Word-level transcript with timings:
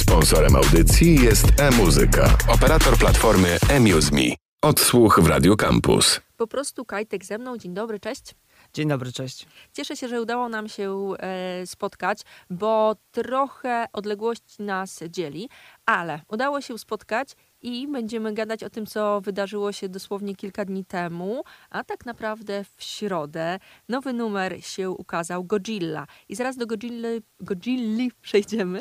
Sponsorem 0.00 0.56
audycji 0.56 1.14
jest 1.14 1.44
e-muzyka, 1.60 2.38
operator 2.48 2.98
platformy 2.98 3.58
eMuseMe. 3.70 4.34
Odsłuch 4.62 5.20
w 5.20 5.26
Radio 5.26 5.56
Campus. 5.56 6.20
Po 6.36 6.46
prostu 6.46 6.84
Kajtek 6.84 7.24
ze 7.24 7.38
mną. 7.38 7.58
Dzień 7.58 7.74
dobry, 7.74 8.00
cześć. 8.00 8.34
Dzień 8.72 8.88
dobry, 8.88 9.12
cześć. 9.12 9.46
Cieszę 9.72 9.96
się, 9.96 10.08
że 10.08 10.22
udało 10.22 10.48
nam 10.48 10.68
się 10.68 11.08
e, 11.18 11.66
spotkać, 11.66 12.20
bo 12.50 12.96
trochę 13.10 13.86
odległość 13.92 14.58
nas 14.58 15.00
dzieli, 15.08 15.48
ale 15.86 16.20
udało 16.28 16.60
się 16.60 16.78
spotkać 16.78 17.28
i 17.62 17.88
będziemy 17.88 18.34
gadać 18.34 18.64
o 18.64 18.70
tym, 18.70 18.86
co 18.86 19.20
wydarzyło 19.20 19.72
się 19.72 19.88
dosłownie 19.88 20.36
kilka 20.36 20.64
dni 20.64 20.84
temu, 20.84 21.42
a 21.70 21.84
tak 21.84 22.06
naprawdę 22.06 22.64
w 22.76 22.82
środę 22.82 23.58
nowy 23.88 24.12
numer 24.12 24.64
się 24.64 24.90
ukazał, 24.90 25.44
Godzilla. 25.44 26.06
I 26.28 26.36
zaraz 26.36 26.56
do 26.56 26.66
Godzilli, 26.66 27.22
Godzilli 27.40 28.10
przejdziemy, 28.22 28.80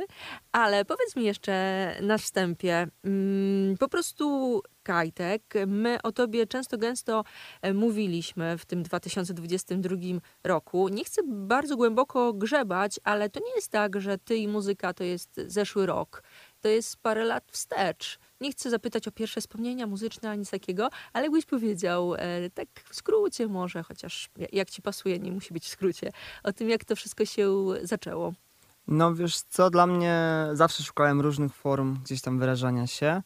ale 0.52 0.86
powiedz 0.86 1.16
mi 1.16 1.26
jeszcze 1.26 1.96
na 2.02 2.18
wstępie, 2.18 2.88
mm, 3.04 3.78
po 3.78 3.90
prostu 3.90 4.62
Kajtek, 4.84 5.54
my 5.68 6.02
o 6.04 6.12
tobie 6.12 6.48
często 6.48 6.78
gęsto 6.78 7.24
e, 7.62 7.74
mówiliśmy 7.74 8.58
w 8.58 8.66
tym 8.66 8.84
2022 8.84 10.22
roku. 10.44 10.88
Nie 10.88 11.04
chcę 11.04 11.22
bardzo 11.26 11.78
głęboko 11.78 12.34
grzebać, 12.34 13.00
ale 13.04 13.30
to 13.30 13.40
nie 13.40 13.56
jest 13.56 13.72
tak, 13.72 14.02
że 14.02 14.18
ty 14.18 14.36
i 14.36 14.48
muzyka 14.48 14.94
to 14.94 15.04
jest 15.04 15.42
zeszły 15.48 15.86
rok. 15.86 16.24
To 16.62 16.68
jest 16.68 16.98
parę 16.98 17.26
lat 17.26 17.44
wstecz. 17.52 18.20
Nie 18.42 18.52
chcę 18.52 18.70
zapytać 18.70 19.08
o 19.08 19.12
pierwsze 19.12 19.42
wspomnienia 19.42 19.88
muzyczne 19.88 20.30
ani 20.30 20.46
takiego, 20.46 20.90
ale 21.14 21.26
jakbyś 21.26 21.46
powiedział, 21.46 22.16
e, 22.16 22.50
tak 22.50 22.68
w 22.90 22.96
skrócie 22.96 23.48
może, 23.48 23.84
chociaż 23.84 24.30
jak 24.52 24.70
ci 24.70 24.82
pasuje, 24.82 25.20
nie 25.20 25.32
musi 25.32 25.54
być 25.54 25.66
w 25.66 25.68
skrócie, 25.68 26.12
o 26.44 26.54
tym, 26.54 26.70
jak 26.70 26.86
to 26.86 26.96
wszystko 26.96 27.26
się 27.26 27.50
zaczęło. 27.84 28.34
No 28.88 29.16
wiesz 29.16 29.42
co, 29.42 29.70
dla 29.70 29.88
mnie 29.88 30.24
zawsze 30.54 30.84
szukałem 30.84 31.22
różnych 31.22 31.54
form 31.54 31.98
gdzieś 32.04 32.22
tam 32.22 32.40
wyrażania 32.40 32.88
się. 32.88 33.22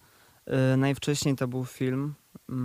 Yy, 0.47 0.77
najwcześniej 0.77 1.35
to 1.35 1.47
był 1.47 1.65
film. 1.65 2.13
Yy, 2.49 2.55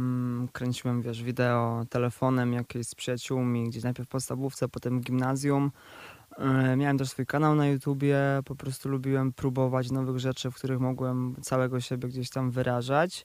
kręciłem, 0.53 1.03
wiesz, 1.03 1.23
wideo 1.23 1.85
telefonem 1.91 2.53
jakieś 2.53 2.87
z 2.87 2.95
przyjaciółmi, 2.95 3.69
gdzieś 3.69 3.83
najpierw 3.83 4.09
w 4.09 4.11
podstawówce, 4.11 4.69
potem 4.69 5.01
w 5.01 5.05
gimnazjum. 5.05 5.71
Yy, 6.39 6.77
miałem 6.77 6.99
też 6.99 7.09
swój 7.09 7.27
kanał 7.27 7.55
na 7.55 7.67
YouTubie, 7.67 8.19
po 8.45 8.55
prostu 8.55 8.89
lubiłem 8.89 9.33
próbować 9.33 9.91
nowych 9.91 10.19
rzeczy, 10.19 10.51
w 10.51 10.55
których 10.55 10.81
mogłem 10.81 11.37
całego 11.43 11.81
siebie 11.81 12.09
gdzieś 12.09 12.31
tam 12.31 12.51
wyrażać. 12.51 13.25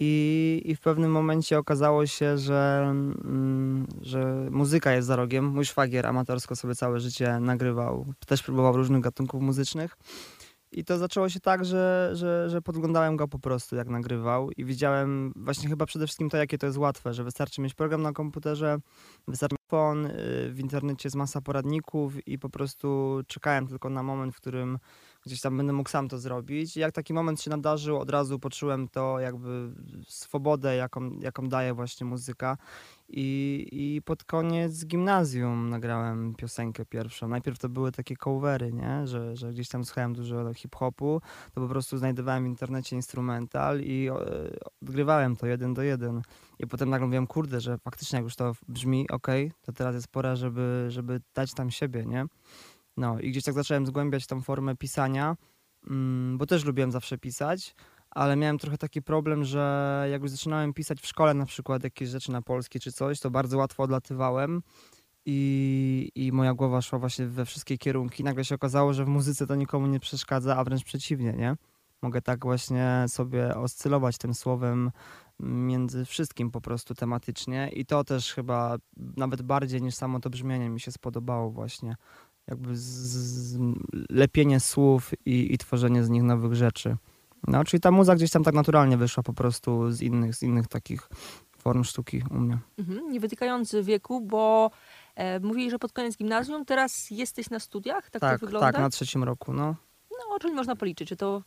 I, 0.00 0.62
I 0.64 0.76
w 0.76 0.80
pewnym 0.80 1.10
momencie 1.10 1.58
okazało 1.58 2.06
się, 2.06 2.38
że, 2.38 2.82
mm, 2.88 3.86
że 4.02 4.48
muzyka 4.50 4.92
jest 4.92 5.08
za 5.08 5.16
rogiem. 5.16 5.44
Mój 5.44 5.64
szwagier 5.64 6.06
amatorsko 6.06 6.56
sobie 6.56 6.74
całe 6.74 7.00
życie 7.00 7.40
nagrywał, 7.40 8.06
też 8.26 8.42
próbował 8.42 8.76
różnych 8.76 9.02
gatunków 9.02 9.42
muzycznych. 9.42 9.96
I 10.76 10.84
to 10.84 10.98
zaczęło 10.98 11.28
się 11.28 11.40
tak, 11.40 11.64
że, 11.64 12.10
że, 12.12 12.50
że 12.50 12.62
podglądałem 12.62 13.16
go 13.16 13.28
po 13.28 13.38
prostu, 13.38 13.76
jak 13.76 13.88
nagrywał, 13.88 14.50
i 14.50 14.64
widziałem 14.64 15.32
właśnie 15.36 15.68
chyba 15.68 15.86
przede 15.86 16.06
wszystkim 16.06 16.30
to, 16.30 16.36
jakie 16.36 16.58
to 16.58 16.66
jest 16.66 16.78
łatwe, 16.78 17.14
że 17.14 17.24
wystarczy 17.24 17.60
mieć 17.60 17.74
program 17.74 18.02
na 18.02 18.12
komputerze, 18.12 18.78
wystarczy 19.28 19.56
telefon, 19.66 20.06
y, 20.06 20.12
w 20.50 20.60
internecie 20.60 21.06
jest 21.06 21.16
masa 21.16 21.40
poradników, 21.40 22.28
i 22.28 22.38
po 22.38 22.50
prostu 22.50 23.20
czekałem 23.26 23.66
tylko 23.66 23.90
na 23.90 24.02
moment, 24.02 24.34
w 24.34 24.36
którym 24.36 24.78
gdzieś 25.26 25.40
tam 25.40 25.56
będę 25.56 25.72
mógł 25.72 25.90
sam 25.90 26.08
to 26.08 26.18
zrobić. 26.18 26.76
Jak 26.76 26.92
taki 26.92 27.14
moment 27.14 27.42
się 27.42 27.50
nadarzył, 27.50 27.98
od 27.98 28.10
razu 28.10 28.38
poczułem 28.38 28.88
to 28.88 29.20
jakby 29.20 29.70
swobodę, 30.08 30.76
jaką, 30.76 31.10
jaką 31.20 31.48
daje 31.48 31.74
właśnie 31.74 32.06
muzyka. 32.06 32.56
I, 33.08 33.68
I 33.72 34.02
pod 34.02 34.24
koniec 34.24 34.86
gimnazjum 34.86 35.70
nagrałem 35.70 36.34
piosenkę 36.34 36.84
pierwszą. 36.84 37.28
Najpierw 37.28 37.58
to 37.58 37.68
były 37.68 37.92
takie 37.92 38.16
covery, 38.16 38.72
nie? 38.72 39.06
Że, 39.06 39.36
że 39.36 39.50
gdzieś 39.50 39.68
tam 39.68 39.84
słuchałem 39.84 40.14
dużo 40.14 40.54
hip-hopu, 40.54 41.20
to 41.54 41.60
po 41.60 41.68
prostu 41.68 41.98
znajdowałem 41.98 42.44
w 42.44 42.46
internecie 42.46 42.96
instrumental 42.96 43.80
i 43.80 44.08
e, 44.08 44.14
odgrywałem 44.82 45.36
to 45.36 45.46
jeden 45.46 45.74
do 45.74 45.82
jeden. 45.82 46.22
I 46.58 46.66
potem 46.66 46.90
nagle 46.90 47.06
mówiłem, 47.06 47.26
kurde, 47.26 47.60
że 47.60 47.78
faktycznie 47.78 48.16
jak 48.16 48.24
już 48.24 48.36
to 48.36 48.52
brzmi, 48.68 49.10
ok, 49.10 49.26
to 49.62 49.72
teraz 49.72 49.94
jest 49.94 50.08
pora, 50.08 50.36
żeby, 50.36 50.86
żeby 50.88 51.20
dać 51.34 51.54
tam 51.54 51.70
siebie, 51.70 52.06
nie? 52.06 52.26
No 52.96 53.20
i 53.20 53.30
gdzieś 53.30 53.44
tak 53.44 53.54
zacząłem 53.54 53.86
zgłębiać 53.86 54.26
tą 54.26 54.42
formę 54.42 54.76
pisania, 54.76 55.36
mm, 55.90 56.38
bo 56.38 56.46
też 56.46 56.64
lubiłem 56.64 56.92
zawsze 56.92 57.18
pisać, 57.18 57.74
ale 58.10 58.36
miałem 58.36 58.58
trochę 58.58 58.78
taki 58.78 59.02
problem, 59.02 59.44
że 59.44 60.06
jak 60.10 60.22
już 60.22 60.30
zaczynałem 60.30 60.72
pisać 60.74 61.00
w 61.00 61.06
szkole 61.06 61.34
na 61.34 61.46
przykład 61.46 61.84
jakieś 61.84 62.08
rzeczy 62.08 62.32
na 62.32 62.42
polski 62.42 62.80
czy 62.80 62.92
coś, 62.92 63.20
to 63.20 63.30
bardzo 63.30 63.58
łatwo 63.58 63.82
odlatywałem 63.82 64.62
i, 65.26 66.10
i 66.14 66.32
moja 66.32 66.54
głowa 66.54 66.82
szła 66.82 66.98
właśnie 66.98 67.26
we 67.26 67.44
wszystkie 67.44 67.78
kierunki. 67.78 68.24
Nagle 68.24 68.44
się 68.44 68.54
okazało, 68.54 68.92
że 68.92 69.04
w 69.04 69.08
muzyce 69.08 69.46
to 69.46 69.54
nikomu 69.54 69.86
nie 69.86 70.00
przeszkadza, 70.00 70.56
a 70.56 70.64
wręcz 70.64 70.84
przeciwnie, 70.84 71.32
nie? 71.32 71.56
Mogę 72.02 72.22
tak 72.22 72.44
właśnie 72.44 73.04
sobie 73.08 73.56
oscylować 73.56 74.18
tym 74.18 74.34
słowem 74.34 74.90
między 75.40 76.04
wszystkim 76.04 76.50
po 76.50 76.60
prostu 76.60 76.94
tematycznie 76.94 77.70
i 77.72 77.86
to 77.86 78.04
też 78.04 78.32
chyba 78.32 78.76
nawet 78.96 79.42
bardziej 79.42 79.82
niż 79.82 79.94
samo 79.94 80.20
to 80.20 80.30
brzmienie 80.30 80.68
mi 80.68 80.80
się 80.80 80.92
spodobało 80.92 81.50
właśnie 81.50 81.96
jakby 82.48 82.76
z, 82.76 82.80
z, 82.80 83.58
lepienie 84.10 84.60
słów 84.60 85.10
i, 85.26 85.54
i 85.54 85.58
tworzenie 85.58 86.04
z 86.04 86.10
nich 86.10 86.22
nowych 86.22 86.54
rzeczy. 86.54 86.96
No, 87.46 87.64
czyli 87.64 87.80
ta 87.80 87.90
muza 87.90 88.14
gdzieś 88.14 88.30
tam 88.30 88.44
tak 88.44 88.54
naturalnie 88.54 88.96
wyszła 88.96 89.22
po 89.22 89.32
prostu 89.32 89.90
z 89.90 90.02
innych, 90.02 90.34
z 90.34 90.42
innych 90.42 90.68
takich 90.68 91.08
form 91.58 91.84
sztuki 91.84 92.22
u 92.30 92.34
mnie. 92.34 92.58
Mhm, 92.78 93.12
nie 93.12 93.20
wytykając 93.20 93.76
wieku, 93.82 94.20
bo 94.20 94.70
e, 95.14 95.40
mówili, 95.40 95.70
że 95.70 95.78
pod 95.78 95.92
koniec 95.92 96.16
gimnazjum, 96.16 96.64
teraz 96.64 97.10
jesteś 97.10 97.50
na 97.50 97.60
studiach, 97.60 98.10
tak, 98.10 98.20
tak 98.20 98.40
to 98.40 98.46
wygląda? 98.46 98.72
Tak, 98.72 98.80
na 98.80 98.90
trzecim 98.90 99.24
roku, 99.24 99.52
no. 99.52 99.74
No, 100.10 100.38
czyli 100.40 100.54
można 100.54 100.76
policzyć, 100.76 101.08
czy 101.08 101.16
to 101.16 101.42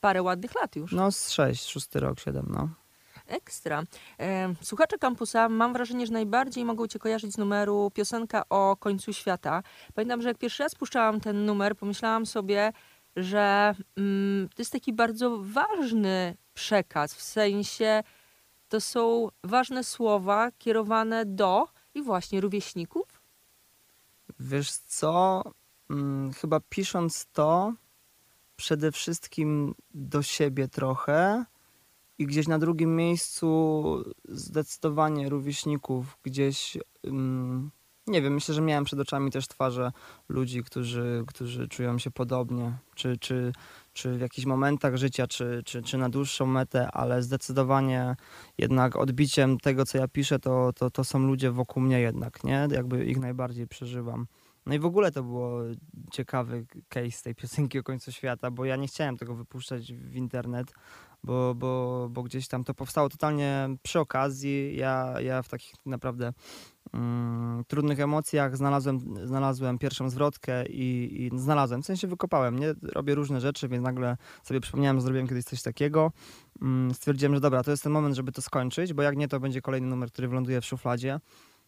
parę 0.00 0.22
ładnych 0.22 0.54
lat 0.54 0.76
już. 0.76 0.92
No, 0.92 1.12
z 1.12 1.30
sześć, 1.30 1.68
szósty 1.68 2.00
rok, 2.00 2.20
siedem, 2.20 2.46
no. 2.50 2.68
Ekstra. 3.26 3.82
Słuchacze 4.62 4.98
kampusa, 4.98 5.48
mam 5.48 5.72
wrażenie, 5.72 6.06
że 6.06 6.12
najbardziej 6.12 6.64
mogą 6.64 6.86
cię 6.86 6.98
kojarzyć 6.98 7.32
z 7.32 7.38
numeru 7.38 7.90
piosenka 7.94 8.48
o 8.48 8.76
końcu 8.76 9.12
świata. 9.12 9.62
Pamiętam, 9.94 10.22
że 10.22 10.28
jak 10.28 10.38
pierwszy 10.38 10.62
raz 10.62 10.74
puszczałam 10.74 11.20
ten 11.20 11.44
numer, 11.44 11.76
pomyślałam 11.76 12.26
sobie, 12.26 12.72
że 13.16 13.74
mm, 13.96 14.48
to 14.48 14.62
jest 14.62 14.72
taki 14.72 14.92
bardzo 14.92 15.38
ważny 15.42 16.36
przekaz, 16.54 17.14
w 17.14 17.22
sensie 17.22 18.02
to 18.68 18.80
są 18.80 19.28
ważne 19.44 19.84
słowa 19.84 20.50
kierowane 20.58 21.24
do 21.24 21.68
i 21.94 22.02
właśnie 22.02 22.40
rówieśników. 22.40 23.22
Wiesz 24.40 24.70
co, 24.70 25.42
hmm, 25.88 26.32
chyba 26.32 26.60
pisząc 26.60 27.26
to 27.32 27.72
przede 28.56 28.92
wszystkim 28.92 29.74
do 29.94 30.22
siebie 30.22 30.68
trochę, 30.68 31.44
i 32.18 32.26
gdzieś 32.26 32.48
na 32.48 32.58
drugim 32.58 32.96
miejscu 32.96 34.04
zdecydowanie 34.28 35.28
rówieśników, 35.28 36.18
gdzieś 36.22 36.78
nie 38.06 38.22
wiem, 38.22 38.34
myślę, 38.34 38.54
że 38.54 38.62
miałem 38.62 38.84
przed 38.84 39.00
oczami 39.00 39.30
też 39.30 39.48
twarze 39.48 39.92
ludzi, 40.28 40.62
którzy, 40.62 41.24
którzy 41.26 41.68
czują 41.68 41.98
się 41.98 42.10
podobnie, 42.10 42.72
czy, 42.94 43.16
czy, 43.16 43.52
czy 43.92 44.16
w 44.16 44.20
jakichś 44.20 44.46
momentach 44.46 44.96
życia, 44.96 45.26
czy, 45.26 45.62
czy, 45.64 45.82
czy 45.82 45.98
na 45.98 46.08
dłuższą 46.08 46.46
metę, 46.46 46.90
ale 46.92 47.22
zdecydowanie 47.22 48.16
jednak 48.58 48.96
odbiciem 48.96 49.58
tego, 49.58 49.84
co 49.84 49.98
ja 49.98 50.08
piszę, 50.08 50.38
to, 50.38 50.72
to, 50.72 50.90
to 50.90 51.04
są 51.04 51.18
ludzie 51.18 51.50
wokół 51.50 51.82
mnie 51.82 52.00
jednak, 52.00 52.44
nie? 52.44 52.68
Jakby 52.70 53.04
ich 53.04 53.18
najbardziej 53.18 53.66
przeżywam. 53.66 54.26
No 54.66 54.74
i 54.74 54.78
w 54.78 54.86
ogóle 54.86 55.12
to 55.12 55.22
było 55.22 55.60
ciekawy 56.12 56.66
case 56.88 57.22
tej 57.24 57.34
piosenki 57.34 57.78
o 57.78 57.82
końcu 57.82 58.12
świata, 58.12 58.50
bo 58.50 58.64
ja 58.64 58.76
nie 58.76 58.86
chciałem 58.86 59.16
tego 59.16 59.34
wypuszczać 59.34 59.92
w 59.92 60.14
internet, 60.14 60.72
bo, 61.24 61.54
bo, 61.54 62.08
bo 62.10 62.22
gdzieś 62.22 62.48
tam 62.48 62.64
to 62.64 62.74
powstało 62.74 63.08
totalnie 63.08 63.68
przy 63.82 64.00
okazji. 64.00 64.76
Ja, 64.76 65.14
ja 65.20 65.42
w 65.42 65.48
takich 65.48 65.74
naprawdę 65.86 66.32
mm, 66.92 67.64
trudnych 67.68 68.00
emocjach 68.00 68.56
znalazłem, 68.56 69.00
znalazłem 69.26 69.78
pierwszą 69.78 70.10
zwrotkę 70.10 70.66
i, 70.66 71.22
i 71.22 71.38
znalazłem, 71.38 71.82
w 71.82 71.86
sensie 71.86 72.06
wykopałem, 72.06 72.58
nie? 72.58 72.74
Robię 72.82 73.14
różne 73.14 73.40
rzeczy, 73.40 73.68
więc 73.68 73.84
nagle 73.84 74.16
sobie 74.42 74.60
przypomniałem, 74.60 74.96
że 74.96 75.02
zrobiłem 75.02 75.28
kiedyś 75.28 75.44
coś 75.44 75.62
takiego. 75.62 76.12
Mm, 76.62 76.94
stwierdziłem, 76.94 77.34
że 77.34 77.40
dobra, 77.40 77.62
to 77.62 77.70
jest 77.70 77.82
ten 77.82 77.92
moment, 77.92 78.16
żeby 78.16 78.32
to 78.32 78.42
skończyć, 78.42 78.92
bo 78.92 79.02
jak 79.02 79.16
nie, 79.16 79.28
to 79.28 79.40
będzie 79.40 79.62
kolejny 79.62 79.86
numer, 79.86 80.10
który 80.10 80.28
wyląduje 80.28 80.60
w 80.60 80.64
szufladzie. 80.64 81.20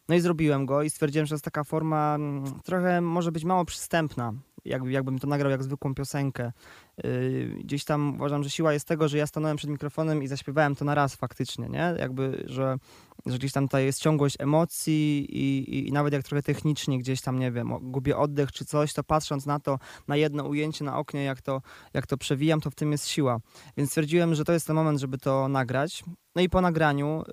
No 0.09 0.15
i 0.15 0.21
zrobiłem 0.21 0.67
go 0.67 0.83
i 0.83 0.91
stwierdziłem, 0.91 1.27
że 1.27 1.35
jest 1.35 1.45
taka 1.45 1.65
forma 1.65 2.15
mm, 2.15 2.45
trochę 2.65 3.01
może 3.01 3.33
być 3.33 3.45
mało 3.45 3.65
przystępna, 3.65 4.33
jakby, 4.65 4.93
jakbym 4.93 5.19
to 5.19 5.27
nagrał 5.27 5.51
jak 5.51 5.63
zwykłą 5.63 5.95
piosenkę. 5.95 6.53
Yy, 7.05 7.59
gdzieś 7.65 7.85
tam 7.85 8.15
uważam, 8.15 8.45
że 8.45 8.51
siła 8.51 8.73
jest 8.73 8.87
tego, 8.87 9.09
że 9.09 9.19
ja 9.19 9.27
stanąłem 9.27 9.57
przed 9.57 9.71
mikrofonem 9.71 10.23
i 10.23 10.27
zaśpiewałem 10.27 10.75
to 10.75 10.85
na 10.85 10.95
raz 10.95 11.15
faktycznie, 11.15 11.69
nie? 11.69 11.95
Jakby, 11.99 12.45
że, 12.47 12.77
że 13.27 13.39
gdzieś 13.39 13.53
tam 13.53 13.69
ta 13.69 13.81
jest 13.81 14.01
ciągłość 14.01 14.37
emocji 14.39 15.27
i, 15.31 15.59
i, 15.75 15.89
i, 15.89 15.93
nawet 15.93 16.13
jak 16.13 16.23
trochę 16.23 16.43
technicznie 16.43 16.99
gdzieś 16.99 17.21
tam, 17.21 17.39
nie 17.39 17.53
wiem, 17.53 17.73
gubię 17.83 18.17
oddech 18.17 18.53
czy 18.53 18.65
coś, 18.65 18.93
to 18.93 19.05
patrząc 19.05 19.47
na 19.47 19.61
to, 19.61 19.79
na 20.09 20.17
jedno 20.17 20.45
ujęcie 20.45 20.85
na 20.85 20.99
oknie, 20.99 21.25
jak 21.25 21.43
to, 21.43 21.63
jak 21.95 22.07
to 22.07 22.17
przewijam, 22.17 22.61
to 22.61 22.71
w 22.71 22.75
tym 22.75 22.93
jest 22.93 23.09
siła. 23.09 23.39
Więc 23.77 23.91
stwierdziłem, 23.91 24.35
że 24.35 24.45
to 24.45 24.53
jest 24.53 24.67
ten 24.67 24.77
moment, 24.77 25.01
żeby 25.01 25.19
to 25.19 25.49
nagrać. 25.49 26.05
No 26.39 26.43
i 26.43 26.49
po 26.49 26.61
nagraniu 26.61 27.25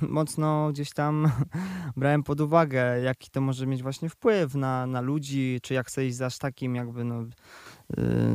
yy, 0.00 0.08
mocno 0.08 0.70
gdzieś 0.72 0.90
tam 0.92 1.30
brałem 1.96 2.22
pod 2.22 2.40
uwagę, 2.40 3.00
jaki 3.00 3.30
to 3.30 3.40
może 3.40 3.66
mieć 3.66 3.82
właśnie 3.82 4.08
wpływ 4.08 4.54
na, 4.54 4.86
na 4.86 5.00
ludzi, 5.00 5.58
czy 5.62 5.74
jak 5.74 5.86
chcę 5.86 6.06
iść 6.06 6.18
takim 6.40 6.74
jakby 6.74 7.04
no, 7.04 7.22
y, 7.22 7.26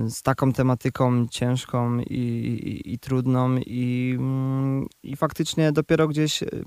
z 0.08 0.22
taką 0.22 0.54
tematyką 0.54 1.28
ciężką 1.28 2.00
i, 2.00 2.04
i, 2.04 2.94
i 2.94 3.00
trudną 3.00 3.58
i, 3.58 4.16
mm, 4.18 4.88
i 5.04 5.16
faktycznie 5.16 5.72
dopiero 5.72 6.08
gdzieś 6.08 6.44
y, 6.44 6.64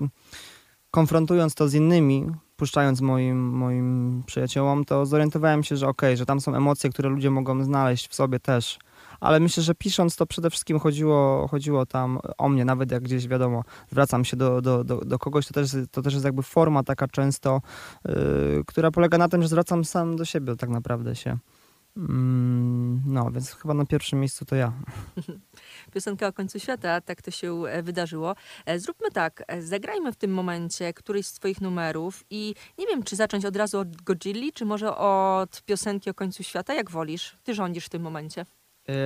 konfrontując 0.91 1.55
to 1.55 1.69
z 1.69 1.73
innymi, 1.73 2.27
puszczając 2.55 3.01
moim, 3.01 3.49
moim 3.49 4.23
przyjaciołom, 4.25 4.85
to 4.85 5.05
zorientowałem 5.05 5.63
się, 5.63 5.77
że 5.77 5.87
okej, 5.87 6.09
okay, 6.09 6.17
że 6.17 6.25
tam 6.25 6.41
są 6.41 6.55
emocje, 6.55 6.89
które 6.89 7.09
ludzie 7.09 7.29
mogą 7.29 7.63
znaleźć 7.63 8.07
w 8.07 8.15
sobie 8.15 8.39
też. 8.39 8.79
Ale 9.19 9.39
myślę, 9.39 9.63
że 9.63 9.75
pisząc 9.75 10.15
to 10.15 10.25
przede 10.25 10.49
wszystkim 10.49 10.79
chodziło, 10.79 11.47
chodziło 11.47 11.85
tam 11.85 12.19
o 12.37 12.49
mnie, 12.49 12.65
nawet 12.65 12.91
jak 12.91 13.03
gdzieś 13.03 13.27
wiadomo, 13.27 13.63
zwracam 13.91 14.25
się 14.25 14.37
do, 14.37 14.61
do, 14.61 14.83
do, 14.83 14.97
do 14.97 15.19
kogoś, 15.19 15.47
to 15.47 15.53
też, 15.53 15.71
to 15.91 16.01
też 16.01 16.13
jest 16.13 16.25
jakby 16.25 16.43
forma 16.43 16.83
taka 16.83 17.07
często, 17.07 17.61
yy, 18.05 18.13
która 18.67 18.91
polega 18.91 19.17
na 19.17 19.29
tym, 19.29 19.41
że 19.41 19.47
zwracam 19.47 19.85
sam 19.85 20.15
do 20.15 20.25
siebie 20.25 20.55
tak 20.55 20.69
naprawdę 20.69 21.15
się. 21.15 21.37
Mm, 21.97 23.01
no, 23.05 23.31
więc 23.31 23.51
chyba 23.51 23.73
na 23.73 23.85
pierwszym 23.85 24.19
miejscu 24.19 24.45
to 24.45 24.55
ja. 24.55 24.73
Piosenka 25.93 26.27
o 26.27 26.33
końcu 26.33 26.59
świata, 26.59 27.01
tak 27.01 27.21
to 27.21 27.31
się 27.31 27.63
e, 27.63 27.83
wydarzyło. 27.83 28.35
E, 28.65 28.79
zróbmy 28.79 29.11
tak, 29.11 29.43
e, 29.47 29.61
zagrajmy 29.61 30.11
w 30.11 30.15
tym 30.15 30.31
momencie 30.31 30.93
któryś 30.93 31.27
z 31.27 31.33
twoich 31.33 31.61
numerów 31.61 32.23
i 32.29 32.55
nie 32.77 32.87
wiem, 32.87 33.03
czy 33.03 33.15
zacząć 33.15 33.45
od 33.45 33.55
razu 33.55 33.79
od 33.79 34.01
Godzilli, 34.01 34.53
czy 34.53 34.65
może 34.65 34.97
od 34.97 35.61
piosenki 35.61 36.09
o 36.09 36.13
końcu 36.13 36.43
świata, 36.43 36.73
jak 36.73 36.91
wolisz. 36.91 37.37
Ty 37.43 37.53
rządzisz 37.53 37.85
w 37.85 37.89
tym 37.89 38.01
momencie. 38.01 38.45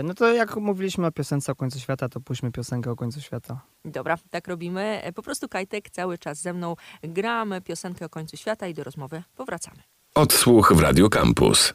No 0.03 0.13
to 0.13 0.33
jak 0.33 0.55
mówiliśmy 0.55 1.07
o 1.07 1.11
piosence 1.11 1.51
o 1.51 1.55
końcu 1.55 1.79
świata, 1.79 2.09
to 2.09 2.19
puśćmy 2.19 2.51
piosenkę 2.51 2.91
o 2.91 2.95
końcu 2.95 3.21
świata. 3.21 3.61
Dobra, 3.85 4.17
tak 4.29 4.47
robimy. 4.47 5.01
Po 5.15 5.21
prostu 5.21 5.49
Kajtek 5.49 5.89
cały 5.89 6.17
czas 6.17 6.41
ze 6.41 6.53
mną 6.53 6.75
gramy 7.03 7.61
piosenkę 7.61 8.05
o 8.05 8.09
końcu 8.09 8.37
świata 8.37 8.67
i 8.67 8.73
do 8.73 8.83
rozmowy 8.83 9.23
powracamy. 9.35 9.83
Odsłuch 10.15 10.73
w 10.73 10.79
Radio 10.79 11.09
Campus. 11.09 11.73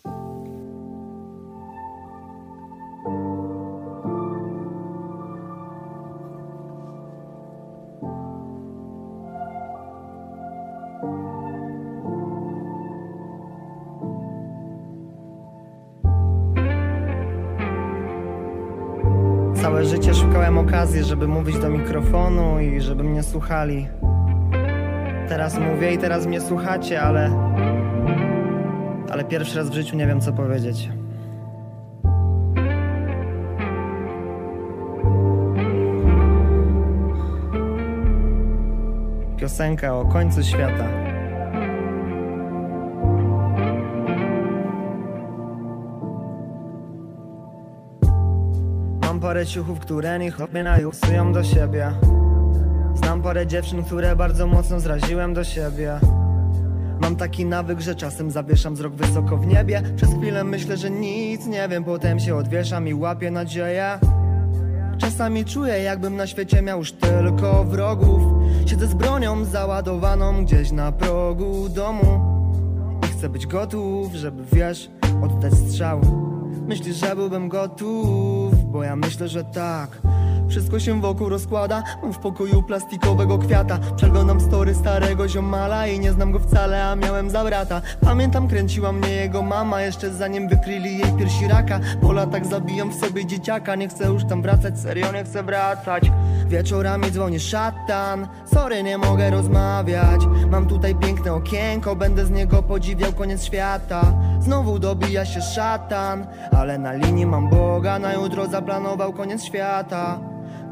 Życie 20.09 20.21
szukałem 20.21 20.59
okazji, 20.59 21.05
żeby 21.05 21.29
mówić 21.29 21.59
do 21.59 21.71
mikrofonu 21.71 22.61
i 22.61 22.81
żeby 22.81 23.05
mnie 23.05 23.23
słuchali. 23.23 23.89
Teraz 25.29 25.59
mówię 25.59 25.93
i 25.93 25.99
teraz 25.99 26.27
mnie 26.27 26.41
słuchacie, 26.41 27.03
ale. 27.03 27.31
Ale 29.11 29.25
pierwszy 29.25 29.57
raz 29.59 29.71
w 29.71 29.75
życiu 29.75 29.97
nie 29.97 30.07
wiem, 30.07 30.21
co 30.21 30.33
powiedzieć. 30.33 30.91
Piosenka 39.37 39.95
o 39.95 40.05
końcu 40.05 40.43
świata. 40.43 41.18
Parę 49.29 49.47
ciuchów, 49.47 49.81
które 49.81 50.19
nie 50.19 50.31
chłopie 50.31 50.63
najusują 50.63 51.33
do 51.33 51.45
siebie. 51.45 51.93
Znam 52.95 53.23
parę 53.23 53.47
dziewczyn, 53.47 53.85
które 53.85 54.17
bardzo 54.17 54.47
mocno 54.47 54.81
zraziłem 54.81 55.35
do 55.35 55.45
siebie. 55.45 56.01
Mam 57.01 57.17
taki 57.17 57.45
nawyk, 57.45 57.81
że 57.81 57.95
czasem 57.95 58.31
zawieszam 58.31 58.75
wzrok 58.75 58.95
wysoko 58.95 59.37
w 59.37 59.47
niebie. 59.47 59.83
Przez 59.97 60.09
chwilę 60.15 60.45
myślę, 60.45 60.77
że 60.77 60.91
nic 60.91 61.47
nie 61.47 61.69
wiem, 61.69 61.85
potem 61.85 62.21
się 62.21 62.37
odwieszam 62.37 62.89
i 62.89 62.95
łapię 62.95 63.31
nadzieję. 63.31 63.99
Czasami 64.99 65.45
czuję, 65.45 65.83
jakbym 65.83 66.17
na 66.17 66.27
świecie 66.27 66.63
miał 66.63 66.79
już 66.79 66.93
tylko 66.93 67.65
wrogów. 67.65 68.23
Siedzę 68.67 68.87
z 68.87 68.95
bronią 68.95 69.45
załadowaną 69.45 70.45
gdzieś 70.45 70.73
na 70.73 70.93
progu 70.93 71.69
domu. 71.69 72.21
I 73.05 73.07
chcę 73.07 73.29
być 73.29 73.47
gotów, 73.47 74.15
żeby 74.15 74.43
wiesz, 74.53 74.91
oddać 75.23 75.55
strzał. 75.55 76.01
Myślisz, 76.69 76.97
że 76.97 77.17
byłbym 77.17 77.49
gotów? 77.49 78.38
Bo 78.79 78.85
ja 78.85 78.97
myślę, 78.97 79.29
że 79.29 79.45
tak. 79.45 79.99
Wszystko 80.49 80.81
się 80.81 81.01
wokół 81.01 81.29
rozkłada 81.29 81.83
Mam 82.03 82.13
w 82.13 82.19
pokoju 82.19 82.63
plastikowego 82.63 83.39
kwiata. 83.39 83.79
Przeglądam 83.97 84.41
story 84.41 84.75
starego 84.75 85.29
ziomala 85.29 85.87
I 85.87 86.01
nie 86.01 86.13
znam 86.13 86.33
go 86.33 86.39
wcale, 86.39 86.85
a 86.85 86.97
miałem 86.97 87.31
za 87.31 87.45
brata. 87.45 87.83
Pamiętam 88.01 88.49
kręciła 88.49 88.93
mnie 88.93 89.11
jego 89.11 89.43
mama 89.43 89.83
Jeszcze 89.83 90.11
zanim 90.11 90.49
wykryli 90.49 90.99
jej 90.99 91.13
piersi 91.13 91.49
raka. 91.49 91.81
Po 92.01 92.13
latach 92.13 92.47
zabijam 92.47 92.91
w 92.91 92.95
sobie 92.95 93.27
dzieciaka 93.27 93.75
Nie 93.75 93.89
chcę 93.89 94.07
już 94.07 94.25
tam 94.25 94.43
wracać, 94.43 94.81
serio 94.81 95.13
nie 95.13 95.25
chcę 95.25 95.43
wracać. 95.43 96.11
Wieczorami 96.47 97.11
dzwoni 97.11 97.41
szatan 97.41 98.29
Sorry, 98.55 98.83
nie 98.83 98.99
mogę 98.99 99.31
rozmawiać. 99.31 100.21
Mam 100.51 100.67
tutaj 100.67 100.95
piękne 100.95 101.35
okienko 101.35 101.97
Będę 101.97 102.27
z 102.27 102.31
niego 102.31 102.63
podziwiał 102.63 103.13
koniec 103.13 103.45
świata 103.45 104.03
Znowu 104.41 104.79
dobija 104.79 105.25
się 105.25 105.41
szatan 105.43 106.27
Ale 106.53 106.79
na 106.79 106.93
linii 106.93 107.27
mam 107.27 107.49
Boga. 107.49 107.99
Na 107.99 108.13
jutro 108.13 108.47
zaplanował 108.47 109.13
koniec 109.13 109.45
świata. 109.45 110.19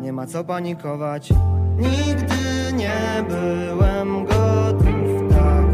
Nie 0.01 0.13
ma 0.13 0.27
co 0.27 0.45
panikować. 0.45 1.33
Nigdy 1.79 2.73
nie 2.77 3.25
byłem 3.29 4.25
gotów 4.25 5.31
tak. 5.31 5.67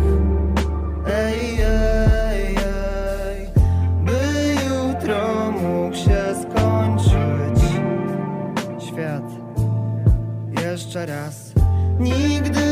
Ej, 1.15 1.61
ej, 1.61 2.57
ej 2.57 3.47
By 4.05 4.55
jutro 4.69 5.51
mógł 5.51 5.97
się 5.97 6.23
skończyć 6.43 7.63
Świat. 8.79 9.25
Jeszcze 10.65 11.07
raz. 11.07 11.53
Nigdy 12.01 12.72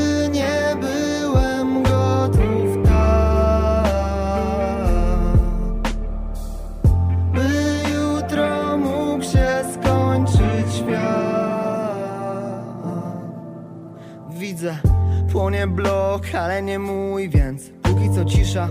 widzę 14.50 14.76
Płonie 15.32 15.66
blok, 15.66 16.22
ale 16.34 16.62
nie 16.62 16.78
mój, 16.78 17.28
więc 17.28 17.62
póki 17.82 18.10
co 18.14 18.24
cisza 18.24 18.68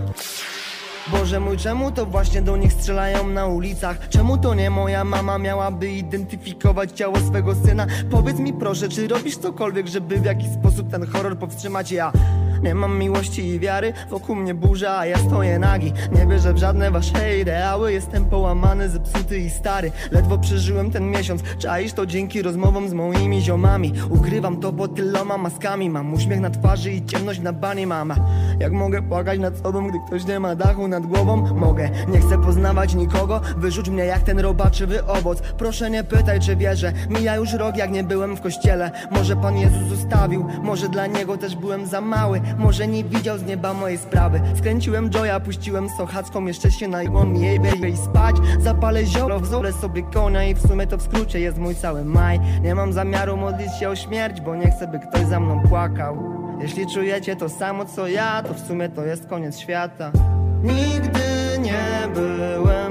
Boże 1.12 1.40
mój, 1.40 1.56
czemu 1.56 1.92
to 1.92 2.06
właśnie 2.06 2.42
do 2.42 2.56
nich 2.56 2.72
strzelają 2.72 3.28
na 3.28 3.46
ulicach? 3.46 4.08
Czemu 4.08 4.38
to 4.38 4.54
nie 4.54 4.70
moja 4.70 5.04
mama 5.04 5.38
miałaby 5.38 5.90
identyfikować 5.90 6.92
ciało 6.92 7.16
swego 7.16 7.54
syna? 7.54 7.86
Powiedz 8.10 8.38
mi 8.38 8.52
proszę, 8.52 8.88
czy 8.88 9.08
robisz 9.08 9.36
cokolwiek, 9.36 9.86
żeby 9.86 10.20
w 10.20 10.24
jakiś 10.24 10.48
sposób 10.48 10.90
ten 10.90 11.06
horror 11.06 11.38
powstrzymać? 11.38 11.92
Ja 11.92 12.12
nie 12.62 12.74
mam 12.74 12.98
miłości 12.98 13.46
i 13.46 13.60
wiary, 13.60 13.92
wokół 14.10 14.36
mnie 14.36 14.54
burza, 14.54 14.98
a 14.98 15.06
ja 15.06 15.18
stoję 15.18 15.58
nagi. 15.58 15.92
Nie 16.12 16.26
wierzę 16.26 16.52
w 16.52 16.58
żadne 16.58 16.90
wasze 16.90 17.38
ideały, 17.38 17.92
jestem 17.92 18.24
połamany, 18.24 18.88
zepsuty 18.88 19.38
i 19.38 19.50
stary. 19.50 19.92
Ledwo 20.10 20.38
przeżyłem 20.38 20.90
ten 20.90 21.10
miesiąc, 21.10 21.42
czaisz 21.58 21.92
to 21.92 22.06
dzięki 22.06 22.42
rozmowom 22.42 22.88
z 22.88 22.92
moimi 22.92 23.42
ziomami. 23.42 23.92
Ukrywam 24.10 24.60
to 24.60 24.72
pod 24.72 24.94
tyloma 24.94 25.38
maskami, 25.38 25.90
mam 25.90 26.14
uśmiech 26.14 26.40
na 26.40 26.50
twarzy 26.50 26.92
i 26.92 27.04
ciemność 27.04 27.40
na 27.40 27.52
bani 27.52 27.86
mama. 27.86 28.16
Jak 28.60 28.72
mogę 28.72 29.02
płakać 29.02 29.38
nad 29.38 29.58
sobą, 29.58 29.88
gdy 29.88 29.98
ktoś 30.06 30.26
nie 30.26 30.40
ma 30.40 30.54
dachu 30.54 30.88
nad 30.88 31.06
głową? 31.06 31.54
Mogę, 31.54 31.90
nie 32.08 32.20
chcę 32.20 32.42
poznawać 32.42 32.94
nikogo, 32.94 33.40
wyrzuć 33.56 33.88
mnie 33.88 34.04
jak 34.04 34.22
ten 34.22 34.38
robaczywy 34.38 35.06
owoc. 35.06 35.40
Proszę 35.40 35.90
nie 35.90 36.04
pytaj 36.04 36.40
czy 36.40 36.56
wierzę, 36.56 36.92
mija 37.10 37.36
już 37.36 37.52
rok 37.52 37.76
jak 37.76 37.90
nie 37.90 38.04
byłem 38.04 38.36
w 38.36 38.40
kościele. 38.40 38.90
Może 39.10 39.36
Pan 39.36 39.56
Jezus 39.56 39.82
zostawił, 39.82 40.46
może 40.62 40.88
dla 40.88 41.06
Niego 41.06 41.36
też 41.36 41.56
byłem 41.56 41.86
za 41.86 42.00
mały 42.00 42.40
może 42.58 42.86
nie 42.86 43.04
widział 43.04 43.38
z 43.38 43.44
nieba 43.44 43.74
mojej 43.74 43.98
sprawy. 43.98 44.40
Skręciłem 44.58 45.10
Joya, 45.14 45.40
puściłem 45.40 45.88
sochacką 45.88 46.46
Jeszcze 46.46 46.70
się 46.70 46.88
najmą 46.88 47.32
jej 47.34 47.60
baby 47.60 47.96
spać. 47.96 48.36
Zapalę 48.60 49.06
zioro, 49.06 49.40
wzorę 49.40 49.72
sobie 49.72 50.02
konia 50.02 50.44
I 50.44 50.54
w 50.54 50.66
sumie 50.68 50.86
to 50.86 50.96
w 50.96 51.02
skrócie 51.02 51.40
jest 51.40 51.58
mój 51.58 51.74
cały 51.74 52.04
maj. 52.04 52.40
Nie 52.62 52.74
mam 52.74 52.92
zamiaru 52.92 53.36
modlić 53.36 53.72
się 53.80 53.88
o 53.88 53.96
śmierć 53.96 54.40
Bo 54.40 54.56
nie 54.56 54.70
chcę 54.70 54.86
by 54.86 54.98
ktoś 54.98 55.26
za 55.26 55.40
mną 55.40 55.60
płakał. 55.68 56.40
Jeśli 56.60 56.86
czujecie 56.86 57.36
to 57.36 57.48
samo 57.48 57.84
co 57.84 58.08
ja 58.08 58.42
To 58.42 58.54
w 58.54 58.60
sumie 58.60 58.88
to 58.88 59.04
jest 59.04 59.26
koniec 59.26 59.58
świata. 59.58 60.12
Nigdy 60.62 61.20
nie 61.60 62.08
byłem 62.14 62.89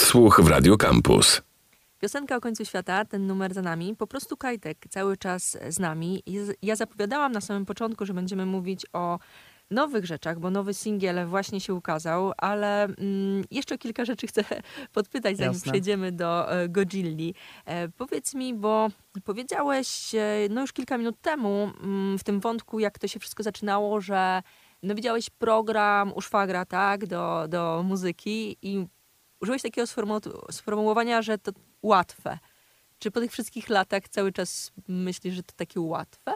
Odsłuch 0.00 0.40
w 0.40 0.48
Radio 0.48 0.76
Campus. 0.76 1.42
Piosenka 1.98 2.36
o 2.36 2.40
końcu 2.40 2.64
świata, 2.64 3.04
ten 3.04 3.26
numer 3.26 3.54
za 3.54 3.62
nami, 3.62 3.96
po 3.96 4.06
prostu 4.06 4.36
Kajtek 4.36 4.78
cały 4.90 5.16
czas 5.16 5.58
z 5.68 5.78
nami. 5.78 6.22
Ja 6.62 6.76
zapowiadałam 6.76 7.32
na 7.32 7.40
samym 7.40 7.66
początku, 7.66 8.06
że 8.06 8.14
będziemy 8.14 8.46
mówić 8.46 8.86
o 8.92 9.18
nowych 9.70 10.06
rzeczach, 10.06 10.38
bo 10.38 10.50
nowy 10.50 10.74
singiel 10.74 11.26
właśnie 11.26 11.60
się 11.60 11.74
ukazał, 11.74 12.32
ale 12.36 12.84
mm, 12.84 13.44
jeszcze 13.50 13.78
kilka 13.78 14.04
rzeczy 14.04 14.26
chcę 14.26 14.44
podpytać, 14.92 15.36
zanim 15.36 15.52
Jasne. 15.52 15.72
przejdziemy 15.72 16.12
do 16.12 16.52
e, 16.52 16.68
Godzilli. 16.68 17.34
E, 17.64 17.88
powiedz 17.88 18.34
mi, 18.34 18.54
bo 18.54 18.88
powiedziałeś 19.24 20.14
e, 20.14 20.48
no 20.50 20.60
już 20.60 20.72
kilka 20.72 20.98
minut 20.98 21.20
temu 21.20 21.70
mm, 21.82 22.18
w 22.18 22.24
tym 22.24 22.40
wątku, 22.40 22.78
jak 22.78 22.98
to 22.98 23.08
się 23.08 23.20
wszystko 23.20 23.42
zaczynało, 23.42 24.00
że 24.00 24.42
no 24.82 24.94
widziałeś 24.94 25.30
program 25.30 26.12
u 26.14 26.20
szwagra, 26.20 26.64
tak, 26.64 27.06
do, 27.06 27.44
do 27.48 27.82
muzyki 27.84 28.56
i 28.62 28.86
użyłeś 29.40 29.62
takiego 29.62 29.86
sformu- 29.86 30.52
sformułowania, 30.52 31.22
że 31.22 31.38
to 31.38 31.52
łatwe. 31.82 32.38
Czy 32.98 33.10
po 33.10 33.20
tych 33.20 33.32
wszystkich 33.32 33.68
latach 33.68 34.08
cały 34.08 34.32
czas 34.32 34.72
myślisz, 34.88 35.34
że 35.34 35.42
to 35.42 35.52
takie 35.56 35.80
łatwe? 35.80 36.32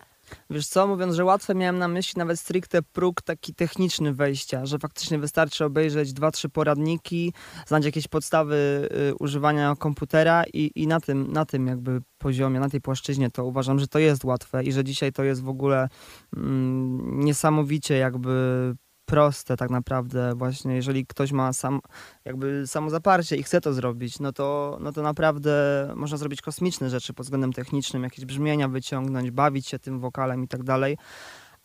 Wiesz 0.50 0.66
co, 0.66 0.86
mówiąc, 0.86 1.14
że 1.14 1.24
łatwe 1.24 1.54
miałem 1.54 1.78
na 1.78 1.88
myśli 1.88 2.18
nawet 2.18 2.40
stricte 2.40 2.82
próg 2.82 3.22
taki 3.22 3.54
techniczny 3.54 4.12
wejścia, 4.12 4.66
że 4.66 4.78
faktycznie 4.78 5.18
wystarczy 5.18 5.64
obejrzeć 5.64 6.12
dwa, 6.12 6.30
trzy 6.30 6.48
poradniki, 6.48 7.32
znać 7.66 7.84
jakieś 7.84 8.08
podstawy 8.08 8.88
y, 9.10 9.14
używania 9.14 9.74
komputera 9.78 10.44
i, 10.52 10.70
i 10.74 10.86
na, 10.86 11.00
tym, 11.00 11.32
na 11.32 11.44
tym 11.44 11.66
jakby 11.66 12.00
poziomie, 12.18 12.60
na 12.60 12.68
tej 12.68 12.80
płaszczyźnie 12.80 13.30
to 13.30 13.44
uważam, 13.44 13.78
że 13.78 13.88
to 13.88 13.98
jest 13.98 14.24
łatwe 14.24 14.64
i 14.64 14.72
że 14.72 14.84
dzisiaj 14.84 15.12
to 15.12 15.24
jest 15.24 15.42
w 15.42 15.48
ogóle 15.48 15.88
mm, 16.36 17.20
niesamowicie 17.20 17.96
jakby 17.96 18.74
proste 19.14 19.56
tak 19.56 19.70
naprawdę 19.70 20.32
właśnie, 20.34 20.74
jeżeli 20.74 21.06
ktoś 21.06 21.32
ma 21.32 21.52
sam 21.52 21.80
jakby 22.24 22.66
samozaparcie 22.66 23.36
i 23.36 23.42
chce 23.42 23.60
to 23.60 23.72
zrobić, 23.72 24.20
no 24.20 24.32
to, 24.32 24.78
no 24.80 24.92
to 24.92 25.02
naprawdę 25.02 25.52
można 25.96 26.18
zrobić 26.18 26.42
kosmiczne 26.42 26.90
rzeczy 26.90 27.14
pod 27.14 27.26
względem 27.26 27.52
technicznym, 27.52 28.02
jakieś 28.02 28.24
brzmienia 28.24 28.68
wyciągnąć, 28.68 29.30
bawić 29.30 29.68
się 29.68 29.78
tym 29.78 30.00
wokalem 30.00 30.44
i 30.44 30.48
tak 30.48 30.62
dalej. 30.62 30.96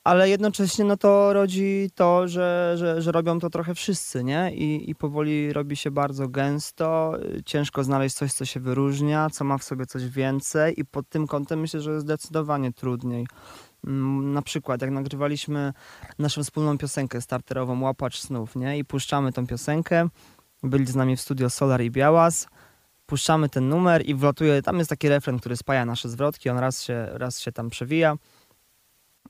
Ale 0.04 0.30
jednocześnie 0.30 0.86
no 0.86 0.98
to 0.98 1.34
rodzi 1.34 1.90
to, 1.96 2.28
że, 2.28 2.74
że, 2.78 3.02
że 3.02 3.12
robią 3.12 3.40
to 3.40 3.50
trochę 3.50 3.76
wszyscy, 3.76 4.24
nie? 4.24 4.52
I, 4.56 4.90
I 4.90 4.96
powoli 4.96 5.54
robi 5.54 5.76
się 5.76 5.92
bardzo 5.92 6.28
gęsto, 6.28 7.14
ciężko 7.46 7.84
znaleźć 7.84 8.16
coś, 8.16 8.34
co 8.34 8.46
się 8.46 8.60
wyróżnia, 8.60 9.30
co 9.30 9.44
ma 9.44 9.58
w 9.58 9.64
sobie 9.64 9.86
coś 9.86 10.08
więcej 10.10 10.80
i 10.80 10.86
pod 10.86 11.10
tym 11.10 11.28
kątem 11.28 11.60
myślę, 11.60 11.82
że 11.82 12.02
zdecydowanie 12.02 12.74
trudniej. 12.74 13.28
Na 13.84 14.42
przykład, 14.42 14.82
jak 14.82 14.92
nagrywaliśmy 14.92 15.74
naszą 16.20 16.44
wspólną 16.44 16.78
piosenkę 16.78 17.22
starterową 17.22 17.82
Łapacz 17.82 18.20
Snów, 18.20 18.56
nie? 18.56 18.78
I 18.78 18.86
puszczamy 18.86 19.34
tą 19.34 19.48
piosenkę, 19.48 20.10
byli 20.64 20.86
z 20.86 20.96
nami 20.96 21.16
w 21.16 21.22
studio 21.22 21.50
Solar 21.50 21.82
i 21.82 21.92
Białas, 21.92 22.48
puszczamy 23.06 23.50
ten 23.50 23.70
numer 23.70 24.06
i 24.06 24.16
wlatuje, 24.16 24.62
tam 24.62 24.78
jest 24.78 24.90
taki 24.90 25.10
refren, 25.10 25.40
który 25.40 25.58
spaja 25.58 25.86
nasze 25.86 26.10
zwrotki, 26.10 26.50
on 26.50 26.58
raz 26.58 26.84
się, 26.84 27.08
raz 27.12 27.40
się 27.40 27.52
tam 27.52 27.70
przewija. 27.70 28.16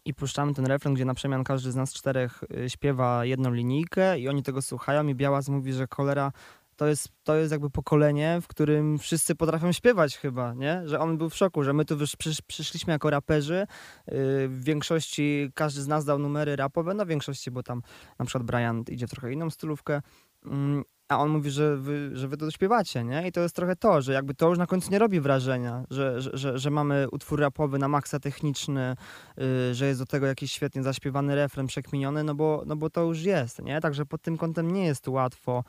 I 0.06 0.14
puszczamy 0.14 0.54
ten 0.54 0.66
refren, 0.66 0.94
gdzie 0.94 1.06
na 1.06 1.14
przemian 1.14 1.44
każdy 1.44 1.72
z 1.72 1.76
nas 1.76 1.94
czterech 1.94 2.44
y, 2.66 2.70
śpiewa 2.70 3.26
jedną 3.26 3.52
linijkę 3.52 4.20
i 4.20 4.30
oni 4.30 4.44
tego 4.44 4.62
słuchają 4.62 5.08
i 5.08 5.16
Białas 5.16 5.50
mówi, 5.50 5.74
że 5.74 5.88
cholera 5.96 6.32
to 6.80 6.88
jest, 6.88 7.10
to 7.24 7.36
jest 7.36 7.52
jakby 7.52 7.70
pokolenie, 7.70 8.40
w 8.42 8.48
którym 8.48 9.00
wszyscy 9.00 9.36
potrafią 9.36 9.72
śpiewać 9.72 10.18
chyba, 10.18 10.54
nie? 10.54 10.82
Że 10.86 11.00
on 11.00 11.18
był 11.18 11.30
w 11.30 11.36
szoku, 11.36 11.64
że 11.64 11.74
my 11.74 11.86
tu 11.86 11.98
przysz, 12.18 12.42
przyszliśmy 12.42 12.94
jako 12.94 13.10
raperzy, 13.10 13.68
yy, 14.08 14.16
w 14.48 14.64
większości 14.64 15.52
każdy 15.54 15.82
z 15.82 15.88
nas 15.88 16.06
dał 16.06 16.20
numery 16.20 16.56
rapowe, 16.56 16.94
no 16.94 17.06
w 17.06 17.08
większości, 17.08 17.52
bo 17.52 17.64
tam 17.64 17.82
na 18.20 18.26
przykład 18.26 18.44
Brian 18.44 18.84
idzie 18.90 19.08
w 19.08 19.10
trochę 19.10 19.34
inną 19.34 19.50
stylówkę, 19.50 20.02
mm, 20.46 20.84
a 21.10 21.18
on 21.18 21.30
mówi, 21.30 21.52
że 21.52 21.78
wy, 21.78 22.10
że 22.14 22.28
wy 22.28 22.38
to 22.38 22.52
śpiewacie, 22.52 23.04
nie? 23.04 23.28
I 23.28 23.32
to 23.32 23.42
jest 23.42 23.56
trochę 23.56 23.76
to, 23.76 24.02
że 24.02 24.14
jakby 24.14 24.36
to 24.36 24.50
już 24.50 24.58
na 24.58 24.68
końcu 24.68 24.92
nie 24.92 25.00
robi 25.00 25.20
wrażenia, 25.20 25.84
że, 25.90 26.22
że, 26.22 26.38
że, 26.38 26.60
że 26.60 26.72
mamy 26.72 27.08
utwór 27.12 27.40
rapowy 27.40 27.80
na 27.80 27.88
maksa 27.88 28.20
techniczny, 28.20 28.96
yy, 29.38 29.74
że 29.76 29.88
jest 29.88 30.00
do 30.00 30.06
tego 30.06 30.26
jakiś 30.26 30.52
świetnie 30.52 30.84
zaśpiewany 30.84 31.36
refren 31.36 31.68
przekminiony, 31.68 32.24
no 32.24 32.36
bo, 32.36 32.64
no 32.66 32.76
bo 32.76 32.90
to 32.90 33.04
już 33.04 33.22
jest, 33.22 33.62
nie? 33.62 33.82
Także 33.82 34.06
pod 34.06 34.22
tym 34.22 34.38
kątem 34.38 34.72
nie 34.72 34.86
jest 34.86 35.08
łatwo 35.08 35.64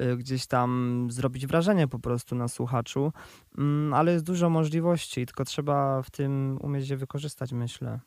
y, 0.00 0.16
gdzieś 0.16 0.46
tam 0.46 1.08
zrobić 1.10 1.46
wrażenie 1.46 1.88
po 1.88 1.98
prostu 1.98 2.34
na 2.34 2.48
słuchaczu, 2.48 3.12
Mm, 3.58 3.94
ale 3.94 4.12
jest 4.12 4.24
dużo 4.24 4.50
możliwości, 4.50 5.26
tylko 5.26 5.44
trzeba 5.44 6.02
w 6.02 6.10
tym 6.10 6.58
umieć 6.62 6.88
je 6.88 6.96
wykorzystać, 6.96 7.52
myślę. 7.52 8.00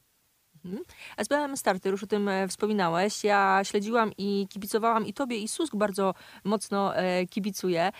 SBM 1.17 1.57
Starter, 1.57 1.91
już 1.91 2.03
o 2.03 2.07
tym 2.07 2.29
e, 2.29 2.47
wspominałeś. 2.47 3.23
Ja 3.23 3.61
śledziłam 3.63 4.11
i 4.17 4.47
kibicowałam 4.49 5.05
i 5.05 5.13
tobie, 5.13 5.37
i 5.37 5.47
Susk 5.47 5.75
bardzo 5.75 6.13
mocno 6.43 6.95
e, 6.95 7.25
kibicuje. 7.27 7.91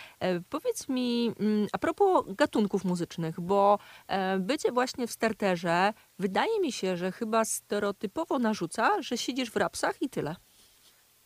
Powiedz 0.49 0.89
mi, 0.89 1.31
mm, 1.39 1.67
a 1.73 1.77
propos 1.77 2.25
gatunków 2.27 2.85
muzycznych, 2.85 3.41
bo 3.41 3.79
e, 4.07 4.39
bycie 4.39 4.71
właśnie 4.71 5.07
w 5.07 5.11
starterze, 5.11 5.93
wydaje 6.19 6.59
mi 6.61 6.71
się, 6.71 6.97
że 6.97 7.11
chyba 7.11 7.45
stereotypowo 7.45 8.39
narzuca, 8.39 9.01
że 9.01 9.17
siedzisz 9.17 9.51
w 9.51 9.55
rapsach 9.55 10.01
i 10.01 10.09
tyle. 10.09 10.35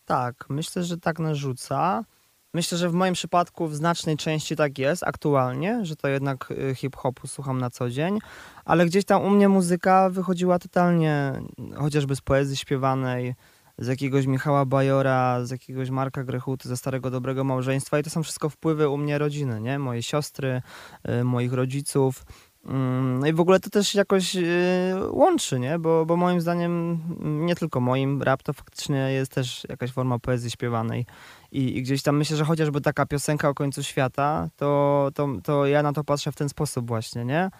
Tak, 0.04 0.44
myślę, 0.48 0.84
że 0.84 0.96
tak 0.96 1.18
narzuca. 1.18 2.04
Myślę, 2.54 2.78
że 2.78 2.88
w 2.88 2.92
moim 2.92 3.14
przypadku 3.14 3.66
w 3.66 3.76
znacznej 3.76 4.16
części 4.16 4.56
tak 4.56 4.78
jest 4.78 5.02
aktualnie, 5.02 5.84
że 5.84 5.96
to 5.96 6.08
jednak 6.08 6.50
y, 6.50 6.74
hip-hopu 6.74 7.26
słucham 7.26 7.58
na 7.58 7.70
co 7.70 7.90
dzień, 7.90 8.18
ale 8.64 8.86
gdzieś 8.86 9.04
tam 9.04 9.22
u 9.22 9.30
mnie 9.30 9.48
muzyka 9.48 10.10
wychodziła 10.10 10.58
totalnie 10.58 11.32
chociażby 11.76 12.16
z 12.16 12.20
poezji 12.20 12.56
śpiewanej, 12.56 13.34
z 13.78 13.86
jakiegoś 13.86 14.26
Michała 14.26 14.64
Bajora, 14.64 15.44
z 15.44 15.50
jakiegoś 15.50 15.90
Marka 15.90 16.24
Grechuty, 16.24 16.68
ze 16.68 16.76
Starego 16.76 17.10
Dobrego 17.10 17.44
Małżeństwa 17.44 17.98
i 17.98 18.02
to 18.02 18.10
są 18.10 18.22
wszystko 18.22 18.48
wpływy 18.48 18.88
u 18.88 18.96
mnie 18.96 19.18
rodziny, 19.18 19.60
nie? 19.60 19.78
Mojej 19.78 20.02
siostry, 20.02 20.62
y, 21.08 21.24
moich 21.24 21.52
rodziców. 21.52 22.24
Mm, 22.66 23.18
No 23.20 23.26
i 23.26 23.32
w 23.32 23.40
ogóle 23.40 23.60
to 23.60 23.70
też 23.70 23.94
jakoś 23.94 24.36
y, 24.36 24.94
łączy, 25.10 25.60
nie? 25.60 25.78
Bo, 25.78 26.06
bo 26.06 26.16
moim 26.16 26.40
zdaniem, 26.40 27.00
mm, 27.20 27.46
nie 27.46 27.56
tylko 27.56 27.80
moim, 27.80 28.22
rap 28.22 28.42
to 28.42 28.52
faktycznie 28.52 29.12
jest 29.12 29.32
też 29.32 29.66
jakaś 29.68 29.92
forma 29.92 30.18
poezji 30.18 30.50
śpiewanej. 30.50 31.06
I, 31.52 31.76
I 31.78 31.82
gdzieś 31.82 32.02
tam 32.02 32.16
myślę, 32.16 32.36
że 32.36 32.44
chociażby 32.44 32.80
taka 32.80 33.06
piosenka 33.06 33.48
o 33.48 33.54
końcu 33.54 33.82
świata, 33.82 34.48
to, 34.56 35.10
to, 35.14 35.28
to 35.44 35.66
ja 35.66 35.82
na 35.82 35.92
to 35.92 36.04
patrzę 36.04 36.32
w 36.32 36.36
ten 36.36 36.48
sposób 36.48 36.86
właśnie, 36.86 37.24
nie? 37.24 37.50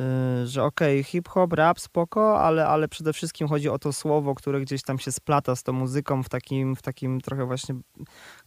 Y, 0.00 0.46
że 0.46 0.64
okej, 0.64 1.04
hip-hop, 1.04 1.52
rap, 1.52 1.80
spoko, 1.80 2.40
ale, 2.40 2.66
ale 2.66 2.88
przede 2.88 3.12
wszystkim 3.12 3.48
chodzi 3.48 3.68
o 3.68 3.78
to 3.78 3.92
słowo, 3.92 4.34
które 4.34 4.60
gdzieś 4.60 4.82
tam 4.82 4.98
się 4.98 5.12
splata 5.12 5.56
z 5.56 5.62
tą 5.62 5.72
muzyką 5.72 6.22
w 6.22 6.28
takim, 6.28 6.76
w 6.76 6.82
takim 6.82 7.20
trochę 7.20 7.46
właśnie 7.46 7.74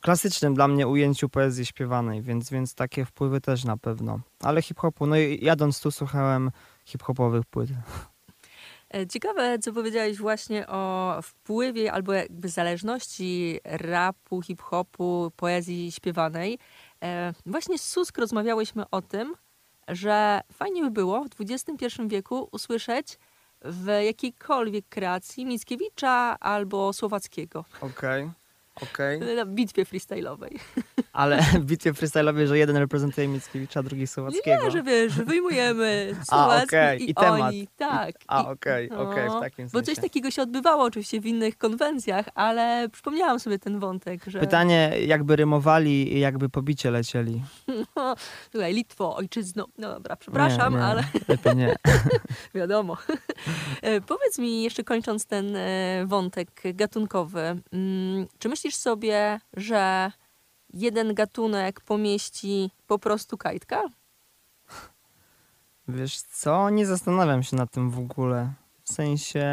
klasycznym 0.02 0.54
dla 0.54 0.68
mnie 0.68 0.88
ujęciu 0.88 1.30
poezji 1.30 1.66
śpiewanej, 1.66 2.22
więc, 2.22 2.50
więc 2.50 2.76
takie 2.76 3.06
wpływy 3.06 3.42
też 3.42 3.66
na 3.66 3.78
pewno. 3.78 4.20
Ale 4.40 4.62
hip-hopu, 4.62 5.06
no 5.08 5.18
i 5.18 5.40
jadąc 5.46 5.82
tu 5.82 5.92
słuchałem 5.92 6.52
hip-hopowych 6.86 7.46
płyt. 7.46 7.70
E, 8.94 9.08
Ciekawe, 9.08 9.60
co 9.60 9.74
powiedziałeś 9.74 10.18
właśnie 10.18 10.68
o 10.68 11.16
wpływie 11.24 11.94
albo 11.94 12.14
jakby 12.14 12.50
zależności 12.50 13.60
rapu, 13.64 14.42
hip-hopu, 14.42 15.32
poezji 15.36 15.92
śpiewanej. 15.92 16.60
E, 17.04 17.34
Właśnie 17.46 17.78
z 17.78 17.84
Susk 17.84 18.18
rozmawiałyśmy 18.18 18.90
o 18.92 19.02
tym, 19.02 19.36
że 19.88 20.42
fajnie 20.54 20.84
by 20.84 20.92
było 20.92 21.24
w 21.24 21.52
XXI 21.52 21.88
wieku 22.08 22.50
usłyszeć 22.52 23.20
w 23.62 23.88
jakiejkolwiek 24.06 24.86
kreacji 24.90 25.46
Mickiewicza 25.46 26.40
albo 26.40 26.94
Słowackiego. 26.94 27.66
Okej, 27.82 28.32
okej. 28.82 29.20
na 29.36 29.46
bitwie 29.46 29.86
freestyle'owej. 29.86 30.60
Ale 31.14 31.42
w 31.42 31.66
bitwie 31.66 31.94
freestyle'owej, 31.94 32.48
że 32.48 32.58
jeden 32.58 32.78
reprezentuje 32.78 33.28
Mickiewicza, 33.28 33.84
drugi 33.84 34.08
Słowackiego. 34.08 34.64
Nie, 34.64 34.72
że 34.72 34.84
wiesz, 34.84 35.14
wyjmujemy 35.14 36.16
Słowacki 36.30 36.66
okej, 36.68 37.04
i, 37.04 37.10
i 37.10 37.14
temat. 37.14 37.42
oni. 37.42 37.68
Tak. 37.78 38.16
A, 38.28 38.50
okej, 38.52 38.90
okej, 38.92 39.30
w 39.30 39.34
no, 39.34 39.40
takim 39.40 39.66
Bo 39.66 39.72
sensie. 39.72 39.86
coś 39.86 40.04
takiego 40.04 40.32
się 40.32 40.42
odbywało 40.42 40.84
oczywiście 40.84 41.22
w 41.22 41.26
innych 41.26 41.58
konwencjach, 41.58 42.26
ale 42.36 42.90
przypomniałam 42.92 43.40
sobie 43.40 43.60
ten 43.60 43.80
wątek, 43.80 44.22
że 44.28 44.40
Pytanie, 44.40 44.92
jakby 45.06 45.36
rymowali 45.36 46.14
i 46.14 46.20
jakby 46.20 46.50
pobicie 46.50 46.92
lecieli. 46.92 47.42
Słuchaj, 48.52 48.74
Litwo, 48.74 49.16
ojczyzno. 49.16 49.68
No 49.78 49.94
dobra, 49.94 50.16
przepraszam, 50.16 50.74
nie, 50.74 50.80
nie, 50.80 50.86
ale 50.86 51.04
Lepiej 51.28 51.56
nie. 51.56 51.76
wiadomo. 52.56 52.98
E, 53.82 54.02
Powiedz 54.02 54.40
mi, 54.40 54.64
jeszcze 54.64 54.84
kończąc 54.84 55.26
ten 55.26 55.56
e, 55.56 56.04
wątek 56.08 56.62
gatunkowy, 56.74 57.42
mm, 57.74 58.28
czy 58.40 58.50
myślisz 58.50 58.63
sobie, 58.72 59.40
że 59.54 60.12
jeden 60.74 61.14
gatunek 61.14 61.82
pomieści 61.82 62.72
po 62.88 63.00
prostu 63.00 63.38
kajtka? 63.38 63.84
Wiesz 65.88 66.22
co, 66.22 66.70
nie 66.70 66.86
zastanawiam 66.86 67.44
się 67.44 67.56
nad 67.56 67.72
tym 67.72 67.90
w 67.90 68.00
ogóle. 68.00 68.54
W 68.84 68.94
sensie, 68.94 69.46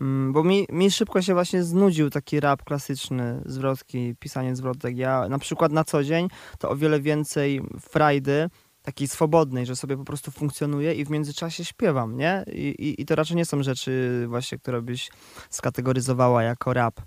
mm, 0.00 0.32
bo 0.32 0.44
mi, 0.44 0.66
mi 0.70 0.90
szybko 0.90 1.22
się 1.22 1.34
właśnie 1.34 1.62
znudził 1.62 2.10
taki 2.10 2.40
rap 2.40 2.62
klasyczny, 2.64 3.42
zwrotki, 3.46 4.14
pisanie 4.20 4.56
zwrotek. 4.56 4.96
Ja 4.96 5.28
na 5.28 5.38
przykład 5.38 5.72
na 5.72 5.84
co 5.84 6.04
dzień 6.04 6.28
to 6.58 6.70
o 6.70 6.76
wiele 6.76 7.00
więcej 7.00 7.60
frajdy, 7.80 8.50
takiej 8.82 9.08
swobodnej, 9.08 9.66
że 9.66 9.76
sobie 9.76 9.96
po 9.96 10.04
prostu 10.04 10.30
funkcjonuję 10.30 10.94
i 10.94 11.04
w 11.04 11.10
międzyczasie 11.10 11.64
śpiewam, 11.64 12.16
nie? 12.16 12.44
I, 12.52 12.68
i, 12.68 13.02
i 13.02 13.06
to 13.06 13.14
raczej 13.14 13.36
nie 13.36 13.44
są 13.44 13.62
rzeczy 13.62 14.24
właśnie, 14.28 14.58
które 14.58 14.82
byś 14.82 15.10
skategoryzowała 15.50 16.42
jako 16.42 16.72
rap. 16.72 17.00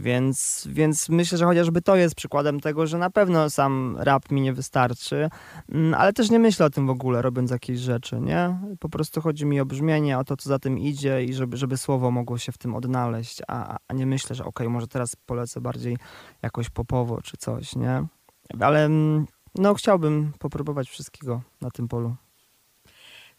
Więc, 0.00 0.68
więc 0.70 1.08
myślę, 1.08 1.38
że 1.38 1.44
chociażby 1.44 1.82
to 1.82 1.96
jest 1.96 2.14
przykładem 2.14 2.60
tego, 2.60 2.86
że 2.86 2.98
na 2.98 3.10
pewno 3.10 3.50
sam 3.50 3.96
rap 3.98 4.30
mi 4.30 4.40
nie 4.40 4.52
wystarczy, 4.52 5.30
mm, 5.68 5.94
ale 5.94 6.12
też 6.12 6.30
nie 6.30 6.38
myślę 6.38 6.66
o 6.66 6.70
tym 6.70 6.86
w 6.86 6.90
ogóle, 6.90 7.22
robiąc 7.22 7.50
jakieś 7.50 7.78
rzeczy, 7.78 8.20
nie? 8.20 8.58
Po 8.78 8.88
prostu 8.88 9.20
chodzi 9.20 9.46
mi 9.46 9.60
o 9.60 9.66
brzmienie, 9.66 10.18
o 10.18 10.24
to, 10.24 10.36
co 10.36 10.48
za 10.48 10.58
tym 10.58 10.78
idzie 10.78 11.24
i 11.24 11.34
żeby, 11.34 11.56
żeby 11.56 11.76
słowo 11.76 12.10
mogło 12.10 12.38
się 12.38 12.52
w 12.52 12.58
tym 12.58 12.74
odnaleźć, 12.74 13.42
a, 13.48 13.76
a 13.88 13.94
nie 13.94 14.06
myślę, 14.06 14.36
że 14.36 14.44
okej, 14.44 14.66
okay, 14.66 14.72
może 14.72 14.88
teraz 14.88 15.16
polecę 15.16 15.60
bardziej 15.60 15.96
jakoś 16.42 16.70
popowo 16.70 17.22
czy 17.22 17.36
coś, 17.36 17.76
nie? 17.76 18.06
Ale 18.60 18.84
mm, 18.84 19.26
no 19.54 19.74
chciałbym 19.74 20.32
popróbować 20.38 20.88
wszystkiego 20.88 21.42
na 21.60 21.70
tym 21.70 21.88
polu. 21.88 22.16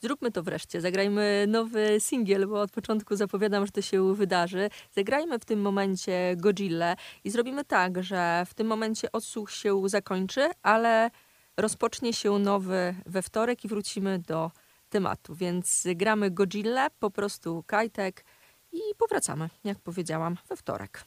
Zróbmy 0.04 0.32
to 0.32 0.44
wreszcie. 0.44 0.82
Zagrajmy 0.82 1.46
nowy 1.48 2.00
singiel, 2.00 2.48
bo 2.48 2.62
od 2.62 2.72
początku 2.72 3.16
zapowiadam, 3.16 3.66
że 3.66 3.72
to 3.72 3.82
się 3.82 4.16
wydarzy. 4.16 4.70
Zagrajmy 4.92 5.40
w 5.40 5.46
tym 5.46 5.62
momencie 5.62 6.36
Godzilla 6.38 6.96
i 7.24 7.30
zrobimy 7.30 7.66
tak, 7.66 8.04
że 8.04 8.46
w 8.48 8.54
tym 8.54 8.68
momencie 8.68 9.12
odsłuch 9.12 9.52
się 9.52 9.90
zakończy, 9.90 10.50
ale 10.64 11.12
rozpocznie 11.58 12.14
się 12.14 12.40
nowy 12.40 12.96
we 13.06 13.22
wtorek 13.22 13.66
i 13.66 13.68
wrócimy 13.68 14.20
do 14.20 14.52
tematu. 14.90 15.36
Więc 15.36 15.84
gramy 15.96 16.32
Godzilla, 16.32 16.90
po 17.00 17.12
prostu 17.12 17.64
kajtek 17.68 18.26
i 18.72 18.80
powracamy, 18.98 19.50
jak 19.64 19.80
powiedziałam, 19.80 20.38
we 20.50 20.56
wtorek. 20.56 21.04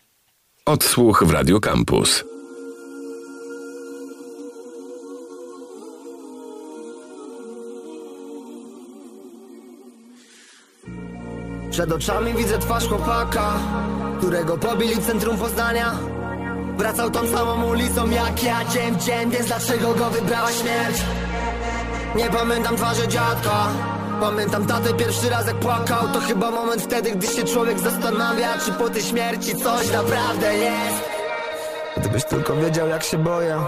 Odsłuch 0.67 1.25
w 1.25 1.31
Radio 1.31 1.61
Campus. 1.61 2.25
Przed 11.75 11.93
oczami 11.93 12.35
widzę 12.35 12.59
twarz 12.59 12.89
chłopaka 12.89 13.53
Którego 14.19 14.59
pobili 14.59 14.95
w 14.95 15.07
centrum 15.07 15.39
Poznania. 15.39 15.93
Wracał 16.77 17.11
tą 17.11 17.29
samą 17.29 17.67
ulicą 17.71 18.11
jak 18.11 18.43
ja. 18.43 18.61
W 18.93 19.05
dzień 19.05 19.31
Więc 19.31 19.47
dlaczego 19.47 19.95
go 19.95 20.11
wybrała 20.11 20.53
śmierć? 20.53 21.03
Nie 22.17 22.31
pamiętam 22.31 22.77
twarzy 22.77 23.09
dziadka. 23.09 23.67
Pamiętam 24.21 24.67
tatę 24.67 24.95
pierwszy 24.95 25.31
raz 25.31 25.47
jak 25.47 25.57
płakał. 25.57 26.09
To 26.13 26.21
chyba 26.21 26.51
moment 26.51 26.83
wtedy, 26.83 27.11
gdy 27.11 27.27
się 27.27 27.45
człowiek 27.45 27.79
zastanawia 27.79 28.59
Czy 28.59 28.73
po 28.73 28.91
tej 28.91 29.03
śmierci 29.03 29.57
coś 29.57 29.93
naprawdę 29.93 30.55
jest. 30.55 31.03
Gdybyś 31.97 32.25
tylko 32.25 32.57
wiedział 32.57 32.89
jak 32.89 33.03
się 33.03 33.19
boję 33.19 33.59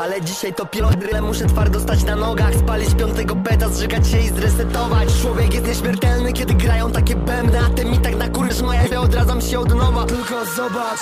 ale 0.00 0.22
dzisiaj 0.22 0.54
to 0.54 0.66
pilodryle 0.66 1.22
muszę 1.22 1.46
twardo 1.46 1.80
stać 1.80 2.04
na 2.04 2.16
nogach 2.16 2.54
Spalić 2.54 2.94
piątego 2.94 3.34
beta, 3.34 3.68
zrzekać 3.68 4.08
się 4.08 4.18
i 4.18 4.28
zresetować. 4.28 5.08
Człowiek 5.22 5.54
jest 5.54 5.66
nieśmiertelny, 5.66 6.32
kiedy 6.32 6.54
grają 6.54 6.92
takie 6.92 7.16
bębny 7.16 7.58
A 7.58 7.70
ty 7.70 7.84
mi 7.84 7.98
tak 7.98 8.16
na 8.16 8.28
kurz 8.28 8.60
moja 8.60 8.86
ja 8.86 9.00
odradzam 9.00 9.40
się 9.40 9.58
od 9.58 9.74
nowa. 9.74 10.04
Tylko 10.04 10.44
zobacz. 10.56 11.00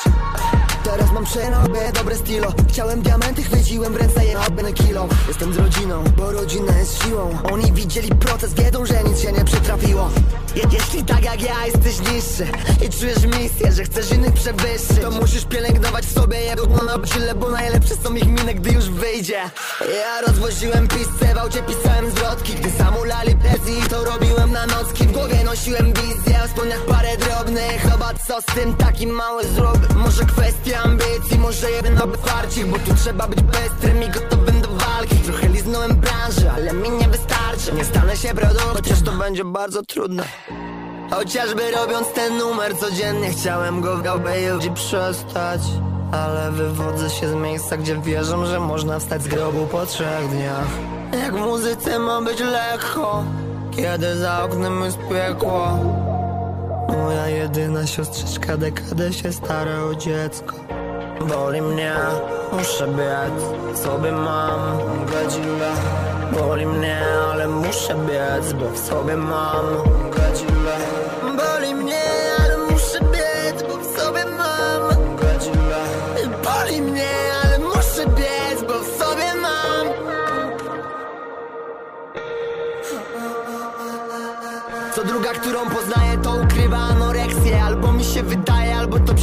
Teraz 0.85 1.12
mam 1.12 1.25
przenowe, 1.25 1.93
dobre 1.95 2.17
stilo. 2.17 2.52
Chciałem 2.69 3.02
diamenty, 3.02 3.43
chwyciłem 3.43 3.93
w 3.93 3.97
ręce 3.97 4.25
jebany 4.25 4.73
kilo. 4.73 5.09
Jestem 5.28 5.52
z 5.52 5.57
rodziną, 5.57 6.05
bo 6.17 6.33
rodzina 6.33 6.78
jest 6.78 7.02
siłą. 7.02 7.38
Oni 7.52 7.73
widzieli 7.73 8.09
proces, 8.09 8.55
wiedzą, 8.55 8.87
że 8.87 9.05
nic 9.05 9.21
się 9.21 9.33
nie 9.33 9.45
przytrafiło 9.45 10.11
Je 10.55 10.62
Jeśli 10.73 11.05
tak 11.05 11.25
jak 11.25 11.43
ja 11.43 11.67
jesteś 11.67 11.99
niższy 11.99 12.47
I 12.87 12.88
czujesz 12.88 13.38
misję, 13.38 13.73
że 13.73 13.85
chcesz 13.85 14.11
innych 14.12 14.33
przewyższyć 14.33 14.99
To 15.02 15.11
musisz 15.11 15.45
pielęgnować 15.45 16.07
w 16.07 16.12
sobie 16.12 16.40
jedno 16.40 16.83
na 16.83 16.99
brzyle 16.99 17.35
Bo 17.35 17.50
najlepsze 17.50 17.95
są 17.97 18.14
ich 18.14 18.26
miny, 18.26 18.55
gdy 18.55 18.71
już 18.71 18.90
wyjdzie. 18.90 19.40
Ja 19.81 20.21
rozwoziłem 20.26 20.88
pisce, 20.88 21.35
w 21.35 21.38
aucie 21.38 21.62
pisałem 21.62 22.11
zwrotki 22.11 22.52
Gdy 22.52 22.71
samulali 22.71 23.37
plecy 23.37 23.71
i 23.87 23.88
to 23.88 24.05
robiłem 24.05 24.52
na 24.52 24.67
nocki. 24.67 25.04
W 25.04 25.13
głowie 25.13 25.45
nosiłem 25.45 25.93
wizję, 25.93 26.39
w 26.87 26.91
parę 26.91 27.17
drobnych. 27.17 27.82
Chyba 27.82 28.15
co 28.28 28.41
z 28.41 28.45
tym 28.45 28.76
taki 28.76 29.06
mały 29.06 29.45
zrób 29.45 29.95
Może 29.95 30.25
kwestia 30.25 30.82
ambicji, 30.82 31.39
może 31.39 31.71
jeden 31.71 32.02
obywarcich 32.02 32.67
Bo 32.67 32.78
tu 32.78 32.95
trzeba 32.95 33.28
być 33.28 33.41
bystrym 33.41 34.02
i 34.02 34.08
gotowym 34.08 34.61
do 34.63 34.77
walki 34.99 35.17
Trochę 35.17 35.49
liznąłem 35.49 35.97
branży, 35.97 36.50
ale 36.50 36.73
mi 36.73 36.91
nie 36.91 37.08
wystarczy. 37.08 37.73
Nie 37.73 37.84
stanę 37.84 38.17
się 38.17 38.34
produktem, 38.34 38.75
chociaż 38.75 39.02
to 39.02 39.13
będzie 39.13 39.45
bardzo 39.45 39.82
trudne. 39.82 40.25
Chociażby 41.11 41.71
robiąc 41.71 42.13
ten 42.15 42.39
numer 42.39 42.76
codziennie 42.76 43.30
Chciałem 43.30 43.80
go 43.80 43.97
w 43.97 44.02
gałbej 44.02 44.45
przestać. 44.75 45.61
Ale 46.13 46.52
wywodzę 46.52 47.11
się 47.11 47.28
z 47.28 47.34
miejsca, 47.34 47.76
gdzie 47.76 47.97
wierzę, 47.97 48.47
że 48.47 48.61
można 48.61 48.99
wstać 48.99 49.23
z 49.23 49.28
grobu 49.28 49.67
po 49.67 49.87
trzech 49.87 50.28
dniach. 50.28 50.69
Jak 51.23 51.34
w 51.34 51.41
muzyce 51.41 51.99
ma 51.99 52.23
być 52.23 52.41
lekko 52.41 53.25
Kiedy 53.76 54.17
za 54.17 54.45
oknem 54.45 54.84
jest 54.84 54.99
piekło. 54.99 55.78
Moja 56.89 57.28
jedyna 57.28 57.87
siostrzyczka 57.87 58.56
dekadę 58.56 59.13
się 59.13 59.32
stara 59.32 59.82
o 59.82 59.95
dziecko 59.95 60.77
Boli 61.21 61.63
mnie, 61.63 61.95
muszę 62.52 62.89
biec, 62.89 63.78
sobie 63.78 64.13
mam? 64.13 64.78
Godzinę 65.07 65.71
Boli 66.33 66.67
mnie, 66.67 67.00
ale 67.33 67.49
muszę 67.49 67.95
biec, 67.95 68.52
bo 68.52 68.71
w 68.71 68.78
sobie 68.78 69.17
mam 69.17 69.65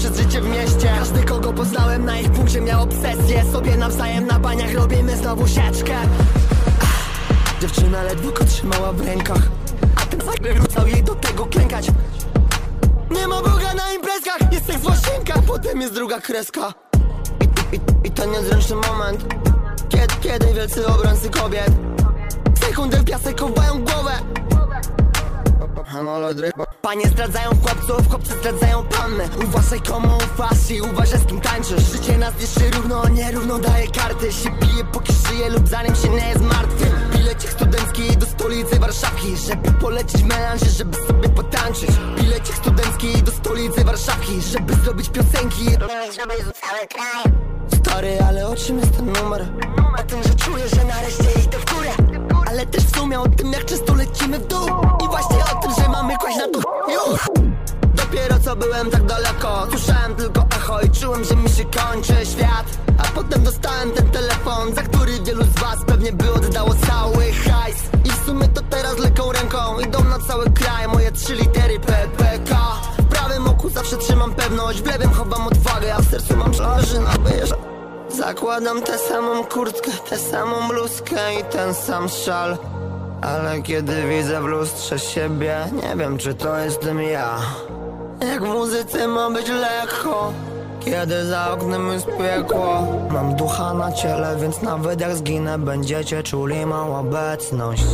przez 0.06 0.18
życie 0.18 0.42
w 0.42 0.48
mieście. 0.50 0.90
Każdy, 1.00 1.24
kogo 1.24 1.54
poznałem 1.54 2.06
na 2.06 2.20
ich 2.20 2.32
punkcie 2.32 2.62
miał 2.62 2.84
obsesję. 2.84 3.44
Sobie 3.52 3.78
nawzajem 3.78 4.28
na 4.28 4.40
baniach 4.40 4.74
robimy 4.74 5.18
znowu 5.18 5.48
sieczkę. 5.48 5.94
Dziewczyna 7.62 8.04
ledwo 8.04 8.32
go 8.32 8.46
trzymała 8.46 8.92
w 8.92 9.02
rękach 9.02 9.42
A 9.96 10.06
ten 10.06 10.22
zakry 10.22 10.54
wrzucał 10.54 10.88
jej 10.88 11.04
do 11.04 11.16
tego 11.16 11.46
klękać. 11.46 11.88
Nie 13.12 13.28
ma 13.28 13.36
Boga 13.42 13.74
na 13.74 13.94
imprezkach, 13.94 14.54
jest 14.54 14.70
jak 14.70 14.80
złościnka 14.80 15.42
Potem 15.48 15.82
jest 15.82 15.94
druga 15.94 16.22
kreska. 16.22 16.74
I, 17.42 17.76
i, 17.76 18.08
i 18.08 18.12
ten 18.12 18.32
niezręczny 18.32 18.76
moment. 18.76 19.26
Kiedy, 19.90 20.16
kiedy 20.22 20.54
wielcy 20.54 20.88
obrońcy 20.88 21.30
kobiet. 21.30 21.72
Sekundę 22.68 22.98
w 22.98 23.06
piasek 23.06 23.40
chowają 23.40 23.86
głowę 23.86 24.12
Panie 26.82 27.08
zdradzają 27.08 27.50
chłopców, 27.50 28.10
chłopcy 28.10 28.34
zdradzają 28.40 28.84
panny. 28.84 29.30
Uważaj 29.44 29.82
komu 29.82 30.18
ufasz 30.18 30.72
i 30.72 30.82
uważaj 30.82 31.20
z 31.20 31.26
kim 31.26 31.42
tańczysz. 31.42 31.92
Życie 31.92 32.18
nas 32.18 32.34
niszczy 32.40 32.72
równo, 32.72 33.10
nierówno 33.10 33.60
daje 33.60 33.88
karty. 33.88 34.32
Się 34.32 34.50
pije 34.52 34.86
póki 34.92 35.14
żyje 35.28 35.50
lub 35.50 35.68
zanim 35.68 35.96
się 35.96 36.10
nie 36.10 36.30
jest 36.30 36.42
martwy. 36.42 36.86
Bilecik 37.14 37.52
studencki 37.52 38.18
do 38.18 38.26
stolicy 38.26 38.80
Warszawki. 38.80 39.38
Żeby 39.48 39.72
polecieć 39.72 40.22
w 40.22 40.26
melanży, 40.26 40.70
żeby 40.70 40.98
sobie 40.98 41.30
potańczyć. 41.30 41.90
Bilecik 42.22 42.56
studencki 42.56 43.24
do 43.24 43.32
stolicy 43.32 43.84
Warszawki. 43.84 44.42
Żeby 44.42 44.74
zrobić 44.74 45.10
piosenki. 45.10 45.66
Żeby 46.16 46.34
cały 46.62 46.88
kraj 46.90 47.34
Stary, 47.76 48.18
ale 48.28 48.48
o 48.48 48.56
czym 48.56 48.80
jest 48.80 48.98
ten 48.98 49.06
numer? 49.06 49.48
O 50.00 50.04
tym, 50.04 50.24
że 50.24 50.36
czuję, 50.36 50.64
że 50.76 50.84
nareszcie 50.84 51.42
idę 51.46 51.58
w 51.58 51.74
górę. 51.74 51.90
Ale 52.48 52.66
też 52.66 52.84
w 52.84 52.96
sumie 52.96 53.20
o 53.20 53.28
tym, 53.28 53.52
jak 53.52 53.66
często 53.66 53.94
lecimy 53.96 54.40
w 54.40 54.48
dół. 54.48 54.68
I 55.06 55.08
właśnie 55.08 55.38
o 55.38 55.55
byłem 58.76 58.92
tak 58.92 59.06
daleko. 59.06 59.68
Słyszałem 59.70 60.16
tylko 60.16 60.46
echo 60.56 60.82
i 60.82 60.90
czułem, 60.90 61.24
że 61.24 61.36
mi 61.36 61.50
się 61.50 61.64
kończy 61.64 62.26
świat. 62.26 62.66
A 62.98 63.04
potem 63.04 63.44
dostałem 63.44 63.92
ten 63.92 64.10
telefon, 64.10 64.76
za 64.76 64.82
który 64.82 65.12
wielu 65.26 65.44
z 65.44 65.54
was 65.54 65.86
pewnie 65.88 66.12
by 66.12 66.34
oddało 66.34 66.74
cały 66.74 67.24
hajs. 67.32 67.78
I 68.06 68.10
w 68.10 68.26
sumie 68.26 68.48
to 68.48 68.62
teraz 68.62 68.98
lekką 68.98 69.32
ręką 69.32 69.80
idą 69.80 70.04
na 70.04 70.20
cały 70.20 70.46
kraj 70.50 70.88
Moje 70.88 71.12
trzy 71.12 71.36
litery 71.36 71.80
PPK 71.80 72.58
W 73.00 73.06
prawym 73.06 73.48
oku 73.48 73.70
zawsze 73.70 73.98
trzymam 73.98 74.34
pewność, 74.34 74.82
w 74.82 74.86
lewym 74.86 75.10
chowam 75.10 75.48
odwagę 75.48 75.96
A 75.96 76.02
w 76.02 76.10
sercu 76.10 76.38
mam 76.38 76.54
żarzy 76.54 77.00
na 77.00 77.12
wyjeżdża 77.12 77.56
Zakładam 78.10 78.82
tę 78.82 78.98
samą 78.98 79.44
kurtkę, 79.44 79.92
tę 80.10 80.18
samą 80.18 80.68
bluzkę 80.68 81.40
i 81.40 81.44
ten 81.44 81.74
sam 81.74 82.10
szal. 82.10 82.58
Ale 83.22 83.62
kiedy 83.62 84.08
widzę 84.08 84.42
w 84.42 84.46
lustrze 84.46 85.00
siebie, 85.00 85.58
nie 85.84 85.96
wiem 85.96 86.18
czy 86.18 86.34
to 86.34 86.58
jestem 86.58 87.02
ja 87.02 87.40
jak 88.28 88.44
w 88.44 88.48
muzyce 88.48 89.08
ma 89.08 89.30
być 89.30 89.50
lekko 89.50 90.34
Kiedy 90.86 91.26
za 91.26 91.52
oknem 91.52 91.92
jest 91.92 92.06
piekło. 92.06 92.88
Mam 93.10 93.36
ducha 93.36 93.74
na 93.74 93.92
ciele, 93.92 94.36
więc 94.42 94.62
nawet 94.62 95.02
jak 95.02 95.16
zginę 95.16 95.60
Będziecie 95.60 96.24
czuli 96.24 96.66
mą 96.66 97.00
obecność. 97.00 97.86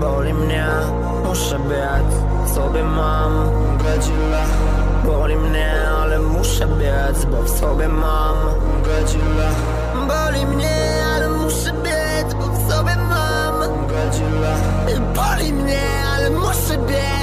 Boli 0.00 0.34
mnie, 0.34 0.66
muszę 1.24 1.58
biec 1.58 2.08
Sobie 2.54 2.84
mam 2.84 3.50
godzinę 3.78 4.44
Boli 5.04 5.36
mnie, 5.36 5.72
ale 6.02 6.18
muszę 6.18 6.66
biec 6.66 7.24
Bo 7.24 7.42
w 7.42 7.50
sobie 7.50 7.88
mam 7.88 8.36
godzinę 8.82 9.48
Boli 9.94 10.46
mnie, 10.46 11.04
ale 11.14 11.28
muszę 11.28 11.72
biec 11.72 12.34
Bo 12.34 12.46
w 12.46 12.72
sobie 12.72 12.96
mam 12.96 13.60
godzinę 13.88 14.54
Boli 15.14 15.52
mnie, 15.52 15.80
ale 16.16 16.30
muszę 16.30 16.78
biec. 16.88 17.17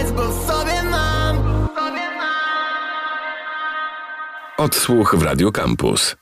Odsłuch 4.57 5.15
w 5.15 5.21
Radio 5.21 5.51
Campus. 5.51 6.15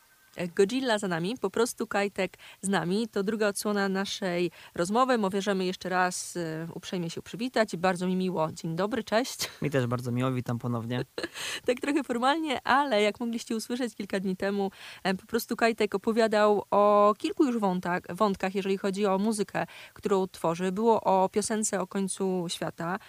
Godzilla 0.55 0.99
za 0.99 1.07
nami, 1.07 1.35
po 1.41 1.49
prostu 1.49 1.87
Kajtek 1.87 2.37
z 2.61 2.69
nami. 2.69 3.07
To 3.07 3.23
druga 3.23 3.47
odsłona 3.47 3.89
naszej 3.89 4.51
rozmowy. 4.75 5.17
Możemy 5.17 5.65
jeszcze 5.65 5.89
raz 5.89 6.37
e, 6.37 6.67
uprzejmie 6.73 7.09
się 7.09 7.21
przywitać. 7.21 7.77
Bardzo 7.77 8.07
mi 8.07 8.15
miło. 8.15 8.51
Dzień 8.51 8.75
dobry, 8.75 9.03
cześć. 9.03 9.49
Mi 9.61 9.69
też 9.69 9.87
bardzo 9.87 10.11
miło, 10.11 10.31
witam 10.31 10.59
ponownie. 10.59 11.05
tak 11.65 11.79
trochę 11.81 12.03
formalnie, 12.03 12.67
ale 12.67 13.01
jak 13.01 13.19
mogliście 13.19 13.55
usłyszeć 13.55 13.95
kilka 13.95 14.19
dni 14.19 14.37
temu, 14.37 14.71
e, 15.03 15.13
po 15.13 15.25
prostu 15.25 15.55
Kajtek 15.55 15.95
opowiadał 15.95 16.63
o 16.71 17.13
kilku 17.17 17.45
już 17.45 17.57
wątkach, 17.59 18.01
wątkach, 18.09 18.55
jeżeli 18.55 18.77
chodzi 18.77 19.05
o 19.05 19.17
muzykę, 19.17 19.65
którą 19.93 20.27
tworzy. 20.27 20.71
Było 20.71 21.01
o 21.01 21.29
piosence 21.29 21.81
o 21.81 21.87
końcu 21.87 22.45
świata, 22.49 22.99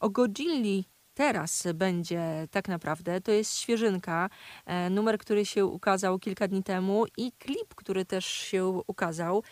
o 0.00 0.10
Godzilli 0.10 0.93
teraz 1.14 1.66
będzie 1.74 2.48
tak 2.50 2.68
naprawdę. 2.68 3.20
To 3.20 3.32
jest 3.32 3.58
świeżynka, 3.58 4.30
e, 4.66 4.90
numer, 4.90 5.18
który 5.18 5.46
się 5.46 5.66
ukazał 5.66 6.18
kilka 6.18 6.48
dni 6.48 6.62
temu 6.62 7.04
i 7.16 7.32
klip, 7.32 7.74
który 7.74 8.04
też 8.04 8.26
się 8.26 8.82
ukazał. 8.86 9.42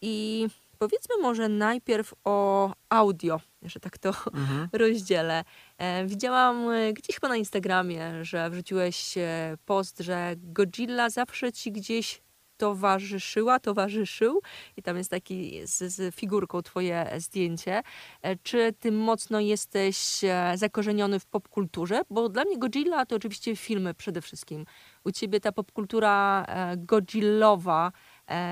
I 0.00 0.46
powiedzmy 0.78 1.14
może 1.22 1.48
najpierw 1.48 2.14
o 2.24 2.70
audio, 2.88 3.40
że 3.62 3.80
tak 3.80 3.98
to 3.98 4.08
mhm. 4.08 4.68
rozdzielę. 4.82 5.44
E, 5.78 6.06
widziałam 6.06 6.70
e, 6.70 6.92
gdzieś 6.92 7.16
chyba 7.16 7.28
na 7.28 7.36
Instagramie, 7.36 8.24
że 8.24 8.50
wrzuciłeś 8.50 9.14
post, 9.64 9.98
że 10.00 10.34
Godzilla 10.36 11.10
zawsze 11.10 11.52
ci 11.52 11.72
gdzieś 11.72 12.21
towarzyszyła, 12.62 13.60
towarzyszył 13.60 14.40
i 14.76 14.82
tam 14.82 14.96
jest 14.96 15.10
taki 15.10 15.66
z, 15.66 15.78
z, 15.78 16.14
figurką 16.14 16.62
twoje 16.62 17.10
zdjęcie. 17.18 17.82
E, 18.22 18.36
czy 18.36 18.72
ty 18.80 18.92
mocno 18.92 19.40
jesteś 19.40 20.24
e, 20.24 20.52
zakorzeniony 20.56 21.20
w 21.20 21.26
popkulturze? 21.26 22.02
Bo 22.10 22.28
dla 22.28 22.44
mnie 22.44 22.58
Godzilla 22.58 23.06
to 23.06 23.16
oczywiście 23.16 23.56
filmy 23.56 23.94
przede 23.94 24.20
wszystkim. 24.20 24.66
U 25.04 25.12
ciebie 25.12 25.40
ta 25.40 25.52
popkultura 25.52 26.44
e, 26.48 26.76
godzillowa 26.76 27.92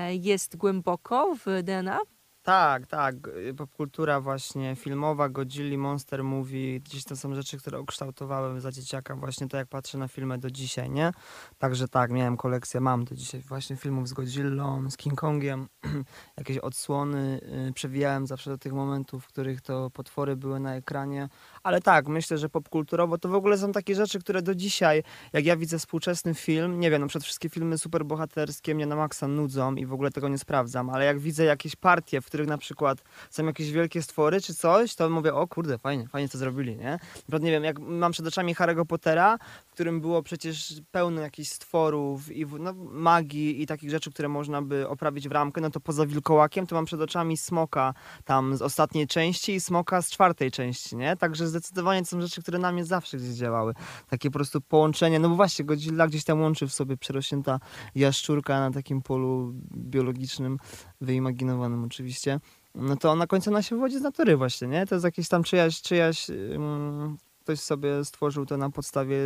jest 0.09 0.55
głęboko 0.55 1.35
w 1.45 1.63
DNA? 1.63 1.99
Tak, 2.43 2.87
tak. 2.87 3.15
Popkultura 3.57 4.21
właśnie 4.21 4.75
filmowa, 4.75 5.29
Godzilla, 5.29 5.77
Monster 5.77 6.23
Movie, 6.23 6.79
gdzieś 6.79 7.03
to 7.03 7.15
są 7.15 7.35
rzeczy, 7.35 7.57
które 7.57 7.81
ukształtowały 7.81 8.61
za 8.61 8.71
dzieciaka 8.71 9.15
właśnie 9.15 9.47
to, 9.47 9.57
jak 9.57 9.67
patrzę 9.67 9.97
na 9.97 10.07
filmy 10.07 10.37
do 10.37 10.51
dzisiaj, 10.51 10.89
nie? 10.89 11.11
Także 11.57 11.87
tak, 11.87 12.11
miałem 12.11 12.37
kolekcję, 12.37 12.79
mam 12.79 13.05
do 13.05 13.15
dzisiaj 13.15 13.41
właśnie 13.41 13.75
filmów 13.75 14.07
z 14.07 14.13
Godzillą, 14.13 14.89
z 14.89 14.97
King 14.97 15.19
Kongiem, 15.19 15.67
jakieś 16.37 16.57
odsłony, 16.57 17.41
yy, 17.65 17.73
przewijałem 17.73 18.27
zawsze 18.27 18.49
do 18.49 18.57
tych 18.57 18.73
momentów, 18.73 19.23
w 19.23 19.27
których 19.27 19.61
to 19.61 19.89
potwory 19.89 20.35
były 20.35 20.59
na 20.59 20.75
ekranie, 20.75 21.29
ale 21.63 21.81
tak, 21.81 22.07
myślę, 22.07 22.37
że 22.37 22.49
popkulturowo 22.49 23.17
to 23.17 23.29
w 23.29 23.35
ogóle 23.35 23.57
są 23.57 23.71
takie 23.71 23.95
rzeczy, 23.95 24.19
które 24.19 24.41
do 24.41 24.55
dzisiaj, 24.55 25.03
jak 25.33 25.45
ja 25.45 25.57
widzę 25.57 25.79
współczesny 25.79 26.33
film, 26.33 26.79
nie 26.79 26.91
wiem, 26.91 27.01
no 27.01 27.07
przed 27.07 27.23
wszystkie 27.23 27.49
filmy 27.49 27.77
superbohaterskie 27.77 28.75
mnie 28.75 28.85
na 28.85 28.95
maksa 28.95 29.27
nudzą 29.27 29.75
i 29.75 29.85
w 29.85 29.93
ogóle 29.93 30.11
tego 30.11 30.29
nie 30.29 30.37
sprawdzam, 30.37 30.89
ale 30.89 31.05
jak 31.05 31.19
widzę 31.19 31.43
jakieś 31.43 31.75
partie, 31.75 32.21
w 32.21 32.25
których 32.25 32.47
na 32.47 32.57
przykład 32.57 33.03
są 33.29 33.45
jakieś 33.45 33.71
wielkie 33.71 34.01
stwory 34.01 34.41
czy 34.41 34.55
coś, 34.55 34.95
to 34.95 35.09
mówię, 35.09 35.33
o 35.33 35.47
kurde, 35.47 35.77
fajnie, 35.77 36.07
fajnie 36.07 36.29
to 36.29 36.37
zrobili, 36.37 36.75
nie? 36.77 36.99
Na 37.29 37.37
nie 37.37 37.51
wiem, 37.51 37.63
jak 37.63 37.79
mam 37.79 38.11
przed 38.11 38.27
oczami 38.27 38.55
Harry'ego 38.55 38.85
Pottera, 38.85 39.37
w 39.71 39.73
którym 39.73 40.01
było 40.01 40.23
przecież 40.23 40.81
pełno 40.91 41.21
jakichś 41.21 41.49
stworów 41.49 42.31
i 42.31 42.45
no, 42.45 42.73
magii 42.91 43.61
i 43.61 43.67
takich 43.67 43.89
rzeczy, 43.89 44.11
które 44.11 44.29
można 44.29 44.61
by 44.61 44.87
oprawić 44.87 45.29
w 45.29 45.31
ramkę, 45.31 45.61
no 45.61 45.69
to 45.69 45.79
poza 45.79 46.05
wilkołakiem 46.05 46.67
to 46.67 46.75
mam 46.75 46.85
przed 46.85 47.01
oczami 47.01 47.37
smoka 47.37 47.93
tam 48.25 48.57
z 48.57 48.61
ostatniej 48.61 49.07
części 49.07 49.53
i 49.53 49.59
smoka 49.59 50.01
z 50.01 50.09
czwartej 50.09 50.51
części, 50.51 50.95
nie? 50.95 51.17
Także 51.17 51.47
zdecydowanie 51.47 52.01
to 52.01 52.07
są 52.07 52.21
rzeczy, 52.21 52.41
które 52.41 52.59
na 52.59 52.71
mnie 52.71 52.85
zawsze 52.85 53.17
gdzieś 53.17 53.29
działały. 53.29 53.73
Takie 54.09 54.29
po 54.29 54.33
prostu 54.33 54.61
połączenie, 54.61 55.19
no 55.19 55.29
bo 55.29 55.35
właśnie 55.35 55.65
Godzilla 55.65 56.07
gdzieś 56.07 56.23
tam 56.23 56.41
łączy 56.41 56.67
w 56.67 56.73
sobie 56.73 56.97
przerośnięta 56.97 57.59
jaszczurka 57.95 58.59
na 58.59 58.71
takim 58.71 59.01
polu 59.01 59.53
biologicznym, 59.75 60.57
wyimaginowanym 61.01 61.83
oczywiście 61.83 62.39
no 62.75 62.95
to 62.95 63.15
na 63.15 63.27
końcu 63.27 63.49
ona 63.49 63.61
się 63.61 63.75
wywodzi 63.75 63.99
z 63.99 64.01
natury 64.01 64.37
właśnie, 64.37 64.67
nie? 64.67 64.85
To 64.85 64.95
jest 64.95 65.05
jakieś 65.05 65.27
tam 65.27 65.43
czyjaś, 65.43 65.81
czyjaś 65.81 66.29
um, 66.29 67.17
ktoś 67.51 67.59
sobie 67.59 68.05
stworzył 68.05 68.45
to 68.45 68.57
na 68.57 68.69
podstawie 68.69 69.17